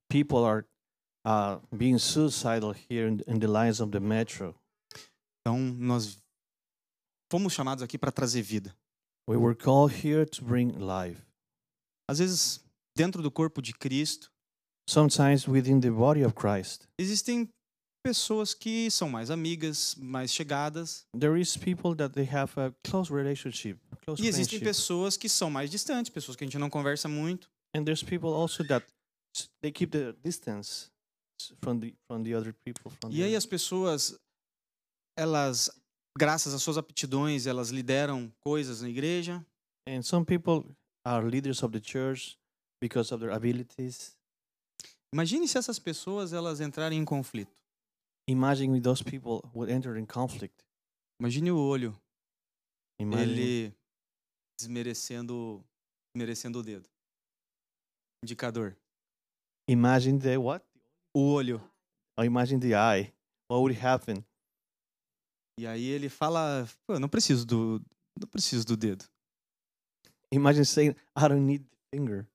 People 0.09 0.45
are 0.45 0.65
uh, 1.25 1.59
being 1.75 1.97
suicidal 1.97 2.73
here 2.89 3.07
in, 3.07 3.39
the 3.39 3.47
lines 3.47 3.79
of 3.79 3.91
the 3.91 3.99
metro. 3.99 4.55
Então 5.39 5.57
nós 5.57 6.21
fomos 7.31 7.53
chamados 7.53 7.83
aqui 7.83 7.97
para 7.97 8.11
trazer 8.11 8.43
vida. 8.43 8.75
We 9.27 9.37
were 9.37 9.55
called 9.55 10.05
here 10.05 10.25
to 10.25 10.45
bring 10.45 10.73
life. 10.73 11.21
Às 12.07 12.19
vezes, 12.19 12.63
dentro 12.95 13.23
do 13.23 13.31
corpo 13.31 13.61
de 13.61 13.73
Cristo, 13.73 14.31
Sometimes 14.87 15.47
within 15.47 15.79
the 15.79 15.89
body 15.89 16.23
of 16.23 16.33
Christ, 16.35 16.87
existem 16.97 17.47
pessoas 18.03 18.53
que 18.53 18.89
são 18.91 19.09
mais 19.09 19.29
amigas, 19.29 19.95
mais 19.95 20.31
chegadas, 20.33 21.05
there 21.17 21.39
is 21.39 21.55
people 21.55 21.95
that 21.95 22.13
they 22.13 22.27
have 22.27 22.51
a 22.59 22.73
close 22.89 23.11
relationship, 23.13 23.79
close 24.03 24.21
e 24.21 24.27
existem 24.27 24.59
pessoas 24.59 25.15
que 25.17 25.29
são 25.29 25.49
mais 25.49 25.69
distantes, 25.69 26.09
pessoas 26.09 26.35
que 26.35 26.43
a 26.43 26.47
gente 26.47 26.57
não 26.57 26.69
conversa 26.69 27.07
muito. 27.07 27.49
and 27.75 27.85
there's 27.85 28.03
people 28.03 28.29
also 28.33 28.63
that 28.65 28.85
they 29.61 29.71
keep 29.71 29.91
the 29.91 30.13
distance 30.23 30.89
from 31.63 31.79
the 31.79 31.93
from 32.07 32.23
the 32.23 32.35
other 32.35 32.53
people 32.65 32.91
from 32.99 33.09
E 33.11 33.17
the 33.17 33.23
aí 33.23 33.35
as 33.35 33.45
pessoas, 33.45 34.19
elas, 35.17 35.69
graças 36.17 36.53
às 36.53 36.61
suas 36.61 36.77
aptidões, 36.77 37.45
elas 37.47 37.69
lideram 37.69 38.31
coisas 38.43 38.81
na 38.81 38.89
igreja, 38.89 39.45
and 39.87 40.01
some 40.01 40.25
people 40.25 40.65
are 41.05 41.25
leaders 41.25 41.63
of 41.63 41.71
the 41.77 41.81
church 41.83 42.37
because 42.81 43.13
of 43.13 43.23
their 43.23 43.33
abilities. 43.33 44.15
Imagine 45.13 45.47
se 45.47 45.57
essas 45.57 45.77
pessoas 45.79 46.31
elas 46.33 46.61
entrarem 46.61 46.99
em 46.99 47.05
conflito. 47.05 47.51
Imagine 48.31 48.75
if 48.77 48.83
those 48.83 49.03
people 49.03 49.41
would 49.53 49.69
enter 49.71 49.97
in 49.97 50.05
conflict 50.05 50.63
Imagine 51.19 51.51
o 51.51 51.57
olho, 51.57 51.95
imagine 52.99 53.31
ele 53.31 53.75
desmerecendo, 54.59 55.63
desmerecendo 56.15 56.59
o 56.59 56.63
dedo. 56.63 56.89
Indicador. 58.23 58.75
imagine 59.67 60.19
the 60.19 60.37
what 60.37 60.63
O 61.15 61.33
olho. 61.33 61.59
or 62.17 62.25
imagine 62.25 62.59
the 62.59 62.73
eye 62.75 63.13
what 63.49 63.59
would 63.61 63.73
happen 63.77 64.23
E 65.59 65.67
aí 65.67 65.83
ele 65.85 66.09
fala, 66.09 66.67
Pô, 66.87 66.97
não 66.99 67.09
preciso 67.09 67.45
do, 67.45 67.81
não 68.19 68.27
preciso 68.27 68.65
do 68.65 68.75
dedo. 68.77 69.05
imagine 70.31 70.65
saying 70.65 70.95
i 71.15 71.27
don't 71.27 71.41
need 71.45 71.63
the 71.63 71.97
finger 71.97 72.27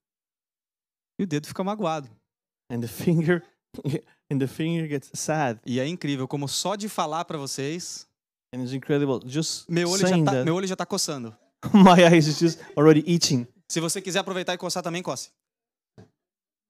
E 1.19 1.25
o 1.25 1.27
dedo 1.27 1.47
fica 1.47 1.65
magoado. 1.65 2.09
and 2.71 2.81
the 2.81 2.89
finger 3.05 3.43
and 4.31 4.39
the 4.39 4.47
finger 4.47 4.87
gets 4.89 5.11
sad 5.15 5.61
E 5.65 5.79
é 5.81 5.87
incrível 5.87 6.27
como 6.27 6.49
só 6.49 6.77
de 6.77 6.89
falar 6.89 7.25
pra 7.25 7.39
vocês, 7.39 8.07
and 8.55 8.63
it's 8.63 8.73
incredible 8.73 9.21
just 9.27 9.69
meu 9.69 9.89
olho 9.91 10.07
já 10.07 10.19
tá, 10.25 10.33
that 10.33 10.45
meu 10.45 10.55
olho 10.55 10.67
já 10.67 10.77
tá 10.77 10.87
coçando. 10.87 11.37
my 11.73 12.03
eyes 12.03 12.27
is 12.27 12.39
just 12.39 12.61
already 12.77 13.03
itching 13.07 13.47
Se 13.69 13.81
você 13.81 14.01
quiser 14.01 14.21
aproveitar 14.21 14.55
e 14.55 14.59
coçar 14.59 14.83
também, 14.83 15.03
coce. 15.03 15.31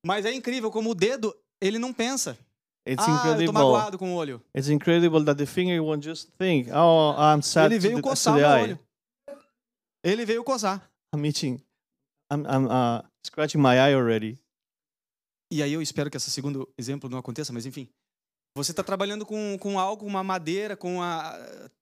Mas 0.05 0.25
é 0.25 0.33
incrível 0.33 0.71
como 0.71 0.90
o 0.90 0.95
dedo, 0.95 1.35
ele 1.61 1.79
não 1.79 1.92
pensa. 1.92 2.38
it's 2.87 3.05
ah, 3.07 3.11
eu 3.11 3.16
tô 3.16 3.23
incredible 3.31 3.53
magoado 3.53 3.99
com 3.99 4.12
o 4.12 4.14
olho. 4.14 4.40
It's 4.57 4.69
incredible 4.69 5.25
that 5.25 5.37
the 5.37 5.47
finger 5.47 5.83
won't 5.83 6.05
just 6.05 6.31
think, 6.38 6.71
"Oh, 6.71 7.12
I'm 7.19 7.42
sad 7.42 7.73
Ele 7.73 7.79
veio 7.81 7.97
the, 7.97 8.03
to 8.03 8.09
coçar 8.09 8.38
eye. 8.38 8.62
olho. 8.62 8.79
Ele 10.05 10.25
veio 10.25 10.45
coçar. 10.45 10.88
I'm 11.14 11.25
itching. 11.27 11.61
I'm 12.33 12.47
I'm 12.47 12.66
uh, 12.66 13.03
scratching 13.27 13.61
my 13.61 13.75
eye 13.77 13.95
already." 13.95 14.38
E 15.53 15.63
aí 15.63 15.73
eu 15.73 15.81
espero 15.83 16.11
que 16.11 16.17
esse 16.17 16.31
segundo 16.31 16.69
exemplo 16.79 17.09
não 17.09 17.19
aconteça, 17.19 17.53
mas 17.53 17.67
enfim. 17.67 17.89
Você 18.57 18.71
está 18.73 18.83
trabalhando 18.83 19.25
com, 19.27 19.57
com 19.59 19.79
algo, 19.79 20.07
uma 20.07 20.25
madeira, 20.25 20.77
com 20.77 21.03
a, 21.03 21.35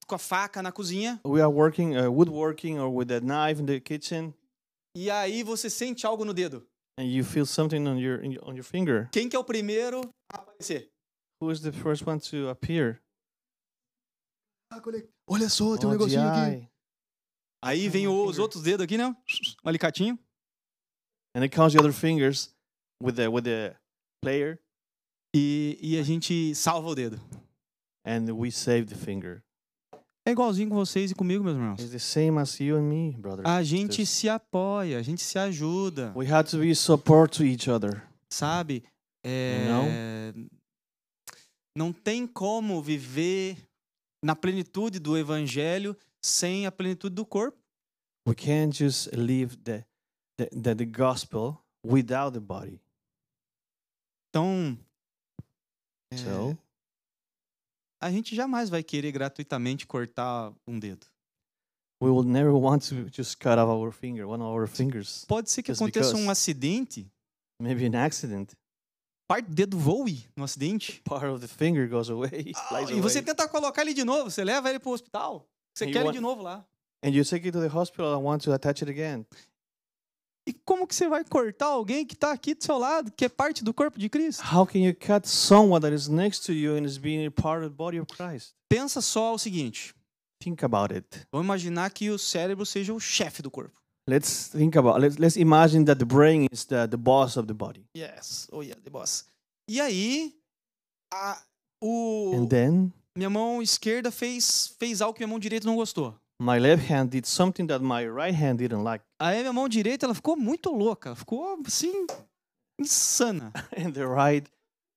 com 0.07 0.15
a 0.15 0.19
faca 0.19 0.61
na 0.61 0.71
cozinha, 0.71 1.19
We 1.25 1.41
are 1.41 1.51
working 1.51 1.95
uh, 1.97 2.11
woodworking 2.11 2.77
or 2.79 2.89
with 2.93 3.11
a 3.13 3.19
knife 3.21 3.61
in 3.61 3.65
the 3.65 3.79
kitchen, 3.79 4.33
e 4.95 5.09
aí 5.09 5.41
você 5.41 5.69
sente 5.69 6.05
algo 6.05 6.25
no 6.25 6.33
dedo. 6.33 6.67
and 6.99 7.05
you 7.05 7.23
feel 7.23 7.45
something 7.45 7.85
on 7.87 7.97
your 7.97 8.19
on 8.43 8.53
your 8.55 8.63
finger. 8.63 9.09
Quem 9.11 9.27
que 9.29 9.35
é 9.35 9.39
o 9.39 9.43
primeiro 9.43 10.01
a 10.31 10.37
aparecer? 10.37 10.89
Who 11.41 11.51
is 11.51 11.61
the 11.61 11.71
first 11.71 12.05
one 12.05 12.19
to 12.19 12.49
appear? 12.49 13.01
Olha 15.29 15.49
só, 15.49 15.77
tem 15.77 15.87
um 15.87 15.89
Oh, 15.89 15.91
negocinho 15.93 16.21
aqui. 16.21 16.67
Aí 17.63 17.87
Ah, 17.87 17.89
vem 17.89 18.07
os 18.07 18.25
finger. 18.27 18.41
outros 18.41 18.63
dedos 18.63 18.83
aqui, 18.83 18.97
né? 18.97 19.05
Um 19.63 19.69
alicatinho. 19.69 20.19
And 21.35 21.41
it 21.41 21.55
counts 21.55 21.73
the 21.73 21.79
other 21.79 21.93
fingers 21.93 22.53
with 23.01 23.15
the 23.15 23.27
with 23.27 23.43
the 23.43 23.75
player, 24.23 24.59
E, 25.35 25.77
e 25.81 25.97
a 25.99 26.03
gente 26.03 26.53
salva 26.55 26.87
o 26.89 26.95
dedo. 26.95 27.19
and 28.05 28.31
we 28.33 28.51
save 28.51 28.85
the 28.85 28.95
finger. 28.95 29.41
É 30.27 30.31
igualzinho 30.31 30.69
com 30.69 30.75
vocês 30.75 31.11
e 31.11 31.15
comigo, 31.15 31.43
meus 31.43 31.55
irmãos. 31.55 31.79
It's 31.79 31.91
the 31.91 31.99
same 31.99 32.39
as 32.39 32.59
you 32.59 32.75
and 32.77 32.83
me, 32.83 33.11
brother. 33.17 33.45
A 33.47 33.61
gente 33.63 34.05
se 34.05 34.27
apoia, 34.27 34.97
a 34.97 35.01
gente 35.03 35.21
se 35.21 35.37
ajuda, 35.37 36.11
We 36.15 36.25
have 36.31 36.49
to 36.49 36.57
be 36.59 36.73
support 36.73 37.35
to 37.37 37.43
each 37.43 37.69
other. 37.69 38.01
sabe? 38.29 38.83
É, 39.23 40.33
Não 41.77 41.91
tem 41.91 42.25
como 42.25 42.81
viver 42.81 43.57
na 44.23 44.35
plenitude 44.35 44.97
do 44.99 45.17
evangelho 45.17 45.95
sem 46.23 46.65
a 46.65 46.71
plenitude 46.71 47.13
do 47.13 47.25
corpo. 47.25 47.57
We 48.27 48.33
can't 48.33 48.75
just 48.75 49.09
live 49.13 49.57
the 49.57 49.85
the, 50.37 50.49
the, 50.49 50.75
the 50.75 50.85
gospel 50.85 51.57
without 51.85 52.33
the 52.33 52.39
body. 52.39 52.81
Então, 54.35 54.77
é, 56.11 56.17
So 56.17 56.57
a 58.01 58.11
gente 58.11 58.35
jamais 58.35 58.69
vai 58.69 58.83
querer 58.83 59.13
gratuitamente 59.13 59.87
cortar 59.87 60.53
um 60.67 60.77
dedo. 60.77 61.07
we 62.03 62.09
will 62.11 62.25
never 62.25 62.51
want 62.51 62.81
to 62.89 63.07
just 63.09 63.37
cut 63.39 63.57
off 63.57 63.69
our 63.71 63.93
finger, 63.93 64.27
one 64.27 64.43
of 64.43 64.51
our 64.53 64.67
fingers. 64.67 65.23
Pode 65.25 65.49
ser 65.49 65.63
que 65.63 65.71
aconteça 65.71 66.17
um 66.17 66.29
acidente, 66.29 67.09
Maybe 67.61 67.85
an 67.85 67.95
accident. 68.05 68.51
parte 69.25 69.47
do 69.47 69.55
dedo 69.55 69.77
voe 69.77 70.27
no 70.35 70.43
acidente. 70.43 71.01
Part 71.05 71.25
of 71.27 71.39
the 71.39 71.47
finger 71.47 71.87
goes 71.89 72.09
away, 72.09 72.51
flies 72.67 72.89
E 72.89 72.99
você 72.99 73.19
away. 73.19 73.25
tenta 73.27 73.47
colocar 73.47 73.83
ele 73.83 73.93
de 73.93 74.03
novo, 74.03 74.29
você 74.29 74.43
leva 74.43 74.69
ele 74.69 74.79
pro 74.79 74.91
hospital. 74.91 75.47
Você 75.73 75.85
You 75.85 75.93
quer 75.93 75.99
ele 75.99 76.07
want- 76.07 76.15
de 76.15 76.21
novo 76.21 76.41
lá. 76.41 76.65
And 77.03 77.09
you 77.11 77.23
take 77.23 77.47
it 77.47 77.51
to 77.53 77.61
the 77.61 77.73
hospital 77.73 78.13
and 78.13 78.23
want 78.23 78.43
to 78.43 78.51
attach 78.51 78.83
it 78.83 78.89
again. 78.91 79.25
E 80.47 80.53
como 80.53 80.85
que 80.85 80.93
você 80.93 81.07
vai 81.09 81.23
cortar 81.25 81.67
alguém 81.67 82.05
que 82.05 82.13
está 82.13 82.31
aqui 82.31 82.53
do 82.53 82.63
seu 82.63 82.77
lado, 82.77 83.11
que 83.11 83.25
é 83.25 83.29
parte 83.29 83.63
do 83.63 83.73
corpo 83.73 83.97
de 83.97 84.07
Cristo? 84.09 84.43
How 84.43 84.65
can 84.65 84.79
you 84.79 84.93
cut 84.95 85.27
someone 85.27 85.81
that 85.81 85.93
is 85.95 86.07
next 86.07 86.45
to 86.45 86.53
you 86.53 86.75
and 86.77 86.85
is 86.85 86.97
being 86.97 87.25
a 87.25 87.31
part 87.31 87.63
of 87.65 87.69
the 87.71 87.75
body 87.75 87.99
of 87.99 88.05
Christ? 88.15 88.53
Pensa 88.69 89.01
só 89.01 89.33
o 89.33 89.39
seguinte: 89.39 89.95
Think 90.43 90.63
about 90.63 90.93
it. 90.93 91.07
vamos 91.31 91.45
imaginar 91.45 91.89
que 91.91 92.11
o 92.11 92.19
cérebro 92.19 92.63
seja 92.65 92.93
o 92.93 92.99
chefe 92.99 93.41
do 93.41 93.49
corpo. 93.49 93.79
Let's 94.07 94.49
think 94.49 94.77
about 94.77 94.99
let's 94.99 95.17
let's 95.17 95.35
imagine 95.35 95.83
that 95.85 95.97
the 95.97 96.05
brain 96.05 96.45
is 96.51 96.63
the, 96.65 96.87
the 96.87 96.97
boss 96.97 97.37
of 97.37 97.47
the 97.47 97.53
body. 97.55 97.83
Yes, 97.97 98.47
oh 98.51 98.61
yeah, 98.61 98.79
the 98.83 98.91
boss. 98.91 99.25
E 99.67 99.81
aí, 99.81 100.35
a- 101.11 101.41
o, 101.83 102.33
And 102.35 102.47
then 102.47 102.93
minha 103.17 103.31
mão 103.31 103.63
esquerda 103.63 104.11
fez, 104.11 104.75
fez 104.77 105.01
algo 105.01 105.15
que 105.15 105.21
minha 105.21 105.29
mão 105.31 105.39
direita 105.39 105.65
não 105.65 105.75
gostou. 105.75 106.13
My 106.39 106.59
left 106.59 106.85
hand 106.89 107.09
did 107.11 107.25
something 107.25 107.67
that 107.67 107.81
my 107.81 108.05
right 108.07 108.35
hand 108.35 108.57
didn't 108.59 108.83
like. 108.83 109.03
Aí 109.19 109.39
minha 109.41 109.53
mão 109.53 109.67
direita 109.69 110.05
ela 110.05 110.13
ficou 110.15 110.35
muito 110.35 110.71
louca, 110.71 111.09
ela 111.09 111.15
ficou 111.15 111.59
assim 111.65 112.05
insana. 112.79 113.51
And 113.77 113.91
the 113.93 114.05
right 114.07 114.47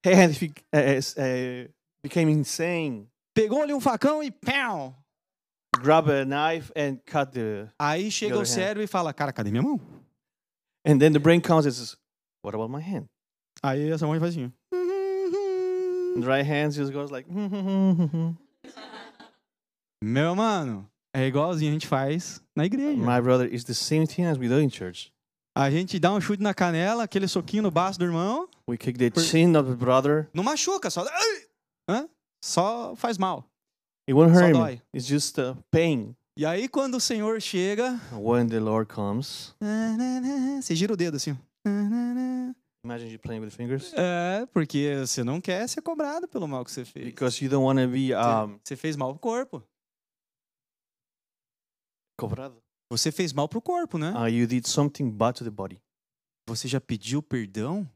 hand 0.04 0.32
uh, 0.72 0.76
s- 0.78 1.14
uh, 1.18 1.68
became 2.02 2.30
insane. 2.32 3.08
Pegou 3.34 3.62
ali 3.62 3.72
um 3.72 3.80
facão 3.80 4.22
e 4.22 4.30
pau. 4.30 4.94
Grab 5.80 6.08
a 6.10 6.24
knife 6.24 6.72
and 6.74 6.96
cut 7.06 7.30
the. 7.32 7.68
Aí 7.78 8.10
chega 8.10 8.34
o 8.36 8.40
other 8.40 8.48
hand. 8.50 8.54
cérebro 8.54 8.82
e 8.82 8.86
fala: 8.88 9.12
"Cara, 9.12 9.32
cadê 9.32 9.50
minha 9.50 9.62
mão?" 9.62 9.78
And 10.84 10.98
then 10.98 11.12
the 11.12 11.18
brain 11.20 11.40
comes 11.40 11.66
and 11.66 11.72
says, 11.72 11.96
What 12.42 12.54
about 12.56 12.70
my 12.72 12.80
hand? 12.82 13.06
Aí 13.62 13.90
essa 13.90 14.06
mão 14.06 14.18
faz 14.18 14.32
assim. 14.34 14.50
And 14.72 16.22
the 16.22 16.26
right 16.26 16.42
hand 16.48 16.72
just 16.72 16.92
goes 16.92 17.10
like, 17.10 17.28
Meu 20.02 20.34
mano, 20.34 20.88
é 21.14 21.26
igualzinho 21.26 21.70
a 21.70 21.72
gente 21.72 21.86
faz 21.86 22.42
na 22.56 22.64
igreja. 22.66 22.96
My 22.96 23.20
brother, 23.20 23.52
it's 23.52 23.64
the 23.64 23.74
same 23.74 24.06
thing 24.06 24.24
as 24.24 24.38
we 24.38 24.48
do 24.48 24.60
in 24.60 24.70
church. 24.70 25.12
A 25.56 25.70
gente 25.70 25.98
dá 25.98 26.12
um 26.12 26.20
chute 26.20 26.42
na 26.42 26.54
canela, 26.54 27.02
aquele 27.04 27.26
soquinho 27.26 27.62
no 27.64 27.70
baço 27.70 27.98
do 27.98 28.04
irmão, 28.04 28.48
We 28.68 28.76
kick 28.76 28.96
the 28.98 29.10
chin 29.20 29.56
of 29.56 29.68
the 29.68 29.76
brother. 29.76 30.28
não 30.32 30.44
machuca, 30.44 30.88
só! 30.90 31.04
Hã? 31.88 32.08
só 32.44 32.94
faz 32.96 33.18
mal. 33.18 33.44
It 34.08 34.14
won't 34.14 34.32
Só 34.32 34.40
hurt 34.40 34.50
him. 34.54 34.58
dói. 34.60 34.82
It's 34.94 35.06
just 35.08 35.38
uh, 35.38 35.56
pain. 35.70 36.14
E 36.38 36.46
aí 36.46 36.68
quando 36.68 36.94
o 36.96 37.00
Senhor 37.00 37.40
chega, 37.42 37.98
When 38.12 38.46
the 38.48 38.60
Lord 38.60 38.92
comes, 38.92 39.54
você 40.62 40.76
gira 40.76 40.92
o 40.92 40.96
dedo 40.96 41.16
assim. 41.16 41.36
imagine 42.84 43.10
you 43.10 43.18
playing 43.18 43.40
with 43.40 43.50
fingers. 43.50 43.92
É, 43.96 44.46
porque 44.52 44.94
você 45.00 45.24
não 45.24 45.40
quer 45.40 45.68
ser 45.68 45.82
cobrado 45.82 46.28
pelo 46.28 46.46
mal 46.46 46.64
que 46.64 46.70
você 46.70 46.84
fez. 46.84 47.04
Because 47.06 47.42
you 47.44 47.50
don't 47.50 47.64
want 47.64 47.78
to 47.80 47.88
be 47.88 48.14
um, 48.14 48.58
Você 48.62 48.76
fez 48.76 48.96
mal 48.96 49.10
pro 49.12 49.18
corpo. 49.18 49.62
Cobrado. 52.18 52.62
Você 52.90 53.12
fez 53.12 53.32
mal 53.32 53.48
pro 53.48 53.60
corpo, 53.62 53.96
né? 53.98 54.12
Uh, 54.12 54.28
you 54.28 54.46
did 54.46 54.66
something 54.66 55.10
bad 55.10 55.36
to 55.38 55.44
the 55.44 55.50
body. 55.50 55.80
Você 56.48 56.66
já 56.66 56.80
pediu 56.80 57.22
perdão 57.22 57.88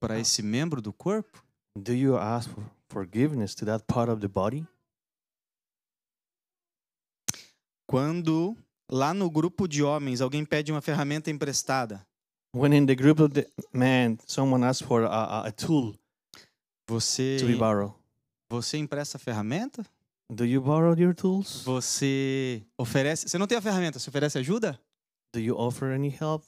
para 0.00 0.14
Ah. 0.14 0.20
esse 0.20 0.42
membro 0.42 0.82
do 0.82 0.92
corpo? 0.92 1.42
Do 1.76 1.92
you 1.92 2.16
ask 2.16 2.50
for 2.50 2.64
forgiveness 2.90 3.54
to 3.54 3.64
that 3.66 3.84
part 3.86 4.10
of 4.10 4.20
the 4.20 4.28
body? 4.28 4.66
Quando 7.86 8.56
lá 8.90 9.14
no 9.14 9.30
grupo 9.30 9.66
de 9.66 9.82
homens 9.82 10.20
alguém 10.20 10.44
pede 10.44 10.70
uma 10.72 10.80
ferramenta 10.80 11.30
emprestada, 11.30 12.06
When 12.54 12.74
in 12.74 12.86
the 12.86 12.94
group 12.94 13.20
of 13.20 13.34
the 13.34 13.46
men, 13.72 14.18
someone 14.26 14.64
asks 14.64 14.86
for 14.86 15.04
a, 15.04 15.08
a, 15.08 15.46
a 15.48 15.52
tool 15.52 15.94
você 16.88 17.36
to 17.38 17.46
be 17.46 17.54
borrowed. 17.54 17.94
você 18.50 18.78
empresta 18.78 19.16
a 19.16 19.20
ferramenta? 19.20 19.84
Do 20.30 20.44
you 20.44 20.60
borrow 20.60 20.94
your 20.98 21.14
tools? 21.14 21.62
Você 21.64 22.62
oferece, 22.78 23.28
você 23.28 23.38
não 23.38 23.46
tem 23.46 23.56
a 23.56 23.62
ferramenta, 23.62 23.98
você 23.98 24.10
oferece 24.10 24.38
ajuda? 24.38 24.78
Do 25.34 25.40
you 25.40 25.56
offer 25.56 25.92
any 25.94 26.08
help? 26.20 26.44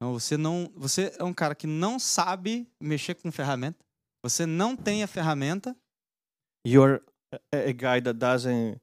Não, 0.00 0.12
você 0.18 0.36
não, 0.36 0.72
você 0.74 1.14
é 1.18 1.22
um 1.24 1.34
cara 1.34 1.54
que 1.54 1.66
não 1.66 1.98
sabe 1.98 2.66
mexer 2.80 3.14
com 3.14 3.30
ferramenta. 3.30 3.78
Você 4.24 4.46
não 4.46 4.76
tem 4.76 5.02
a 5.02 5.06
ferramenta, 5.06 5.76
You're 6.66 7.02
a, 7.52 7.72
guy 7.72 8.00
that 8.02 8.14
doesn't. 8.18 8.80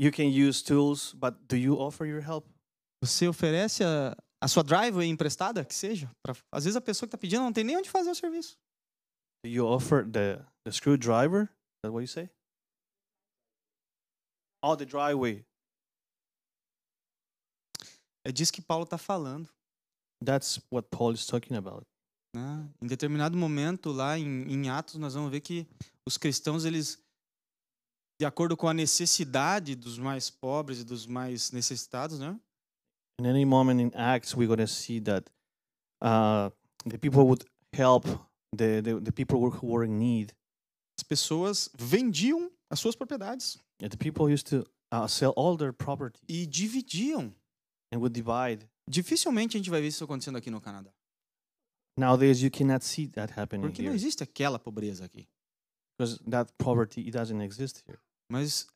You 0.00 0.10
can 0.12 0.24
use 0.30 0.62
tools, 0.62 1.12
but 1.14 1.34
do 1.48 1.56
you 1.56 1.76
offer 1.78 2.06
your 2.06 2.22
help? 2.22 2.46
você 3.02 3.26
oferece 3.28 3.82
a, 3.82 4.16
a 4.42 4.46
sua 4.48 4.62
driveway 4.62 5.08
emprestada, 5.08 5.64
que 5.64 5.74
seja. 5.74 6.10
pra- 6.24 6.36
às 6.52 6.64
vezes 6.64 6.76
a 6.76 6.80
pessoa 6.80 7.06
que 7.08 7.14
está 7.14 7.18
pedindo 7.18 7.42
não 7.42 7.52
tem 7.52 7.64
nem 7.64 7.76
onde 7.76 7.90
fazer 7.90 8.10
o 8.10 8.14
serviço. 8.14 8.56
Do 9.44 9.50
you 9.50 9.66
offer 9.66 10.04
the 10.10 10.36
the 10.64 10.70
screwdriver? 10.72 11.42
Is 11.44 11.82
that 11.84 11.92
what 11.92 12.02
you 12.02 12.08
say? 12.08 12.30
Oh, 14.62 14.76
the 14.76 14.84
driveway. 14.84 15.44
É 18.26 18.30
disso 18.32 18.52
que 18.52 18.60
Paulo 18.60 18.84
está 18.84 18.98
falando. 18.98 19.48
That's 20.24 20.60
what 20.70 20.88
Paul 20.90 21.14
is 21.14 21.26
talking 21.26 21.56
about. 21.56 21.86
né? 22.34 22.68
Em 22.80 22.86
determinado 22.86 23.36
momento, 23.36 23.90
lá 23.90 24.18
em, 24.18 24.42
em 24.52 24.68
Atos, 24.68 24.96
nós 24.96 25.14
vamos 25.14 25.30
ver 25.30 25.40
que 25.40 25.66
os 26.06 26.18
cristãos, 26.18 26.64
eles, 26.64 27.02
de 28.20 28.26
acordo 28.26 28.56
com 28.56 28.68
a 28.68 28.74
necessidade 28.74 29.74
dos 29.74 29.98
mais 29.98 30.28
pobres 30.30 30.80
e 30.80 30.84
dos 30.84 31.06
mais 31.06 31.50
necessitados, 31.52 32.18
né? 32.18 32.38
In 33.20 33.26
any 33.26 33.44
moment 33.44 33.80
in 33.80 33.90
Acts, 33.94 34.34
we're 34.34 34.46
going 34.46 34.58
to 34.58 34.66
see 34.66 35.00
that 35.00 35.30
uh, 36.02 36.50
the 36.88 36.98
people 36.98 37.24
would 37.24 37.44
help 37.74 38.04
the, 38.54 38.80
the, 38.82 39.00
the 39.00 39.12
people 39.12 39.38
who 39.50 39.66
were 39.66 39.84
in 39.86 39.98
need. 39.98 40.34
as 40.98 41.02
pessoas 41.02 41.70
vendiam 41.74 42.50
as 42.70 42.78
suas 42.80 42.94
propriedades 42.96 43.58
And 43.82 43.88
the 43.88 43.96
people 43.96 44.30
used 44.32 44.46
to 44.50 44.64
uh, 44.92 45.06
sell 45.08 45.32
all 45.36 45.56
their 45.56 45.72
property 45.72 46.20
e 46.28 46.46
dividiam. 46.46 47.34
and 47.92 47.98
would 47.98 48.12
divide. 48.14 48.68
Dificilmente 48.88 49.56
a 49.56 49.58
gente 49.58 49.70
vai 49.70 49.80
ver 49.80 49.88
isso 49.88 50.04
acontecendo 50.04 50.36
aqui 50.38 50.50
no 50.50 50.60
Canadá, 50.60 50.92
Nowadays, 51.98 52.40
you 52.40 52.50
cannot 52.50 52.84
see 52.84 53.08
that 53.08 53.32
happening 53.38 53.62
porque 53.62 53.82
não 53.82 53.90
here 53.90 53.96
existe 53.96 54.22
aquela 54.22 54.58
pobreza 54.58 55.04
aqui. 55.04 55.28
because 55.98 56.18
that 56.30 56.50
poverty 56.56 57.00
it 57.02 57.10
doesn't 57.10 57.42
exist 57.42 57.82
here. 57.86 57.98
Mas 58.30 58.66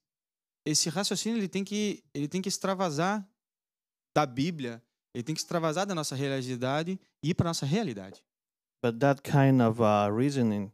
esse 0.67 0.89
raciocínio 0.91 1.39
ele 1.39 1.49
tem 1.49 1.65
que 1.65 2.03
ele 2.13 2.29
tem 2.29 2.43
que 2.43 2.49
extravasar 2.49 3.27
da 4.15 4.27
Bíblia, 4.27 4.83
ele 5.15 5.23
tem 5.25 5.35
que 5.35 5.41
extravasar 5.41 5.87
da 5.87 5.95
nossa 5.95 6.15
realidade 6.15 6.99
e 7.23 7.31
ir 7.31 7.35
para 7.35 7.49
nossa 7.51 7.65
realidade. 7.67 8.23
But 8.83 8.99
that 9.01 9.23
kind 9.23 9.63
of 9.63 9.81
uh, 9.81 10.15
reasoning 10.15 10.71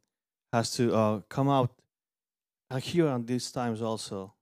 has 0.53 0.71
to 0.73 0.93
uh, 0.95 1.23
come 1.29 1.49
out 1.51 1.73
here 2.79 3.07
on 3.09 3.23
these 3.25 3.51
times 3.53 3.81
also. 3.83 4.33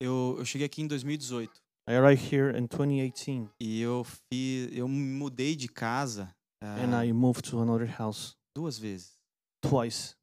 Eu, 0.00 0.36
eu 0.38 0.44
cheguei 0.44 0.66
aqui 0.66 0.82
em 0.82 0.86
2018 0.86 1.62
I 1.88 1.94
arrived 1.96 2.34
here 2.34 2.50
in 2.58 2.66
2018 2.66 3.50
e 3.60 3.80
eu 3.80 4.02
fiz, 4.04 4.72
eu 4.72 4.88
mudei 4.88 5.54
de 5.54 5.68
casa 5.68 6.34
ah, 6.62 6.76
and 6.82 6.94
I 7.04 7.12
moved 7.12 7.42
to 7.50 7.60
another 7.60 7.86
house 7.86 8.34
duas 8.56 8.78
vezes, 8.78 9.18
twice. 9.62 10.16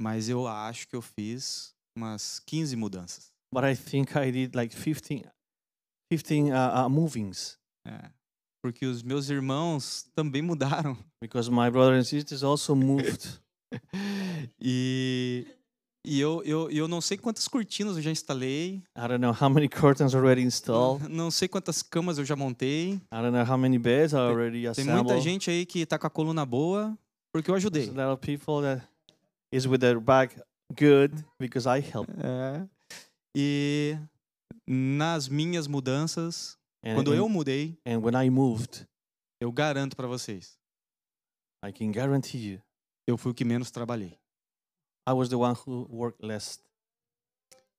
mas 0.00 0.28
eu 0.28 0.46
acho 0.46 0.88
que 0.88 0.96
eu 0.96 1.02
fiz 1.02 1.74
umas 1.96 2.40
15 2.40 2.74
mudanças. 2.76 3.32
But 3.52 3.64
I 3.64 3.76
think 3.76 4.12
I 4.16 4.30
did 4.30 4.54
like 4.54 4.74
15, 4.74 5.24
15 6.10 6.52
uh, 6.52 6.86
uh, 6.86 6.90
movings 6.90 7.58
É, 7.86 8.10
porque 8.62 8.86
os 8.86 9.02
meus 9.02 9.28
irmãos 9.30 10.04
também 10.14 10.42
mudaram. 10.42 10.96
because 11.20 11.50
my 11.50 11.70
brother 11.70 11.98
and 11.98 12.04
sisters 12.04 12.42
also 12.42 12.74
moved. 12.74 13.40
E, 14.60 15.46
e 16.08 16.20
eu, 16.20 16.42
eu, 16.44 16.70
eu 16.70 16.88
não 16.88 17.00
sei 17.00 17.18
quantas 17.18 17.46
cortinas 17.46 17.96
eu 17.96 18.02
já 18.02 18.10
instalei, 18.10 18.82
I 18.96 19.08
don't 19.08 19.18
know 19.18 19.32
how 19.38 19.50
many 19.50 19.68
curtains 19.68 20.14
already 20.14 20.42
installed. 20.42 21.06
não 21.08 21.30
sei 21.30 21.48
quantas 21.48 21.82
camas 21.82 22.16
eu 22.18 22.24
já 22.24 22.34
montei. 22.34 22.94
I 22.94 23.00
don't 23.12 23.30
know 23.32 23.44
how 23.44 23.58
many 23.58 23.78
beds 23.78 24.14
are 24.14 24.32
already 24.32 24.62
Tem 24.62 24.68
assembled. 24.68 25.04
muita 25.04 25.20
gente 25.20 25.50
aí 25.50 25.66
que 25.66 25.84
tá 25.84 25.98
com 25.98 26.06
a 26.06 26.10
coluna 26.10 26.46
boa 26.46 26.96
porque 27.32 27.50
eu 27.50 27.54
ajudei. 27.54 27.84
There's 27.84 27.98
a 27.98 28.06
lot 28.10 28.14
of 28.14 28.26
people 28.26 28.62
that 28.62 28.82
is 29.52 29.66
with 29.66 29.78
their 29.80 30.00
back 30.00 30.34
good 30.72 31.24
because 31.38 31.68
I 31.68 31.80
helped. 31.80 32.14
É. 32.22 32.66
E 33.36 33.98
nas 34.66 35.28
minhas 35.28 35.66
mudanças, 35.66 36.56
And, 36.84 36.94
quando 36.94 37.14
eu 37.14 37.26
and, 37.26 37.28
mudei, 37.30 37.76
and 37.86 37.98
when 37.98 38.14
I 38.14 38.30
moved, 38.30 38.86
eu 39.40 39.52
garanto 39.52 39.96
para 39.96 40.06
vocês, 40.06 40.56
I 41.64 41.72
can 41.72 41.90
guarantee 41.92 42.52
you, 42.52 42.62
eu 43.06 43.16
fui 43.18 43.32
o 43.32 43.34
que 43.34 43.44
menos 43.44 43.70
trabalhei. 43.70 44.16
I 45.08 45.12
was 45.14 45.28
the 45.28 45.36
one 45.38 45.54
who 45.66 45.86
worked 45.90 46.22
less 46.22 46.58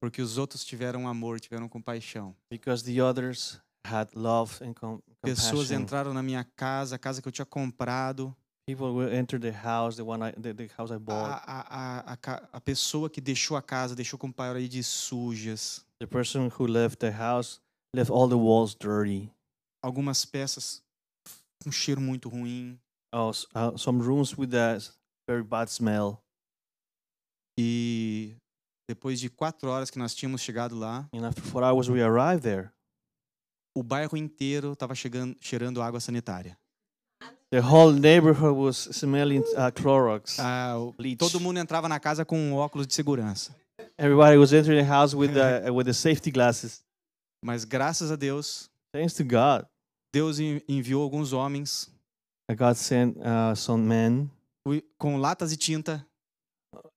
Porque 0.02 0.22
os 0.22 0.38
outros 0.38 0.64
tiveram 0.66 1.08
amor, 1.08 1.40
tiveram 1.40 1.68
compaixão. 1.68 2.34
because 2.50 2.84
the 2.84 3.02
others 3.02 3.60
had 3.86 4.08
love 4.16 4.64
and 4.64 4.74
com- 4.74 5.02
Pessoas 5.22 5.68
compassion. 5.68 5.82
entraram 5.82 6.14
na 6.14 6.24
minha 6.24 6.44
casa, 6.56 6.96
a 6.96 7.00
casa 7.00 7.22
que 7.22 7.28
eu 7.28 7.32
tinha 7.32 7.46
comprado. 7.46 8.34
People 8.66 8.94
will 8.94 9.10
enter 9.12 9.40
the 9.40 9.52
house, 9.52 9.96
the 9.98 10.04
one 10.04 10.24
I, 10.24 10.32
the, 10.32 10.54
the 10.54 10.68
house 10.78 10.92
I 10.92 10.98
bought. 11.00 11.42
a, 11.46 12.14
a, 12.14 12.14
a, 12.14 12.48
a 12.54 12.62
pessoa 12.62 13.10
que 13.10 13.20
deixou 13.20 13.58
a 13.58 13.62
casa, 13.62 13.96
deixou 13.96 14.18
com 14.18 14.32
paredes 14.32 14.86
sujas. 14.88 15.84
The 16.00 16.08
person 16.08 16.50
who 16.50 16.66
left 16.68 17.00
the 17.00 17.12
house 17.12 17.60
left 17.94 18.12
all 18.12 18.30
the 18.30 18.38
walls 18.38 18.74
dirty. 18.76 19.30
Algumas 19.84 20.24
peças 20.24 20.82
com 21.64 21.72
cheiro 21.72 22.00
muito 22.00 22.30
ruim. 22.30 22.80
Oh, 23.12 23.32
uh, 23.56 23.76
some 23.78 24.02
rooms 24.02 24.38
with 24.38 24.54
a 24.54 24.78
very 25.28 25.44
bad 25.44 25.70
smell. 25.70 26.22
E 27.62 28.36
depois 28.90 29.20
de 29.20 29.30
quatro 29.30 29.70
horas 29.70 29.90
que 29.90 30.00
nós 30.00 30.16
tínhamos 30.16 30.40
chegado 30.42 30.78
lá, 30.80 31.08
And 31.14 31.28
after 31.28 31.44
four 31.44 31.62
hours, 31.64 31.90
we 31.90 32.02
arrived 32.02 32.42
there. 32.44 32.70
o 33.78 33.84
bairro 33.84 34.16
inteiro 34.18 34.72
estava 34.74 34.94
cheirando 34.96 35.82
água 35.82 36.00
sanitária. 36.00 36.58
The 37.52 37.60
whole 37.62 38.00
neighborhood 38.00 38.56
was 38.58 38.88
smelling 38.96 39.40
uh, 39.58 39.72
Clorox. 39.74 40.40
Ah, 40.40 40.78
o- 40.78 40.94
Bleach. 40.94 41.18
todo 41.18 41.40
mundo 41.40 41.60
entrava 41.60 41.90
na 41.90 42.00
casa 42.00 42.24
com 42.24 42.38
um 42.38 42.54
óculos 42.56 42.88
de 42.88 42.94
segurança. 42.94 43.54
Everybody 43.98 44.38
was 44.38 44.54
entering 44.54 44.82
the 44.82 44.90
house 44.90 45.14
with 45.14 45.34
the 45.34 45.70
with 45.74 45.84
the 45.86 45.94
safety 45.94 46.32
glasses. 46.32 46.82
Mas 47.44 47.66
graças 47.66 48.12
a 48.12 48.16
Deus, 48.16 48.70
Thanks 48.96 49.14
to 49.16 49.24
God, 49.24 49.66
Deus 50.14 50.40
en- 50.40 50.62
enviou 50.68 51.02
alguns 51.04 51.34
homens 51.34 51.90
God 52.58 52.76
sent 52.76 53.18
uh, 53.18 53.56
some 53.56 53.84
men 53.86 54.30
com 54.98 55.18
latas 55.18 55.50
de 55.52 55.58
tinta 55.58 56.06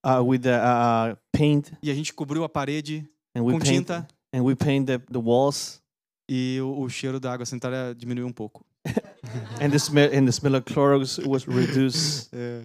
uh, 0.04 0.22
with 0.24 0.40
the 0.42 0.56
uh, 0.56 1.16
paint, 1.32 1.72
e 1.82 1.90
a 1.90 1.94
gente 1.94 2.12
cobriu 2.12 2.44
a 2.44 2.48
parede 2.48 3.08
and 3.34 3.42
we 3.42 3.52
com 3.52 3.58
paint 3.58 3.78
tinta 3.78 4.08
and 4.32 4.42
we 4.42 4.54
paint 4.54 4.86
the, 4.86 4.98
the 4.98 5.18
walls, 5.18 5.80
e 6.28 6.58
o, 6.60 6.80
o 6.82 6.88
cheiro 6.88 7.18
da 7.20 7.32
água 7.32 7.46
sanitária 7.46 7.94
diminuiu 7.94 8.26
um 8.26 8.32
pouco. 8.32 8.64
and 9.60 9.70
the 9.70 9.78
smell 9.78 10.08
and 10.12 10.24
the 10.26 10.32
smell 10.32 10.56
of 10.56 10.64
Clorox 10.64 11.18
was 11.26 11.44
reduced. 11.46 12.30
É, 12.34 12.62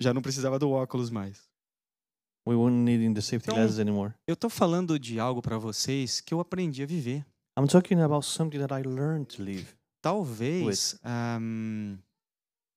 já 0.00 0.12
não 0.14 0.22
precisava 0.22 0.58
do 0.58 0.70
óculos 0.70 1.10
mais. 1.10 1.38
we 2.46 2.54
weren't 2.54 2.78
needing 2.84 3.12
the 3.12 3.20
safety 3.20 3.50
Então- 3.50 3.56
glasses 3.56 3.78
anymore. 3.78 4.14
Eu 4.26 4.36
tô 4.36 4.48
falando 4.48 4.98
de 4.98 5.18
algo 5.18 5.42
para 5.42 5.58
vocês 5.58 6.20
que 6.20 6.32
eu 6.32 6.40
aprendi 6.40 6.82
a 6.82 6.86
viver. 6.86 7.24
I'm 7.58 7.66
talking 7.66 8.00
about 8.00 8.24
something 8.24 8.58
that 8.58 8.72
I 8.72 8.86
learned 8.86 9.36
to 9.36 9.42
live. 9.42 9.66
Talvez 10.02 10.98
ahm, 11.02 11.96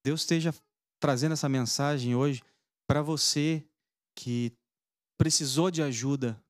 Deus 0.04 0.22
esteja 0.22 0.54
trazendo 1.00 1.34
essa 1.34 1.48
mensagem 1.48 2.16
hoje 2.16 2.42
para 2.90 3.04
você 3.04 3.64
que 4.18 4.52
precisou 5.16 5.70
de 5.70 5.84
ajuda 5.84 6.42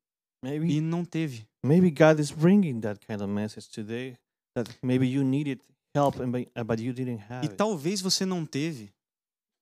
Maybe 0.41 0.71
e 0.77 0.79
não 0.79 1.03
teve. 1.03 1.45
maybe 1.61 1.91
God 1.91 2.17
is 2.19 2.31
bringing 2.31 2.79
that 2.79 3.05
kind 3.05 3.19
of 3.21 3.27
message 3.27 3.67
today. 3.69 4.17
That 4.55 4.73
maybe 4.81 5.05
you 5.05 5.21
needed 5.21 5.61
help, 5.93 6.15
and 6.21 6.31
but, 6.31 6.49
uh, 6.57 6.63
but 6.63 6.79
you 6.79 6.93
didn't 6.93 7.19
have 7.29 7.45
E 7.45 7.49
it. 7.49 7.57
talvez 7.57 7.99
você 7.99 8.25
não 8.25 8.45
teve 8.45 8.93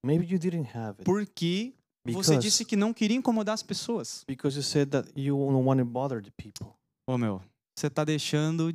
Maybe 0.06 0.26
you 0.26 0.38
didn't 0.38 0.68
have 0.78 1.00
it 1.00 1.04
porque 1.04 1.74
because 2.06 2.28
você 2.28 2.38
disse 2.38 2.64
que 2.64 2.76
não 2.76 2.94
queria 2.94 3.18
incomodar 3.18 3.56
as 3.56 3.64
pessoas. 3.64 4.24
because 4.28 4.56
you 4.56 4.62
said 4.64 4.90
that 4.92 5.10
you 5.20 5.36
don't 5.36 5.66
want 5.66 5.80
to 5.80 5.86
bother 5.86 6.22
the 6.22 6.32
people. 6.38 6.72
Ô 7.10 7.18
meu, 7.18 7.42
você 7.76 7.88
está 7.88 8.06
deixando 8.06 8.72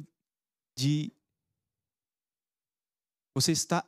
de. 0.76 1.12
Você 3.36 3.53
está. 3.53 3.86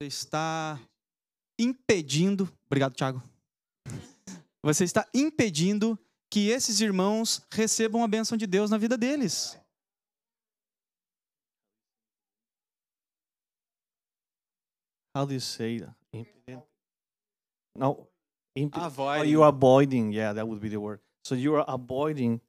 Você 0.00 0.06
está 0.06 0.80
impedindo. 1.60 2.50
Obrigado, 2.66 2.94
Thiago. 2.94 3.22
Você 4.64 4.84
está 4.84 5.06
impedindo 5.14 5.98
que 6.32 6.48
esses 6.48 6.80
irmãos 6.80 7.42
recebam 7.52 8.02
a 8.02 8.08
bênção 8.08 8.38
de 8.38 8.46
Deus 8.46 8.70
na 8.70 8.78
vida 8.78 8.96
deles. 8.96 9.58
How 15.14 15.26
do 15.26 15.34
you 15.34 15.40
say 15.40 15.80
that? 15.80 15.94
Impedent? 16.14 16.62
No, 17.76 18.06
imp- 18.56 18.76
oh, 18.76 18.84
Avoiding. 18.84 19.30
you 19.30 19.42
are 19.42 19.48
avoiding. 19.48 20.12
Yeah, 20.12 20.32
that 20.32 20.46
would 20.46 20.60
be 20.60 20.68
the 20.68 20.78
word. 20.80 21.00
So 21.24 21.34
you 21.34 21.54
are 21.56 21.64
avoiding 21.68 22.40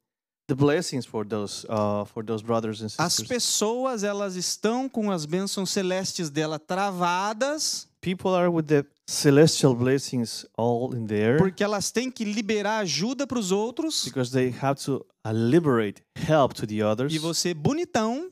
As 2.98 3.14
sisters. 3.14 3.28
pessoas, 3.28 4.02
elas 4.04 4.36
estão 4.36 4.88
com 4.88 5.10
as 5.10 5.24
bênçãos 5.24 5.70
celestes 5.70 6.30
dela 6.30 6.58
travadas, 6.58 7.88
People 8.00 8.30
are 8.34 8.48
with 8.48 8.64
the 8.64 8.84
celestial 9.06 9.76
blessings 9.76 10.44
all 10.56 10.92
in 10.92 11.06
there 11.06 11.38
porque 11.38 11.62
elas 11.62 11.92
têm 11.92 12.10
que 12.10 12.24
liberar 12.24 12.78
ajuda 12.78 13.26
para 13.28 13.38
os 13.38 13.52
outros. 13.52 14.04
because 14.04 14.32
they 14.32 14.52
have 14.60 14.82
to 14.84 15.06
uh, 15.24 15.30
liberate 15.32 16.02
help 16.16 16.52
to 16.54 16.66
the 16.66 16.82
others. 16.84 17.12
E 17.14 17.18
você, 17.18 17.54
bonitão, 17.54 18.28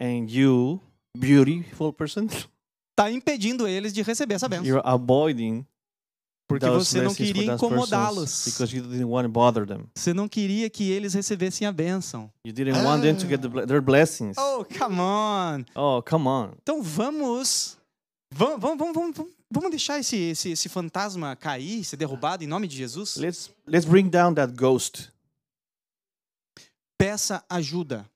and 0.00 0.26
you, 0.28 0.80
beautiful 1.16 1.92
person, 1.92 2.26
está 2.90 3.10
impedindo 3.12 3.68
eles 3.68 3.92
de 3.92 4.02
receber 4.02 4.34
essa 4.34 4.48
bênção. 4.48 4.66
you're 4.66 4.82
avoiding 4.84 5.64
Porque 6.52 6.66
those 6.66 6.90
você 6.90 7.02
não 7.02 7.14
queria 7.14 7.54
incomodá-los. 7.54 8.30
Você 9.94 10.12
não 10.12 10.28
queria 10.28 10.68
que 10.68 10.90
eles 10.90 11.14
recebessem 11.14 11.66
a 11.66 11.72
bênção. 11.72 12.30
You 12.46 12.52
didn't 12.52 12.78
want 12.84 13.02
them 13.02 13.16
to 13.16 13.26
get 13.26 13.40
the, 13.40 13.66
their 13.66 13.80
blessings. 13.80 14.36
Oh, 14.38 14.64
come 14.64 15.00
on! 15.00 15.64
Oh, 15.74 16.02
come 16.02 16.28
on. 16.28 16.52
Então 16.62 16.82
vamos. 16.82 17.78
Vamos, 18.34 18.60
vamos, 18.60 18.78
vamos, 18.78 18.94
vamos, 18.94 19.32
vamos 19.50 19.70
deixar 19.70 19.98
esse, 19.98 20.16
esse, 20.16 20.52
esse 20.52 20.68
fantasma 20.68 21.36
cair, 21.36 21.84
ser 21.84 21.96
derrubado 21.96 22.42
em 22.42 22.46
nome 22.46 22.66
de 22.66 22.76
Jesus? 22.76 23.16
Let's 23.16 23.50
let's 23.66 23.86
bring 23.86 24.08
down 24.08 24.34
that 24.34 24.54
ghost. 24.54 25.10
Peça 26.98 27.44
ajuda. 27.48 28.08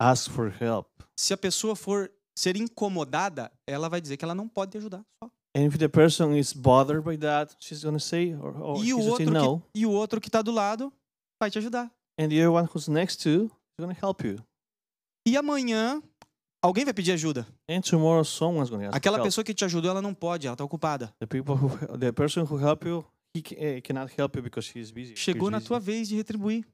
Ask 0.00 0.30
for 0.30 0.52
help. 0.60 0.88
Se 1.16 1.32
a 1.32 1.36
pessoa 1.36 1.76
for 1.76 2.10
ser 2.36 2.56
incomodada, 2.56 3.52
ela 3.66 3.88
vai 3.88 4.00
dizer 4.00 4.16
que 4.16 4.24
ela 4.24 4.34
não 4.34 4.48
pode 4.48 4.72
te 4.72 4.78
ajudar. 4.78 5.04
Só. 5.22 5.30
And 5.54 5.66
if 5.66 5.78
the 5.78 5.88
person 5.88 6.34
is 6.34 6.54
bothered 6.54 7.04
by 7.04 7.16
that, 7.18 7.54
she's 7.60 7.84
gonna 7.84 8.00
say 8.00 8.34
or, 8.34 8.56
or 8.56 8.84
E, 8.84 8.94
o 8.94 8.98
gonna 8.98 9.16
say 9.16 9.26
outro 9.26 9.30
no. 9.30 9.60
que, 9.60 9.80
e 9.80 9.86
o 9.86 9.90
outro 9.90 10.20
que 10.20 10.28
está 10.28 10.40
do 10.40 10.50
lado 10.50 10.92
vai 11.40 11.50
te 11.50 11.58
ajudar. 11.58 11.90
And 12.18 12.28
the 12.28 12.38
other 12.40 12.50
one 12.50 12.68
who's 12.72 12.88
next 12.88 13.22
to 13.24 13.44
is 13.44 13.50
gonna 13.80 13.96
help 14.00 14.24
you. 14.24 14.38
E 15.26 15.36
amanhã, 15.36 16.02
alguém 16.62 16.84
vai 16.84 16.94
pedir 16.94 17.12
ajuda. 17.12 17.46
And 17.68 17.80
tomorrow 17.82 18.24
someone's 18.24 18.70
gonna 18.70 18.88
ask 18.88 18.96
Aquela 18.96 19.18
help. 19.18 19.26
pessoa 19.26 19.44
que 19.44 19.52
te 19.52 19.64
ajudou, 19.64 19.90
ela 19.90 20.00
não 20.00 20.14
pode, 20.14 20.46
ela 20.46 20.54
está 20.54 20.64
ocupada. 20.64 21.14
The 21.20 21.26
people 21.26 21.54
who 21.54 21.98
the 21.98 22.12
person 22.12 22.44
who 22.44 22.58
you, 22.86 23.04
he 23.34 23.42
eh, 23.56 23.80
cannot 23.82 24.10
help 24.18 24.36
you 24.36 24.42
because 24.42 24.72
busy. 24.72 25.14
Chegou 25.16 25.48
He's 25.48 25.52
na 25.52 25.58
busy. 25.58 25.68
tua 25.68 25.80
vez 25.80 26.08
de 26.08 26.16
retribuir. 26.16 26.64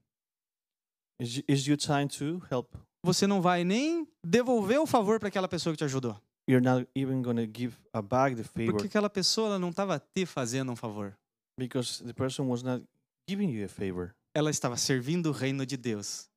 Is, 1.21 1.43
is 1.49 1.67
your 1.67 1.77
time 1.77 2.07
to 2.07 2.41
help? 2.49 2.73
Você 3.05 3.27
não 3.27 3.41
vai 3.41 3.65
nem 3.65 4.07
devolver 4.25 4.81
o 4.81 4.87
favor 4.87 5.19
para 5.19 5.29
aquela 5.29 5.49
pessoa 5.49 5.73
que 5.73 5.79
te 5.79 5.85
ajudou. 5.85 6.17
You're 6.49 6.63
not 6.65 6.87
even 6.95 7.23
gonna 7.23 7.47
give 7.47 7.77
a 7.93 8.01
back 8.01 8.35
the 8.37 8.43
favor 8.45 8.73
Porque 8.73 8.87
aquela 8.87 9.11
pessoa 9.11 9.49
ela 9.49 9.59
não 9.59 9.69
estava 9.71 10.01
te 10.01 10.25
fazendo 10.25 10.73
um 10.73 10.77
favor. 10.77 11.17
because 11.59 12.03
the 12.03 12.13
person 12.15 12.47
was 12.49 12.63
not 12.63 12.83
giving 13.29 13.51
you 13.51 13.65
a 13.65 13.69
favor. 13.69 14.15
Ela 14.35 14.51
estava 14.51 14.77
servindo 14.77 15.27
o 15.27 15.33
reino 15.33 15.67
de 15.67 15.77
Deus. 15.77 16.29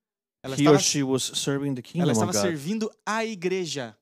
Ela 0.44 0.56
he 0.56 0.62
estava, 0.64 0.76
or 0.78 0.80
she 0.82 1.04
was 1.04 1.24
serving 1.24 1.76
the 1.76 1.82
kingdom 1.82 2.04
ela 2.04 2.12
estava 2.12 2.32
of 2.32 2.38
God. 2.38 2.46
servindo 2.46 2.92
a 3.06 3.24
igreja. 3.24 3.96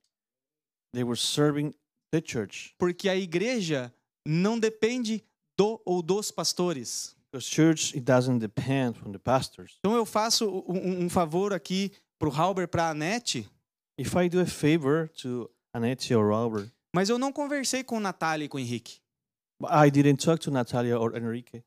They 0.93 1.03
were 1.03 1.17
serving 1.17 1.73
the 2.11 2.21
church. 2.21 2.73
Porque 2.79 3.07
a 3.09 3.15
igreja 3.15 3.93
não 4.25 4.57
depende 4.59 5.23
do 5.57 5.81
ou 5.85 6.01
dos 6.01 6.31
pastores. 6.31 7.15
Because 7.31 7.47
church 7.47 7.93
it 7.95 8.01
doesn't 8.05 8.39
depend 8.39 8.97
from 8.97 9.11
the 9.11 9.19
pastors. 9.19 9.75
Então 9.79 9.93
eu 9.95 10.05
faço 10.05 10.49
um, 10.67 10.77
um- 10.77 11.05
um 11.05 11.09
favor 11.09 11.53
aqui 11.53 11.91
pro 12.17 12.31
Halber, 12.31 12.67
para 12.67 12.85
a 12.85 12.89
Anete, 12.91 13.47
If 13.99 14.15
I 14.15 14.29
do 14.29 14.39
a 14.39 14.45
favor 14.47 15.09
to 15.21 15.49
Annette 15.73 16.13
or 16.15 16.27
Robert, 16.29 16.71
mas 16.95 17.09
eu 17.09 17.17
não 17.19 17.31
conversei 17.31 17.83
com 17.83 17.99
Natália 17.99 18.45
e 18.45 18.49
com 18.49 18.57
o 18.57 18.59
Henrique. 18.59 18.99
I 19.61 19.91
didn't 19.91 20.23
talk 20.23 20.41
to 20.43 20.51
Natalia 20.51 20.97
or 20.99 21.15
Enrique. 21.15 21.61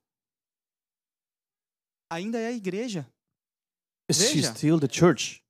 Ainda 2.10 2.38
é 2.38 2.48
a 2.48 2.52
igreja. 2.52 3.06
She's 4.10 4.32
Veja. 4.34 4.54
still 4.54 4.78
the 4.80 4.88
church. 4.90 5.42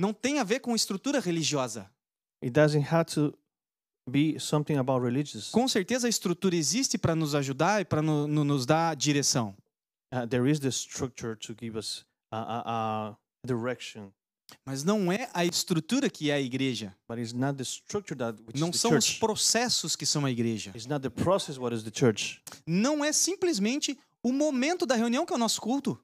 Não 0.00 0.12
tem 0.12 0.38
a 0.38 0.44
ver 0.44 0.60
com 0.60 0.74
estrutura 0.74 1.20
religiosa. 1.20 1.90
It 2.42 2.50
doesn't 2.52 2.86
have 2.92 3.06
to 3.14 3.36
be 4.08 4.38
something 4.38 4.76
about 4.76 5.02
religious. 5.04 5.50
Com 5.50 5.66
certeza 5.66 6.06
a 6.06 6.10
estrutura 6.10 6.54
existe 6.54 6.98
para 6.98 7.14
nos 7.14 7.34
ajudar 7.34 7.80
e 7.80 7.84
para 7.84 8.02
no, 8.02 8.26
no- 8.26 8.44
nos 8.44 8.66
dar 8.66 8.94
direção. 8.94 9.56
Uh, 10.12 10.26
there 10.28 10.48
is 10.48 10.60
the 10.60 10.68
structure 10.70 11.36
to 11.36 11.54
give 11.58 11.76
us 11.78 12.04
a, 12.32 12.38
a, 12.38 13.08
a 13.10 13.16
direction, 13.46 14.12
Mas 14.64 14.84
não 14.84 15.10
é 15.10 15.28
a 15.32 15.44
estrutura 15.44 16.08
que 16.08 16.30
é 16.30 16.34
a 16.34 16.40
igreja. 16.40 16.94
but 17.08 17.18
it's 17.18 17.32
not 17.32 17.56
the 17.56 17.64
structure 17.64 18.16
that 18.16 18.40
which 18.42 18.58
Não 18.58 18.68
is 18.68 18.72
the 18.72 18.88
são 18.88 18.96
os 18.96 19.18
processos 19.18 19.96
que 19.96 20.06
são 20.06 20.24
a 20.24 20.30
igreja. 20.30 20.70
It's 20.70 20.86
not 20.86 21.02
the 21.02 21.10
process 21.10 21.58
what 21.58 21.74
is 21.74 21.82
the 21.82 21.92
church. 21.92 22.40
Não 22.66 23.04
é 23.04 23.12
simplesmente 23.12 23.98
o 24.22 24.32
momento 24.32 24.86
da 24.86 24.94
reunião 24.94 25.26
que 25.26 25.32
é 25.32 25.36
o 25.36 25.38
nosso 25.38 25.60
culto. 25.60 25.98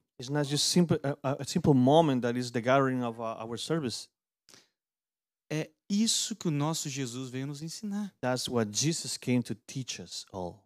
É 5.49 5.69
isso 5.89 6.35
que 6.35 6.47
o 6.47 6.51
nosso 6.51 6.87
Jesus 6.87 7.29
veio 7.29 7.47
nos 7.47 7.61
ensinar. 7.61 8.13
That's 8.21 8.47
what 8.47 8.71
Jesus 8.71 9.17
came 9.17 9.43
to 9.43 9.55
teach 9.55 10.01
us 10.01 10.25
all. 10.31 10.63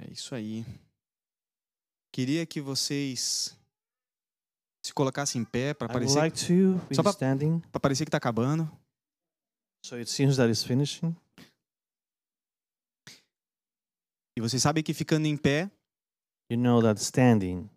É 0.00 0.10
isso 0.10 0.34
aí. 0.34 0.64
Queria 2.14 2.46
que 2.46 2.60
vocês 2.60 3.58
se 4.86 4.94
colocassem 4.94 5.42
em 5.42 5.44
pé 5.44 5.74
para 5.74 5.88
parecer, 5.88 6.16
like 6.20 6.36
be 6.88 6.94
Só 6.94 7.02
pra 7.02 7.80
parecer 7.80 8.04
que 8.04 8.08
está 8.08 8.18
acabando. 8.18 8.70
so 9.84 9.96
it 9.96 10.08
seems 10.08 10.36
that 10.36 10.48
it's 10.48 10.62
finishing. 10.62 11.16
E 14.38 14.40
vocês 14.40 14.62
sabem 14.62 14.80
que 14.84 14.94
ficando 14.94 15.26
em 15.26 15.36
pé, 15.36 15.68
You 16.48 16.56
know 16.56 16.80
that 16.82 17.00
standing, 17.00 17.68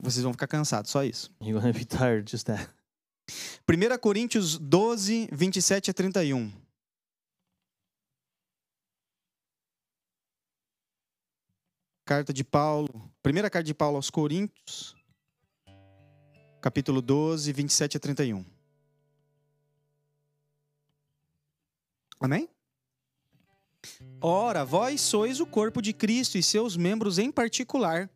vocês 0.00 0.22
vão 0.22 0.32
ficar 0.32 0.46
cansados, 0.46 0.92
só 0.92 1.02
isso. 1.02 1.34
you're 1.40 1.60
gonna 1.60 1.72
be 1.72 1.84
tired. 1.84 2.30
Just 2.30 2.46
that. 2.46 2.72
1 3.68 3.98
Coríntios 3.98 4.58
12, 4.58 5.28
27 5.32 5.90
a 5.90 5.94
31. 5.94 6.52
Carta 12.04 12.34
de 12.34 12.44
Paulo, 12.44 13.10
primeira 13.22 13.48
carta 13.48 13.64
de 13.64 13.72
Paulo 13.72 13.96
aos 13.96 14.10
Coríntios, 14.10 14.94
capítulo 16.60 17.00
12, 17.00 17.50
27 17.50 17.96
a 17.96 18.00
31. 18.00 18.44
Amém? 22.20 22.46
Ora, 24.20 24.66
vós 24.66 25.00
sois 25.00 25.40
o 25.40 25.46
corpo 25.46 25.80
de 25.80 25.94
Cristo 25.94 26.36
e 26.36 26.42
seus 26.42 26.76
membros 26.76 27.18
em 27.18 27.32
particular. 27.32 28.10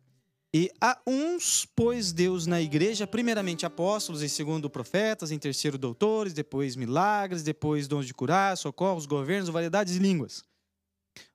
E 0.53 0.71
a 0.79 0.99
uns 1.05 1.65
pôs 1.65 2.11
Deus 2.11 2.45
na 2.45 2.61
igreja, 2.61 3.07
primeiramente 3.07 3.65
apóstolos, 3.65 4.21
em 4.21 4.27
segundo 4.27 4.69
profetas, 4.69 5.31
em 5.31 5.39
terceiro 5.39 5.79
doutores, 5.79 6.33
depois 6.33 6.75
milagres, 6.75 7.41
depois 7.41 7.87
dons 7.87 8.05
de 8.05 8.13
curar, 8.13 8.55
socorros, 8.55 9.07
governos, 9.07 9.49
variedades 9.49 9.93
de 9.93 9.99
línguas. 9.99 10.43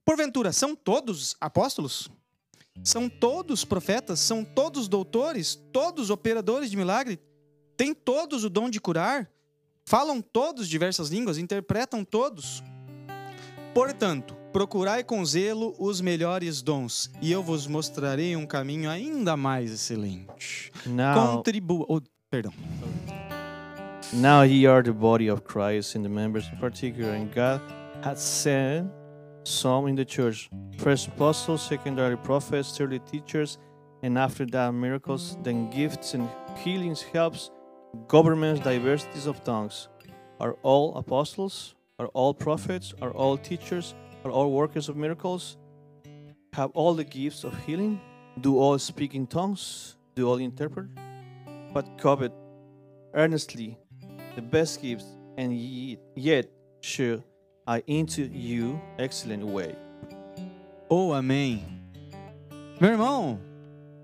Porventura, 0.05 0.53
são 0.53 0.77
todos 0.77 1.37
apóstolos? 1.41 2.11
São 2.83 3.09
todos 3.09 3.64
profetas? 3.64 4.20
São 4.20 4.45
todos 4.45 4.89
doutores? 4.89 5.55
Todos 5.72 6.11
operadores 6.11 6.70
de 6.70 6.77
milagre? 6.77 7.20
Têm 7.77 7.95
todos 7.95 8.45
o 8.45 8.51
dom 8.51 8.68
de 8.68 8.81
curar? 8.81 9.31
Falam 9.87 10.20
todos 10.20 10.68
diversas 10.68 11.09
línguas? 11.09 11.39
Interpretam 11.39 12.05
todos? 12.05 12.62
Portanto, 13.72 14.35
procurai 14.53 15.03
com 15.03 15.25
zelo 15.25 15.75
os 15.79 16.01
melhores 16.01 16.62
dons, 16.62 17.11
e 17.20 17.33
eu 17.33 17.43
vos 17.43 17.66
mostrarei 17.66 18.37
um 18.37 18.47
caminho 18.47 18.89
ainda 18.89 19.37
mais 19.37 19.72
excelente. 19.72 20.70
Now, 20.87 21.39
Contribua. 21.39 21.85
oh, 21.89 22.01
perdão. 22.31 22.53
now 24.12 24.45
ye 24.45 24.64
are 24.66 24.83
the 24.83 24.93
body 24.93 25.29
of 25.29 25.43
Christ 25.43 25.97
and 25.97 26.03
the 26.03 26.09
members 26.09 26.47
in 26.53 26.57
particular, 26.59 27.14
and 27.14 27.27
God 27.35 27.61
hath 28.05 28.20
sent 28.20 28.89
some 29.45 29.91
in 29.91 29.97
the 29.97 30.05
church. 30.05 30.49
First 30.79 31.09
apostles, 31.09 31.62
secondary 31.62 32.16
prophets, 32.16 32.77
thirdly 32.77 32.99
teachers, 32.99 33.59
and 34.03 34.18
after 34.18 34.45
that 34.47 34.72
miracles, 34.72 35.39
then 35.43 35.70
gifts 35.70 36.14
and 36.14 36.29
healings, 36.59 37.01
helps, 37.01 37.51
governments, 38.07 38.61
diversities 38.61 39.27
of 39.27 39.43
tongues. 39.45 39.89
Are 40.41 40.57
all 40.62 40.97
apostles? 40.97 41.75
Are 41.99 42.09
all 42.09 42.35
prophets? 42.35 42.93
Are 43.01 43.12
all 43.12 43.39
teachers? 43.39 43.95
Are 44.25 44.31
all 44.31 44.53
workers 44.53 44.89
of 44.89 44.97
miracles? 44.97 45.57
Have 46.53 46.70
all 46.75 46.95
the 46.95 47.05
gifts 47.05 47.45
of 47.45 47.57
healing? 47.64 48.01
Do 48.41 48.59
all 48.59 48.79
speak 48.79 49.14
in 49.14 49.27
tongues? 49.27 49.97
Do 50.14 50.29
all 50.29 50.37
interpret? 50.37 50.89
But 51.72 51.99
covet 51.99 52.33
earnestly 53.14 53.79
the 54.35 54.43
best 54.43 54.83
gifts, 54.83 55.07
and 55.39 55.53
ye, 55.57 55.99
yet 56.16 56.51
show 56.81 57.22
I 57.66 57.83
into 57.87 58.25
you 58.25 58.81
excellent 58.99 59.45
way. 59.45 59.75
Oh, 60.89 61.12
amém. 61.12 61.64
Meu 62.80 62.91
irmão, 62.91 63.41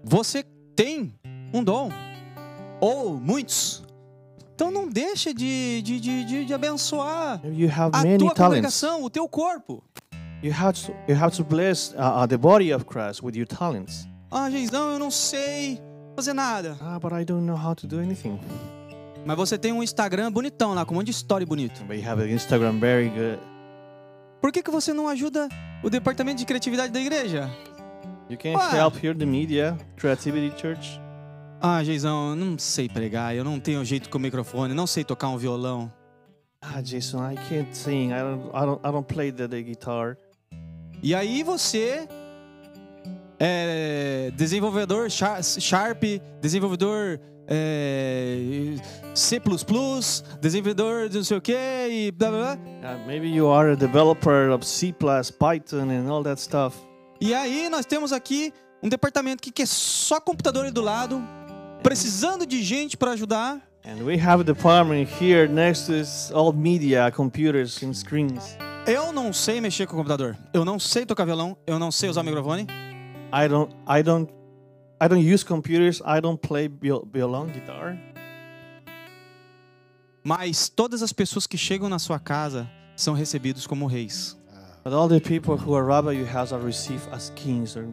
você 0.03 0.45
tem 0.75 1.15
um 1.53 1.63
dom, 1.63 1.91
ou 2.81 3.15
muitos. 3.15 3.83
Então 4.55 4.71
não 4.71 4.89
deixa 4.89 5.33
de, 5.33 5.83
de, 5.83 6.01
de, 6.01 6.45
de, 6.45 6.55
abençoar 6.55 7.41
a 7.93 8.19
tua 8.19 8.35
congregação, 8.35 9.03
o 9.03 9.11
teu 9.11 9.29
corpo. 9.29 9.83
You 10.43 10.53
have 10.55 10.79
to 10.87 10.93
you 11.07 11.17
have 11.17 11.37
to 11.37 11.45
bless 11.45 11.95
uh, 11.95 12.23
uh, 12.23 12.27
the 12.27 12.39
body 12.39 12.73
of 12.73 12.87
Christ 12.87 13.23
with 13.23 13.37
your 13.37 13.47
talents. 13.47 14.07
Ah, 14.31 14.51
Geisão, 14.51 14.93
eu 14.93 14.99
não 14.99 15.11
sei 15.11 15.81
fazer 16.17 16.33
nada. 16.33 16.79
Ah, 16.81 16.99
but 16.99 17.13
I 17.13 17.25
don't 17.25 17.45
know 17.45 17.57
how 17.57 17.75
to 17.75 17.87
do 17.87 17.99
anything. 17.99 18.39
Mas 19.25 19.37
você 19.37 19.59
tem 19.59 19.73
um 19.73 19.83
Instagram 19.83 20.33
bonitão 20.33 20.73
lá, 20.73 20.85
com 20.87 20.95
um 20.95 20.99
monte 20.99 21.07
de 21.07 21.13
story 21.13 21.45
bonito. 21.45 21.85
But 21.85 21.99
you 21.99 22.09
have 22.09 22.23
an 22.23 22.29
Instagram 22.29 22.79
very 22.79 23.09
good. 23.11 23.39
Por 24.41 24.51
que, 24.51 24.63
que 24.63 24.71
você 24.71 24.95
não 24.95 25.09
ajuda 25.09 25.49
o 25.83 25.91
departamento 25.91 26.39
de 26.39 26.45
criatividade 26.45 26.93
da 26.93 27.01
igreja? 27.01 27.51
You 28.29 28.39
can 28.39 28.51
Ué. 28.57 28.77
help 28.79 28.95
here 29.03 29.15
the 29.17 29.27
media, 29.27 29.77
Creativity 29.97 30.53
Church. 30.61 31.01
Ah, 31.61 31.83
Geizão, 31.83 32.31
eu 32.31 32.37
não 32.37 32.59
sei 32.59 32.89
pregar, 32.89 33.35
eu 33.35 33.45
não 33.45 33.59
tenho 33.61 33.85
jeito 33.85 34.09
com 34.09 34.19
o 34.19 34.21
microfone, 34.21 34.73
não 34.73 34.87
sei 34.87 35.05
tocar 35.05 35.29
um 35.29 35.37
violão. 35.37 35.93
Ah, 36.63 36.81
Jason, 36.81 37.19
I 37.31 37.37
can't 37.49 37.77
sing. 37.77 38.11
I 38.13 38.21
don't 38.21 38.49
I 38.55 38.61
don't 38.67 38.81
I 38.87 38.93
don't 38.93 39.07
play 39.07 39.33
the, 39.33 39.49
the 39.49 39.63
guitar. 39.63 40.17
E 41.03 41.15
aí 41.15 41.43
você 41.43 42.07
é 43.39 44.31
desenvolvedor 44.37 45.11
Sha- 45.11 45.43
Sharp, 45.43 46.03
desenvolvedor 46.41 47.19
é, 47.51 48.77
C++, 49.13 49.41
desenvolvedor 50.41 51.09
de 51.09 51.17
não 51.17 51.25
sei 51.25 51.37
o 51.37 51.41
que 51.41 51.53
e 51.53 52.13
blá 52.13 52.31
blá 52.31 52.39
blá. 52.39 52.55
Uh, 52.55 53.07
maybe 53.07 53.27
you 53.27 53.51
are 53.51 53.73
a 53.73 53.75
developer 53.75 54.51
of 54.51 54.65
C++, 54.65 54.93
Python, 54.93 55.91
and 55.91 56.09
all 56.09 56.23
that 56.23 56.41
stuff. 56.41 56.77
E 57.21 57.35
aí 57.35 57.69
nós 57.69 57.85
temos 57.85 58.13
aqui 58.13 58.53
um 58.83 58.89
departamento 58.89 59.43
que 59.43 59.51
quer 59.51 59.67
só 59.67 60.21
computador 60.21 60.71
do 60.71 60.81
lado, 60.81 61.21
precisando 61.83 62.47
de 62.47 62.63
gente 62.63 62.97
para 62.97 63.11
ajudar. 63.11 63.61
And 63.85 64.05
we 64.05 64.19
have 64.21 64.41
a 64.41 64.45
department 64.45 65.09
here 65.21 65.49
next 65.49 65.87
to 65.87 66.37
old 66.37 66.57
media, 66.57 67.11
computers 67.11 67.83
and 67.83 67.95
screens. 67.95 68.57
Eu 68.87 69.13
não 69.13 69.33
sei 69.33 69.61
mexer 69.61 69.87
com 69.87 69.95
o 69.95 69.97
computador. 69.97 70.37
Eu 70.53 70.65
não 70.65 70.79
sei 70.79 71.05
tocar 71.05 71.25
violão. 71.25 71.57
Eu 71.67 71.79
não 71.79 71.91
sei 71.91 72.09
usar 72.09 72.23
microfone. 72.23 72.67
I 73.33 73.49
don't 73.49 73.75
I 73.89 74.03
don't 74.03 74.33
I 75.01 75.09
don't 75.09 75.25
use 75.25 75.43
computers. 75.43 76.03
I 76.05 76.21
don't 76.21 76.39
play 76.41 76.69
viol- 76.69 77.07
violon, 77.11 77.47
guitar. 77.47 77.97
Mas 80.23 80.69
todas 80.69 81.03
as 81.03 81.13
pessoas 81.13 81.47
que 81.47 81.57
chegam 81.57 81.89
na 81.89 81.99
sua 81.99 82.19
casa 82.19 82.69
são 82.97 83.15
recebidos 83.15 83.67
como 83.67 83.87
reis. 83.87 84.37
But 84.85 84.93
all 84.93 85.09
the 85.09 85.21
people 85.21 85.57
who 85.57 85.75
arrive 85.75 86.09
at 86.09 86.17
your 86.17 86.27
house 86.31 86.53
are 86.53 86.63
received 86.65 87.09
as 87.13 87.31
kings 87.35 87.77
or 87.77 87.87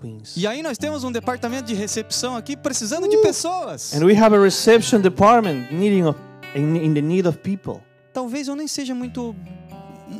queens. 0.00 0.36
E 0.36 0.46
aí 0.46 0.62
nós 0.62 0.76
temos 0.78 1.04
um 1.04 1.12
departamento 1.12 1.66
de 1.68 1.74
recepção 1.74 2.36
aqui 2.36 2.56
precisando 2.56 3.08
de 3.08 3.16
pessoas. 3.18 3.92
And 3.94 4.04
we 4.04 4.14
have 4.16 4.34
a 4.34 4.40
reception 4.40 5.00
department 5.00 5.70
needing 5.72 6.04
of 6.04 6.18
in, 6.54 6.76
in 6.76 6.94
the 6.94 7.02
need 7.02 7.26
of 7.28 7.38
people. 7.38 7.80
Talvez 8.12 8.48
eu 8.48 8.56
nem 8.56 8.66
seja 8.66 8.94
muito 8.94 9.34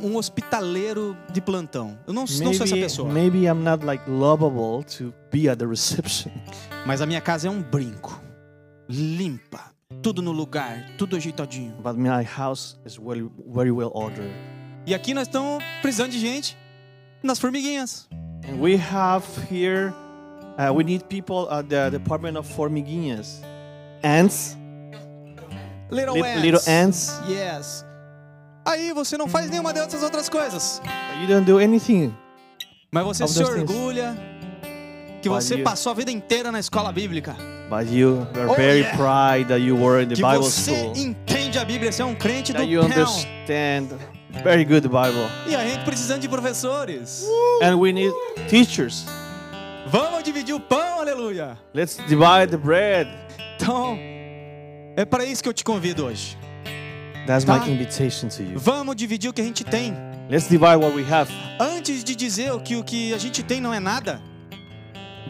um 0.03 0.15
hospitaleiro 0.17 1.15
de 1.31 1.39
plantão. 1.41 1.97
Eu 2.07 2.13
não, 2.13 2.21
não 2.21 2.27
sou 2.27 2.51
essa 2.51 2.65
Maybe, 2.65 2.81
pessoa. 2.81 3.11
maybe 3.13 3.45
I'm 3.45 3.63
not 3.63 3.85
like 3.85 4.09
lovable 4.09 4.83
to 4.97 5.13
be 5.31 5.47
at 5.49 5.57
the 5.59 5.65
reception. 5.65 6.31
Mas 6.85 7.01
a 7.01 7.05
minha 7.05 7.21
casa 7.21 7.47
é 7.47 7.51
um 7.51 7.61
brinco. 7.61 8.21
Limpa. 8.89 9.71
Tudo 10.01 10.21
no 10.21 10.31
lugar. 10.31 10.85
Tudo 10.97 11.15
ajeitadinho. 11.15 11.73
But 11.81 11.95
my 11.97 12.23
house 12.23 12.77
is 12.85 12.97
very, 12.97 13.29
very 13.53 13.71
well 13.71 13.91
ordered. 13.93 14.31
E 14.85 14.93
aqui 14.93 15.13
nós 15.13 15.27
estamos 15.27 15.63
precisando 15.81 16.11
de 16.11 16.19
gente 16.19 16.57
nas 17.23 17.39
formiguinhas. 17.39 18.07
And 18.47 18.61
we 18.61 18.77
have 18.77 19.25
here, 19.51 19.93
uh, 20.57 20.71
we 20.73 20.83
need 20.83 21.03
people 21.09 21.49
at 21.49 21.67
the 21.67 21.89
Department 21.89 22.37
of 22.37 22.47
Formiguinhas. 22.47 23.41
Ants, 24.03 24.55
Little 25.89 26.15
Li- 26.15 26.21
ants. 26.23 26.41
little 26.41 26.61
ants. 26.69 27.21
Yes. 27.27 27.83
Aí 28.67 28.91
você 28.93 29.17
não 29.17 29.27
faz 29.27 29.49
nenhuma 29.49 29.71
dessas 29.73 30.03
outras 30.03 30.27
coisas. 30.29 30.81
you 31.21 31.27
don't 31.27 31.45
do 31.45 31.57
anything. 31.57 32.13
Mas 32.91 33.03
você 33.05 33.27
se 33.27 33.33
things. 33.43 33.49
orgulha 33.49 34.17
que 35.21 35.29
But 35.29 35.41
você 35.41 35.55
you- 35.55 35.63
passou 35.63 35.91
a 35.93 35.95
vida 35.95 36.11
inteira 36.11 36.51
na 36.51 36.59
escola 36.59 36.91
bíblica. 36.91 37.35
But 37.69 37.89
you 37.91 38.27
are 38.35 38.47
Oh, 38.49 38.55
very 38.55 38.79
yeah. 38.81 38.97
proud 38.97 39.47
that 39.49 39.59
you 39.61 39.75
were 39.75 40.03
in 40.03 40.07
the 40.09 40.15
Que 40.15 40.21
Bible 40.21 40.37
você 40.39 40.71
school. 40.73 40.93
entende 40.95 41.57
a 41.59 41.65
Bíblia, 41.65 41.91
você 41.91 42.01
é 42.01 42.05
um 42.05 42.15
crente 42.15 42.53
do 42.53 42.59
That 42.59 42.69
you 42.71 42.81
pão. 42.81 42.89
understand 42.89 43.87
very 44.43 44.63
good 44.65 44.87
Bible. 44.87 45.27
E 45.47 45.55
a 45.55 45.65
gente 45.65 45.83
precisando 45.83 46.21
de 46.21 46.29
professores. 46.29 47.25
And 47.61 47.75
we 47.77 47.91
need 47.91 48.13
teachers. 48.49 49.05
Vamos 49.87 50.23
dividir 50.23 50.53
o 50.53 50.59
pão, 50.59 50.99
aleluia. 51.01 51.57
Let's 51.73 51.97
divide 52.07 52.47
the 52.51 52.57
bread. 52.57 53.09
Então, 53.55 53.97
é 54.95 55.05
para 55.05 55.25
isso 55.25 55.41
que 55.41 55.49
eu 55.49 55.53
te 55.53 55.63
convido 55.63 56.05
hoje. 56.05 56.37
That's 57.27 57.43
Tá. 57.45 57.59
my 57.59 57.69
invitation 57.69 58.29
to 58.29 58.41
you. 58.43 58.57
Vamos 58.57 58.95
dividir 58.95 59.29
o 59.29 59.33
que 59.33 59.41
a 59.41 59.43
gente 59.43 59.63
tem. 59.63 59.93
Let's 60.29 60.47
divide 60.49 60.77
what 60.77 60.95
we 60.95 61.03
have. 61.11 61.31
Antes 61.59 62.03
de 62.03 62.15
dizer 62.15 62.57
que 62.63 62.75
o 62.75 62.83
que 62.83 63.13
a 63.13 63.17
gente 63.17 63.43
tem 63.43 63.61
não 63.61 63.73
é 63.73 63.79
nada, 63.79 64.19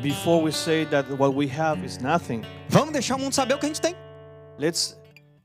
Before 0.01 0.43
we 0.43 0.51
say 0.51 0.85
that 0.85 1.11
what 1.13 1.35
we 1.35 1.47
have 1.47 1.83
is 1.83 1.97
nothing, 1.97 2.43
vamos 2.69 2.91
deixar 2.93 3.15
o 3.15 3.19
mundo 3.19 3.33
saber 3.33 3.55
o 3.55 3.57
que 3.57 3.65
a 3.65 3.69
gente 3.69 3.81
tem. 3.81 3.95
let's 4.59 4.95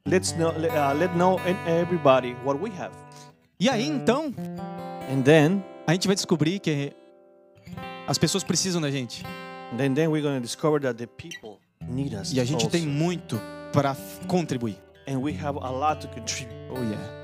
let's 0.07 0.33
know 0.37 0.53
let, 0.59 0.71
uh, 0.73 0.93
let 0.95 1.11
know 1.17 1.41
everybody 1.67 2.37
what 2.45 2.61
we 2.63 2.71
have. 2.79 2.93
E 3.59 3.69
aí, 3.71 3.87
então, 3.87 4.33
And 5.11 5.23
then 5.23 5.65
a 5.87 5.93
gente 5.93 6.07
vai 6.07 6.15
descobrir 6.15 6.59
que 6.59 6.93
as 8.07 8.19
pessoas 8.19 8.45
precisam 8.45 8.81
da 8.81 8.91
gente. 8.91 9.25
then 9.79 9.95
then 9.95 10.09
we're 10.09 10.23
going 10.23 10.37
to 10.37 10.43
discover 10.47 10.79
that 10.83 10.99
the 10.99 11.07
people 11.07 11.59
need 11.89 12.13
us. 12.15 12.31
E 12.33 12.39
a 12.41 12.45
gente 12.45 12.65
also. 12.67 12.71
tem 12.71 12.87
muito 12.87 13.41
para 13.73 13.97
contribuir. 14.29 14.77
And 15.07 15.23
we 15.23 15.33
have 15.33 15.57
a 15.57 15.71
lot 15.71 16.01
to 16.01 16.09
contribute. 16.09 16.57
Oh 16.71 16.83
yeah. 16.83 17.23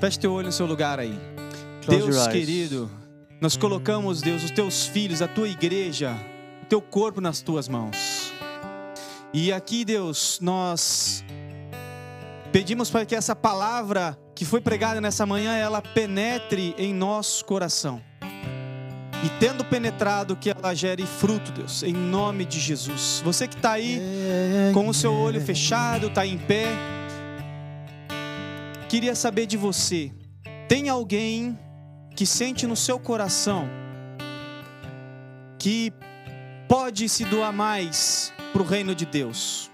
Feche 0.00 0.18
teu 0.18 0.32
olho 0.32 0.46
no 0.46 0.52
seu 0.52 0.66
lugar 0.66 0.98
aí. 0.98 1.18
Close 1.84 2.00
Deus 2.00 2.16
your 2.16 2.24
eyes. 2.24 2.32
querido, 2.32 2.90
nós 3.40 3.56
colocamos, 3.56 4.20
Deus, 4.20 4.44
os 4.44 4.50
teus 4.50 4.86
filhos, 4.86 5.22
a 5.22 5.28
tua 5.28 5.48
igreja, 5.48 6.14
o 6.62 6.66
teu 6.66 6.82
corpo 6.82 7.20
nas 7.20 7.40
tuas 7.40 7.68
mãos. 7.68 8.32
E 9.32 9.52
aqui, 9.52 9.84
Deus, 9.84 10.38
nós 10.40 11.24
pedimos 12.52 12.90
para 12.90 13.04
que 13.04 13.14
essa 13.14 13.36
palavra 13.36 14.18
que 14.34 14.44
foi 14.44 14.60
pregada 14.60 15.00
nessa 15.00 15.24
manhã, 15.24 15.56
ela 15.56 15.80
penetre 15.80 16.74
em 16.76 16.92
nosso 16.92 17.44
coração. 17.44 18.02
E 19.26 19.28
tendo 19.40 19.64
penetrado, 19.64 20.36
que 20.36 20.50
ela 20.50 20.72
gere 20.72 21.04
fruto, 21.04 21.50
Deus, 21.50 21.82
em 21.82 21.92
nome 21.92 22.44
de 22.44 22.60
Jesus. 22.60 23.20
Você 23.24 23.48
que 23.48 23.56
está 23.56 23.72
aí 23.72 24.00
com 24.72 24.86
o 24.86 24.94
seu 24.94 25.12
olho 25.12 25.40
fechado, 25.40 26.06
está 26.06 26.24
em 26.24 26.38
pé, 26.38 26.68
queria 28.88 29.16
saber 29.16 29.46
de 29.46 29.56
você. 29.56 30.12
Tem 30.68 30.88
alguém 30.88 31.58
que 32.14 32.24
sente 32.24 32.68
no 32.68 32.76
seu 32.76 33.00
coração 33.00 33.68
que 35.58 35.92
pode 36.68 37.08
se 37.08 37.24
doar 37.24 37.52
mais 37.52 38.32
para 38.52 38.62
o 38.62 38.64
reino 38.64 38.94
de 38.94 39.04
Deus? 39.04 39.72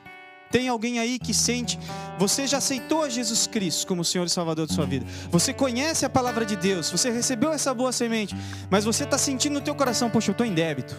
Tem 0.52 0.68
alguém 0.68 0.98
aí 0.98 1.18
que 1.18 1.32
sente, 1.32 1.78
você 2.18 2.46
já 2.46 2.58
aceitou 2.58 3.08
Jesus 3.08 3.46
Cristo 3.46 3.86
como 3.86 4.04
Senhor 4.04 4.26
e 4.26 4.30
Salvador 4.30 4.66
de 4.66 4.74
sua 4.74 4.84
vida. 4.84 5.06
Você 5.30 5.54
conhece 5.54 6.04
a 6.04 6.10
palavra 6.10 6.44
de 6.44 6.56
Deus, 6.56 6.90
você 6.90 7.10
recebeu 7.10 7.50
essa 7.50 7.72
boa 7.72 7.90
semente, 7.90 8.36
mas 8.70 8.84
você 8.84 9.04
está 9.04 9.16
sentindo 9.16 9.54
no 9.54 9.60
teu 9.62 9.74
coração, 9.74 10.10
poxa, 10.10 10.30
eu 10.30 10.32
estou 10.32 10.46
em 10.46 10.52
débito. 10.52 10.94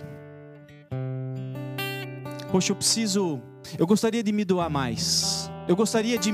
Poxa, 2.52 2.72
eu 2.72 2.76
preciso, 2.76 3.40
eu 3.78 3.86
gostaria 3.86 4.24
de 4.24 4.32
me 4.32 4.44
doar 4.44 4.72
mais. 4.72 5.52
Eu 5.68 5.76
gostaria 5.76 6.18
de, 6.18 6.32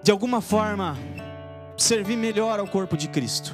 de 0.00 0.12
alguma 0.12 0.40
forma, 0.40 0.96
servir 1.76 2.16
melhor 2.16 2.60
ao 2.60 2.68
corpo 2.68 2.96
de 2.96 3.08
Cristo. 3.08 3.52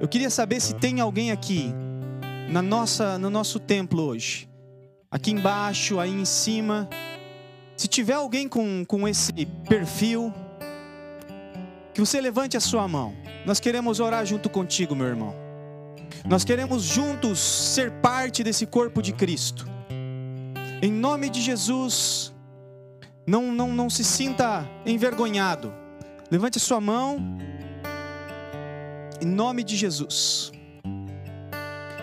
Eu 0.00 0.06
queria 0.06 0.30
saber 0.30 0.60
se 0.60 0.74
tem 0.74 1.00
alguém 1.00 1.32
aqui 1.32 1.74
na 2.48 2.62
nossa, 2.62 3.18
no 3.18 3.28
nosso 3.28 3.58
templo 3.58 4.02
hoje, 4.02 4.48
aqui 5.14 5.30
embaixo, 5.30 6.00
aí 6.00 6.10
em 6.10 6.24
cima. 6.24 6.88
Se 7.76 7.86
tiver 7.86 8.14
alguém 8.14 8.48
com, 8.48 8.84
com 8.84 9.06
esse 9.06 9.32
perfil, 9.68 10.34
que 11.94 12.00
você 12.00 12.20
levante 12.20 12.56
a 12.56 12.60
sua 12.60 12.88
mão. 12.88 13.14
Nós 13.46 13.60
queremos 13.60 14.00
orar 14.00 14.26
junto 14.26 14.50
contigo, 14.50 14.92
meu 14.96 15.06
irmão. 15.06 15.32
Nós 16.28 16.42
queremos 16.42 16.82
juntos 16.82 17.38
ser 17.38 17.92
parte 17.92 18.42
desse 18.42 18.66
corpo 18.66 19.00
de 19.00 19.12
Cristo. 19.12 19.64
Em 20.82 20.90
nome 20.90 21.30
de 21.30 21.40
Jesus, 21.40 22.34
não, 23.24 23.52
não, 23.52 23.72
não 23.72 23.88
se 23.88 24.02
sinta 24.02 24.68
envergonhado. 24.84 25.72
Levante 26.28 26.58
a 26.58 26.60
sua 26.60 26.80
mão. 26.80 27.18
Em 29.20 29.26
nome 29.26 29.62
de 29.62 29.76
Jesus. 29.76 30.50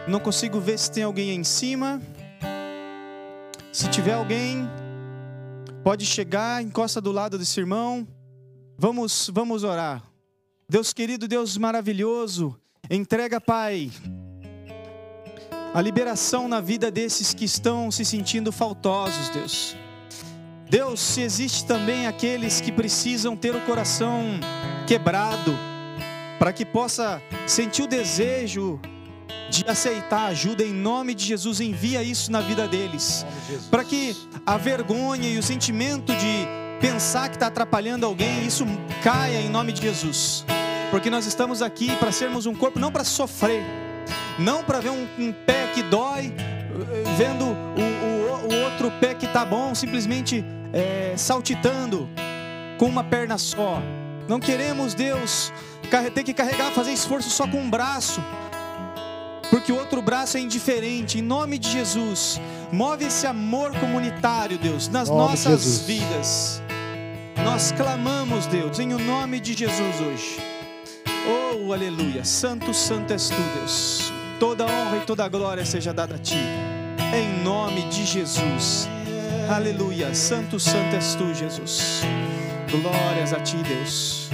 Não 0.08 0.20
consigo 0.22 0.62
ver 0.62 0.80
se 0.80 0.90
tem 0.90 1.04
alguém 1.04 1.32
aí 1.32 1.36
em 1.36 1.44
cima. 1.44 2.02
Se 3.72 3.88
tiver 3.90 4.14
alguém, 4.14 4.70
pode 5.82 6.06
chegar, 6.06 6.62
encosta 6.62 7.00
do 7.00 7.10
lado 7.10 7.38
desse 7.38 7.58
irmão. 7.58 8.06
Vamos, 8.78 9.30
vamos 9.34 9.64
orar. 9.64 10.04
Deus 10.68 10.92
querido, 10.92 11.26
Deus 11.26 11.58
maravilhoso, 11.58 12.60
entrega, 12.90 13.40
Pai, 13.40 13.90
a 15.74 15.82
liberação 15.82 16.50
na 16.50 16.60
vida 16.60 16.92
desses 16.92 17.34
que 17.34 17.46
estão 17.46 17.90
se 17.90 18.04
sentindo 18.04 18.52
faltosos, 18.52 19.30
Deus. 19.30 19.76
Deus, 20.70 21.00
se 21.00 21.22
existe 21.22 21.66
também 21.66 22.08
aqueles 22.08 22.60
que 22.60 22.74
precisam 22.74 23.38
ter 23.38 23.56
o 23.56 23.62
coração 23.62 24.22
quebrado, 24.86 25.54
para 26.38 26.52
que 26.52 26.66
possa 26.66 27.22
sentir 27.48 27.84
o 27.84 27.88
desejo 27.88 28.82
de 29.52 29.66
aceitar 29.68 30.28
ajuda 30.28 30.64
em 30.64 30.74
nome 30.74 31.14
de 31.14 31.26
Jesus, 31.26 31.60
envia 31.60 32.02
isso 32.02 32.32
na 32.32 32.40
vida 32.40 32.68
deles. 32.70 33.26
Para 33.70 33.84
que 33.84 34.16
a 34.46 34.56
vergonha 34.58 35.28
e 35.28 35.38
o 35.38 35.44
sentimento 35.44 36.16
de 36.16 36.48
pensar 36.80 37.28
que 37.28 37.36
está 37.36 37.48
atrapalhando 37.48 38.06
alguém, 38.06 38.48
isso 38.48 38.66
caia 39.04 39.42
em 39.42 39.50
nome 39.50 39.74
de 39.74 39.82
Jesus. 39.82 40.46
Porque 40.90 41.10
nós 41.10 41.26
estamos 41.26 41.62
aqui 41.62 41.94
para 41.98 42.14
sermos 42.14 42.46
um 42.46 42.56
corpo, 42.56 42.80
não 42.80 42.92
para 42.92 43.04
sofrer, 43.04 43.62
não 44.40 44.64
para 44.64 44.80
ver 44.80 44.90
um, 44.90 45.06
um, 45.20 45.34
pé 45.34 45.68
que 45.76 45.84
dói, 45.84 46.34
vendo 47.18 47.46
o, 47.46 48.48
o, 48.48 48.54
o 48.54 48.64
outro 48.64 48.90
pé 49.02 49.14
que 49.14 49.26
está 49.26 49.44
bom, 49.44 49.76
simplesmente 49.76 50.46
é, 50.72 51.14
saltitando 51.18 52.10
com 52.78 52.86
uma 52.86 53.04
perna 53.04 53.38
só. 53.38 53.82
Não 54.30 54.40
queremos, 54.40 54.94
Deus, 54.94 55.52
ter 56.14 56.24
que 56.24 56.34
carregar, 56.34 56.72
fazer 56.72 56.94
esforço 56.94 57.30
só 57.30 57.46
com 57.46 57.58
um 57.58 57.70
braço 57.70 58.22
porque 59.52 59.72
o 59.72 59.76
outro 59.76 60.02
braço 60.02 60.38
é 60.38 60.40
indiferente. 60.40 61.20
Em 61.20 61.22
nome 61.22 61.60
de 61.60 61.70
Jesus, 61.70 62.40
move 62.72 63.06
esse 63.06 63.28
amor 63.28 63.78
comunitário, 63.78 64.58
Deus, 64.58 64.88
nas 64.88 65.10
nossas 65.10 65.80
vidas. 65.80 66.64
Nós 67.44 67.72
clamamos, 67.74 68.48
Deus, 68.48 68.80
em 68.80 68.94
o 68.94 68.98
nome 68.98 69.42
de 69.42 69.54
Jesus 69.54 70.00
hoje. 70.00 70.40
Oh, 71.28 71.74
aleluia. 71.74 72.24
Santo, 72.24 72.74
santo 72.74 73.12
és 73.12 73.30
tu, 73.30 73.42
Deus. 73.58 74.12
Toda 74.40 74.66
honra 74.66 74.98
e 74.98 75.06
toda 75.06 75.28
glória 75.28 75.66
seja 75.66 75.94
dada 75.94 76.16
a 76.16 76.18
ti. 76.18 76.40
Em 77.14 77.44
nome 77.44 77.82
de 77.90 78.06
Jesus. 78.06 78.88
Aleluia. 79.54 80.16
Santo, 80.16 80.60
santo 80.60 80.96
és 80.96 81.14
tu, 81.14 81.34
Jesus. 81.34 82.02
Glórias 82.72 83.34
a 83.34 83.40
ti, 83.42 83.58
Deus. 83.58 84.30